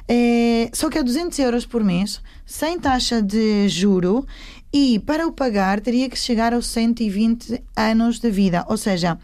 Uh, 0.08 0.70
só 0.72 0.88
que 0.88 0.98
é 0.98 1.02
200 1.02 1.38
euros 1.40 1.66
por 1.66 1.82
mês, 1.82 2.20
sem 2.46 2.78
taxa 2.78 3.20
de 3.20 3.68
juro, 3.68 4.24
e 4.72 4.98
para 5.00 5.26
o 5.26 5.32
pagar 5.32 5.80
teria 5.80 6.08
que 6.08 6.16
chegar 6.16 6.52
aos 6.54 6.66
120 6.68 7.62
anos 7.76 8.20
de 8.20 8.30
vida, 8.30 8.64
ou 8.68 8.76
seja, 8.76 9.18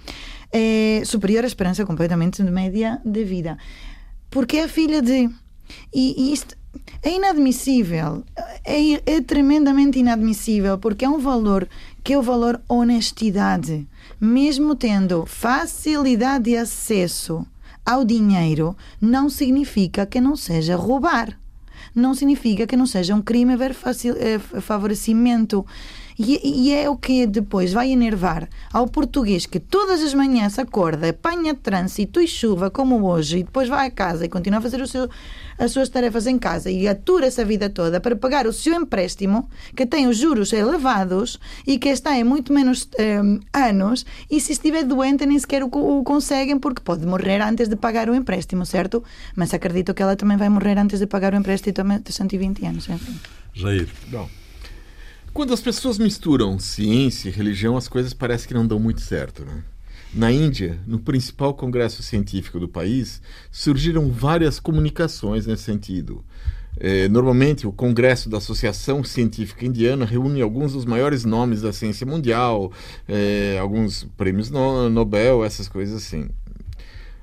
é 0.52 1.02
superior 1.04 1.44
à 1.44 1.46
esperança 1.46 1.84
completamente 1.84 2.42
de 2.42 2.50
média 2.50 3.00
de 3.04 3.24
vida. 3.24 3.58
Porque 4.30 4.58
é 4.58 4.68
filha 4.68 5.02
de. 5.02 5.28
E, 5.92 6.30
e 6.30 6.32
isto 6.32 6.56
é 7.02 7.14
inadmissível. 7.14 8.24
É, 8.64 9.14
é, 9.16 9.20
tremendamente 9.20 9.98
inadmissível, 9.98 10.78
porque 10.78 11.04
é 11.04 11.08
um 11.08 11.18
valor 11.18 11.68
que 12.02 12.12
é 12.12 12.18
o 12.18 12.22
valor 12.22 12.60
honestidade. 12.68 13.86
Mesmo 14.20 14.74
tendo 14.74 15.26
facilidade 15.26 16.44
de 16.44 16.56
acesso 16.56 17.46
ao 17.84 18.04
dinheiro, 18.04 18.76
não 19.00 19.28
significa 19.28 20.06
que 20.06 20.20
não 20.20 20.36
seja 20.36 20.76
roubar. 20.76 21.38
Não 21.94 22.14
significa 22.14 22.66
que 22.66 22.76
não 22.76 22.86
seja 22.86 23.14
um 23.14 23.22
crime 23.22 23.52
haver 23.52 23.76
eh, 24.18 24.38
favorecimento. 24.38 25.64
E, 26.18 26.68
e, 26.68 26.72
é 26.72 26.88
o 26.88 26.96
que 26.96 27.26
depois 27.26 27.72
vai 27.72 27.90
enervar 27.90 28.48
ao 28.72 28.86
português 28.86 29.46
que 29.46 29.58
todas 29.58 30.02
as 30.02 30.14
manhãs 30.14 30.58
acorda, 30.58 31.08
apanha 31.08 31.54
trânsito 31.54 32.20
e 32.20 32.28
chuva 32.28 32.70
como 32.70 33.04
hoje, 33.04 33.38
e 33.38 33.42
depois 33.42 33.68
vai 33.68 33.88
a 33.88 33.90
casa 33.90 34.24
e 34.24 34.28
continua 34.28 34.58
a 34.58 34.62
fazer 34.62 34.80
o 34.80 34.86
seu, 34.86 35.08
as 35.58 35.72
suas 35.72 35.88
tarefas 35.88 36.26
em 36.26 36.38
casa 36.38 36.70
e 36.70 36.86
atura 36.86 37.26
essa 37.26 37.44
vida 37.44 37.68
toda 37.68 38.00
para 38.00 38.14
pagar 38.14 38.46
o 38.46 38.52
seu 38.52 38.74
empréstimo, 38.74 39.48
que 39.74 39.84
tem 39.84 40.06
os 40.06 40.16
juros 40.16 40.52
elevados 40.52 41.40
e 41.66 41.78
que 41.78 41.88
está 41.88 42.16
em 42.16 42.24
muito 42.24 42.52
menos 42.52 42.88
um, 42.98 43.40
anos, 43.52 44.06
e 44.30 44.40
se 44.40 44.52
estiver 44.52 44.84
doente 44.84 45.26
nem 45.26 45.38
sequer 45.38 45.64
o, 45.64 45.66
o 45.66 46.04
conseguem 46.04 46.58
porque 46.58 46.82
pode 46.82 47.04
morrer 47.06 47.40
antes 47.40 47.68
de 47.68 47.76
pagar 47.76 48.08
o 48.08 48.14
empréstimo, 48.14 48.64
certo? 48.64 49.02
Mas 49.34 49.52
acredito 49.52 49.92
que 49.92 50.02
ela 50.02 50.14
também 50.14 50.36
vai 50.36 50.48
morrer 50.48 50.78
antes 50.78 51.00
de 51.00 51.06
pagar 51.06 51.34
o 51.34 51.36
empréstimo 51.36 51.98
de 51.98 52.12
120 52.12 52.66
anos. 52.66 52.88
Enfim. 52.88 53.18
Jair. 53.54 53.88
Bom. 54.08 54.28
Quando 55.34 55.52
as 55.52 55.60
pessoas 55.60 55.98
misturam 55.98 56.60
ciência 56.60 57.28
e 57.28 57.32
religião, 57.32 57.76
as 57.76 57.88
coisas 57.88 58.14
parecem 58.14 58.46
que 58.46 58.54
não 58.54 58.64
dão 58.64 58.78
muito 58.78 59.00
certo. 59.00 59.44
Né? 59.44 59.64
Na 60.14 60.30
Índia, 60.30 60.78
no 60.86 61.00
principal 61.00 61.52
congresso 61.54 62.04
científico 62.04 62.60
do 62.60 62.68
país, 62.68 63.20
surgiram 63.50 64.12
várias 64.12 64.60
comunicações 64.60 65.44
nesse 65.44 65.64
sentido. 65.64 66.24
É, 66.78 67.08
normalmente, 67.08 67.66
o 67.66 67.72
Congresso 67.72 68.30
da 68.30 68.38
Associação 68.38 69.02
Científica 69.02 69.66
Indiana 69.66 70.04
reúne 70.04 70.40
alguns 70.40 70.72
dos 70.72 70.84
maiores 70.84 71.24
nomes 71.24 71.62
da 71.62 71.72
ciência 71.72 72.06
mundial, 72.06 72.70
é, 73.08 73.58
alguns 73.60 74.04
prêmios 74.16 74.50
no 74.50 74.88
Nobel, 74.88 75.44
essas 75.44 75.66
coisas 75.66 75.96
assim. 75.96 76.28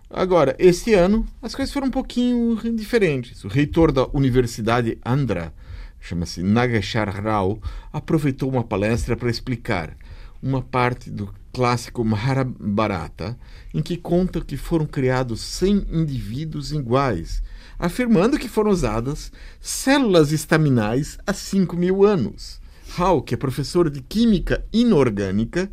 Agora, 0.09 0.53
esse 0.59 0.93
ano, 0.93 1.25
as 1.41 1.55
coisas 1.55 1.73
foram 1.73 1.87
um 1.87 1.91
pouquinho 1.91 2.59
diferentes. 2.75 3.45
O 3.45 3.47
reitor 3.47 3.93
da 3.93 4.05
Universidade 4.11 4.97
Andhra, 5.05 5.53
chama-se 6.01 6.43
Nageshwar 6.43 7.23
Rao, 7.23 7.61
aproveitou 7.93 8.49
uma 8.49 8.63
palestra 8.63 9.15
para 9.15 9.29
explicar 9.29 9.95
uma 10.41 10.61
parte 10.61 11.11
do 11.11 11.31
clássico 11.53 12.03
Mahabharata, 12.03 13.37
em 13.73 13.81
que 13.81 13.95
conta 13.95 14.41
que 14.41 14.57
foram 14.57 14.85
criados 14.85 15.41
100 15.41 15.87
indivíduos 15.91 16.71
iguais, 16.71 17.43
afirmando 17.77 18.39
que 18.39 18.49
foram 18.49 18.71
usadas 18.71 19.31
células 19.59 20.31
estaminais 20.31 21.17
há 21.25 21.33
5 21.33 21.77
mil 21.77 22.03
anos. 22.03 22.59
Rao, 22.95 23.21
que 23.21 23.35
é 23.35 23.37
professor 23.37 23.89
de 23.89 24.01
química 24.01 24.65
inorgânica, 24.73 25.69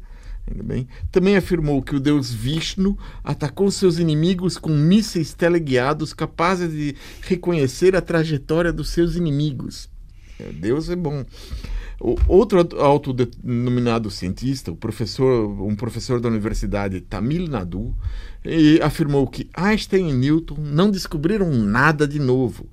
bem, 0.65 0.87
também 1.11 1.37
afirmou 1.37 1.83
que 1.83 1.97
o 1.97 2.01
deus 2.01 2.33
Vishnu 2.33 2.97
atacou 3.25 3.71
seus 3.71 3.99
inimigos 3.99 4.57
com 4.57 4.71
mísseis 4.71 5.35
teleguiados 5.35 6.13
capazes 6.13 6.71
de 6.71 6.95
reconhecer 7.23 7.97
a 7.97 8.01
trajetória 8.01 8.73
dos 8.73 8.91
seus 8.91 9.17
inimigos. 9.17 9.89
Deus 10.55 10.89
é 10.89 10.97
bom. 10.97 11.25
O 12.01 12.17
outro 12.29 12.61
autodenominado 12.81 14.09
cientista, 14.11 14.71
o 14.71 14.77
professor, 14.77 15.49
um 15.63 15.75
professor 15.75 16.21
da 16.21 16.29
Universidade 16.29 17.01
Tamil 17.01 17.49
Nadu, 17.49 17.93
afirmou 18.83 19.27
que 19.27 19.51
Einstein 19.53 20.11
e 20.11 20.13
Newton 20.13 20.57
não 20.59 20.91
descobriram 20.91 21.51
nada 21.53 22.07
de 22.07 22.21
novo. 22.21 22.67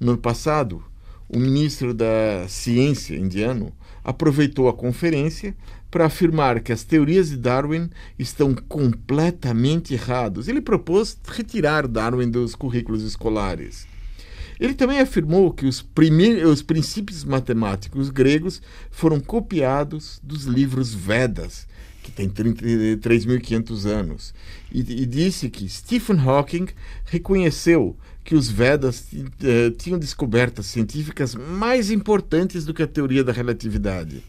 No 0.00 0.12
ano 0.12 0.20
passado, 0.20 0.82
o 1.28 1.38
ministro 1.38 1.94
da 1.94 2.46
Ciência 2.48 3.16
indiano 3.16 3.72
aproveitou 4.02 4.68
a 4.68 4.74
conferência 4.74 5.54
para 5.88 6.06
afirmar 6.06 6.58
que 6.60 6.72
as 6.72 6.82
teorias 6.82 7.30
de 7.30 7.36
Darwin 7.36 7.88
estão 8.18 8.52
completamente 8.68 9.94
erradas. 9.94 10.48
Ele 10.48 10.60
propôs 10.60 11.16
retirar 11.24 11.86
Darwin 11.86 12.28
dos 12.28 12.56
currículos 12.56 13.04
escolares. 13.04 13.86
Ele 14.58 14.74
também 14.74 15.00
afirmou 15.00 15.52
que 15.52 15.66
os, 15.66 15.84
os 16.50 16.62
princípios 16.62 17.24
matemáticos 17.24 18.10
gregos 18.10 18.62
foram 18.90 19.20
copiados 19.20 20.20
dos 20.22 20.44
livros 20.44 20.94
Vedas, 20.94 21.66
que 22.02 22.12
tem 22.12 22.28
3.500 22.28 23.86
anos, 23.86 24.34
e, 24.70 24.80
e, 24.80 25.06
disse 25.06 25.48
que 25.48 25.68
Stephen 25.68 26.18
Hawking 26.18 26.66
reconheceu 27.04 27.96
que 28.22 28.34
os 28.34 28.48
Vedas 28.48 29.08
uh, 29.12 29.70
tinham 29.76 29.98
descobertas 29.98 30.66
científicas 30.66 31.34
mais 31.34 31.90
importantes 31.90 32.64
do 32.64 32.74
que 32.74 32.82
a 32.82 32.86
teoria 32.86 33.24
da 33.24 33.32
relatividade. 33.32 34.22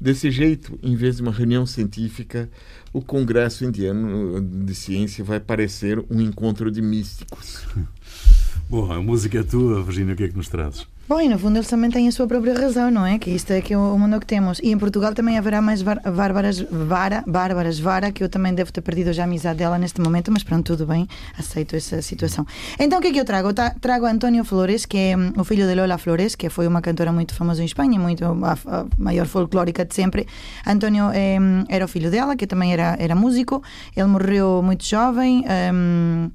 Desse 0.00 0.30
jeito, 0.30 0.78
em 0.82 0.96
vez 0.96 1.16
de 1.16 1.22
uma 1.22 1.30
reunião 1.30 1.66
científica, 1.66 2.48
o 2.92 3.02
Congresso 3.02 3.64
Indiano 3.64 4.40
de 4.40 4.74
Ciência 4.74 5.22
vai 5.22 5.38
parecer 5.38 6.02
um 6.08 6.20
encontro 6.20 6.70
de 6.70 6.80
místicos. 6.80 7.66
Bom, 8.70 8.92
a 8.92 9.02
música 9.02 9.40
é 9.40 9.42
tua, 9.42 9.82
Virginia, 9.82 10.14
o 10.14 10.16
que 10.16 10.22
é 10.22 10.28
que 10.28 10.36
nos 10.36 10.48
trazes? 10.48 10.86
Bom, 11.10 11.20
e 11.20 11.28
no 11.28 11.36
fundo 11.40 11.56
eles 11.56 11.66
também 11.66 11.90
têm 11.90 12.06
a 12.06 12.12
sua 12.12 12.24
própria 12.28 12.54
razão, 12.54 12.88
não 12.88 13.04
é? 13.04 13.18
Que 13.18 13.30
isto 13.30 13.50
é 13.50 13.60
que 13.60 13.74
é 13.74 13.76
o 13.76 13.98
mundo 13.98 14.20
que 14.20 14.26
temos. 14.26 14.60
E 14.60 14.70
em 14.70 14.78
Portugal 14.78 15.12
também 15.12 15.36
haverá 15.36 15.60
mais 15.60 15.82
bárbaras 15.82 16.60
Vara, 16.60 17.24
Bárbaras 17.26 17.80
Vara, 17.80 18.12
que 18.12 18.22
eu 18.22 18.28
também 18.28 18.54
devo 18.54 18.72
ter 18.72 18.80
perdido 18.80 19.12
já 19.12 19.24
a 19.24 19.26
amizade 19.26 19.58
dela 19.58 19.76
neste 19.76 20.00
momento, 20.00 20.30
mas 20.30 20.44
pronto, 20.44 20.64
tudo 20.64 20.86
bem, 20.86 21.08
aceito 21.36 21.74
essa 21.74 22.00
situação. 22.00 22.46
Então 22.78 23.00
o 23.00 23.02
que 23.02 23.08
é 23.08 23.12
que 23.12 23.18
eu 23.18 23.24
trago? 23.24 23.48
Trago 23.80 24.06
António 24.06 24.44
Flores, 24.44 24.86
que 24.86 24.96
é 24.98 25.16
hum, 25.16 25.32
o 25.36 25.42
filho 25.42 25.66
de 25.66 25.74
Lola 25.74 25.98
Flores, 25.98 26.36
que 26.36 26.48
foi 26.48 26.68
uma 26.68 26.80
cantora 26.80 27.10
muito 27.10 27.34
famosa 27.34 27.60
em 27.60 27.66
Espanha, 27.66 27.98
muito 27.98 28.24
a, 28.24 28.86
maior 28.96 29.26
folclórica 29.26 29.84
de 29.84 29.92
sempre. 29.92 30.28
António 30.64 31.10
é, 31.12 31.38
era 31.68 31.86
o 31.86 31.88
filho 31.88 32.08
dela, 32.08 32.36
que 32.36 32.46
também 32.46 32.72
era, 32.72 32.94
era 33.00 33.16
músico. 33.16 33.64
Ele 33.96 34.06
morreu 34.06 34.62
muito 34.62 34.86
jovem. 34.86 35.44
Um, 35.74 36.30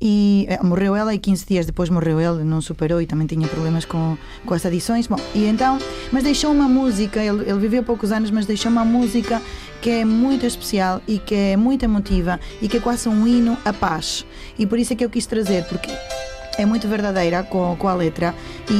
e 0.00 0.46
eh, 0.48 0.62
morreu 0.62 0.94
ela 0.94 1.14
e 1.14 1.18
15 1.18 1.46
dias 1.46 1.66
depois 1.66 1.88
morreu 1.88 2.20
ele, 2.20 2.44
não 2.44 2.60
superou 2.60 3.00
e 3.00 3.06
também 3.06 3.26
tinha 3.26 3.48
problemas 3.48 3.86
com, 3.86 4.15
com 4.44 4.54
as 4.54 4.64
adições. 4.64 5.06
Bom, 5.06 5.16
e 5.34 5.46
então, 5.46 5.78
mas 6.12 6.22
deixou 6.22 6.50
uma 6.50 6.68
música, 6.68 7.20
ele, 7.20 7.48
ele 7.48 7.58
viveu 7.58 7.82
poucos 7.82 8.12
anos, 8.12 8.30
mas 8.30 8.46
deixou 8.46 8.70
uma 8.70 8.84
música 8.84 9.40
que 9.80 9.90
é 9.90 10.04
muito 10.04 10.46
especial 10.46 11.00
e 11.06 11.18
que 11.18 11.34
é 11.34 11.56
muito 11.56 11.84
emotiva 11.84 12.40
e 12.60 12.68
que 12.68 12.78
é 12.78 12.80
quase 12.80 13.08
um 13.08 13.26
hino 13.26 13.56
à 13.64 13.72
paz. 13.72 14.24
E 14.58 14.66
por 14.66 14.78
isso 14.78 14.92
é 14.92 14.96
que 14.96 15.04
eu 15.04 15.10
quis 15.10 15.26
trazer, 15.26 15.64
porque 15.64 15.90
é 16.58 16.64
muito 16.64 16.88
verdadeira 16.88 17.42
com, 17.42 17.76
com 17.76 17.88
a 17.88 17.94
letra 17.94 18.34
e, 18.70 18.72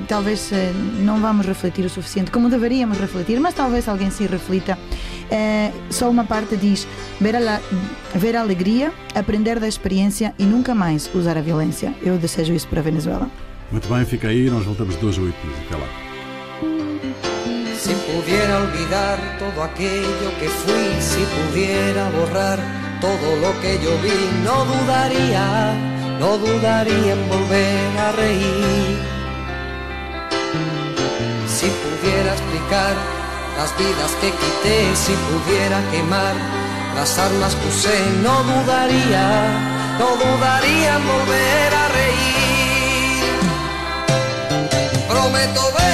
e, 0.00 0.02
talvez 0.08 0.52
eh, 0.52 0.72
não 0.98 1.20
vamos 1.20 1.46
refletir 1.46 1.84
o 1.84 1.88
suficiente 1.88 2.30
como 2.30 2.48
deveríamos 2.48 2.98
refletir, 2.98 3.38
mas 3.40 3.54
talvez 3.54 3.88
alguém 3.88 4.10
se 4.10 4.26
reflita. 4.26 4.78
É, 5.30 5.72
só 5.90 6.10
uma 6.10 6.24
parte 6.24 6.56
diz: 6.56 6.86
ver 7.20 7.36
a, 7.36 7.60
ver 8.14 8.36
a 8.36 8.40
alegria, 8.40 8.92
aprender 9.14 9.58
da 9.58 9.68
experiência 9.68 10.34
e 10.38 10.44
nunca 10.44 10.74
mais 10.74 11.10
usar 11.14 11.38
a 11.38 11.40
violência. 11.40 11.94
Eu 12.02 12.18
desejo 12.18 12.52
isso 12.52 12.68
para 12.68 12.80
a 12.80 12.82
Venezuela. 12.82 13.30
Muito 13.70 13.88
bem, 13.88 14.04
fica 14.04 14.28
aí, 14.28 14.50
nós 14.50 14.64
voltamos 14.64 14.98
de 14.98 15.06
hoje 15.06 15.20
a. 15.20 15.48
Até 15.66 15.76
lá. 15.76 15.88
Si 17.76 17.94
pudiera 17.94 18.60
olvidar 18.60 19.18
todo 19.38 19.62
aquello 19.62 20.30
que 20.38 20.48
fui, 20.48 21.00
si 21.00 21.24
pudiera 21.36 22.10
borrar 22.10 22.58
todo 23.00 23.36
lo 23.40 23.60
que 23.60 23.78
yo 23.84 23.96
vi, 23.98 24.42
no 24.44 24.64
dudaría 24.64 25.94
no 26.18 26.38
dudaría 26.38 27.12
en 27.12 27.28
volver 27.28 27.98
a 27.98 28.12
reír. 28.12 28.98
Si 31.46 31.66
pudiera 31.82 32.32
explicar 32.32 32.94
las 33.58 33.70
vidas 33.78 34.10
que 34.20 34.30
quité, 34.40 34.78
si 34.94 35.12
pudiera 35.28 35.78
quemar 35.90 36.34
las 36.96 37.18
armas 37.18 37.54
que 37.56 37.68
usé, 37.68 37.98
no 38.22 38.42
dudaría, 38.42 39.26
no 39.98 40.08
dudaría 40.24 40.96
en 40.96 41.06
volver 41.06 41.74
a 41.82 41.88
reír. 41.88 42.43
Prometo 45.24 45.72
ver 45.72 45.93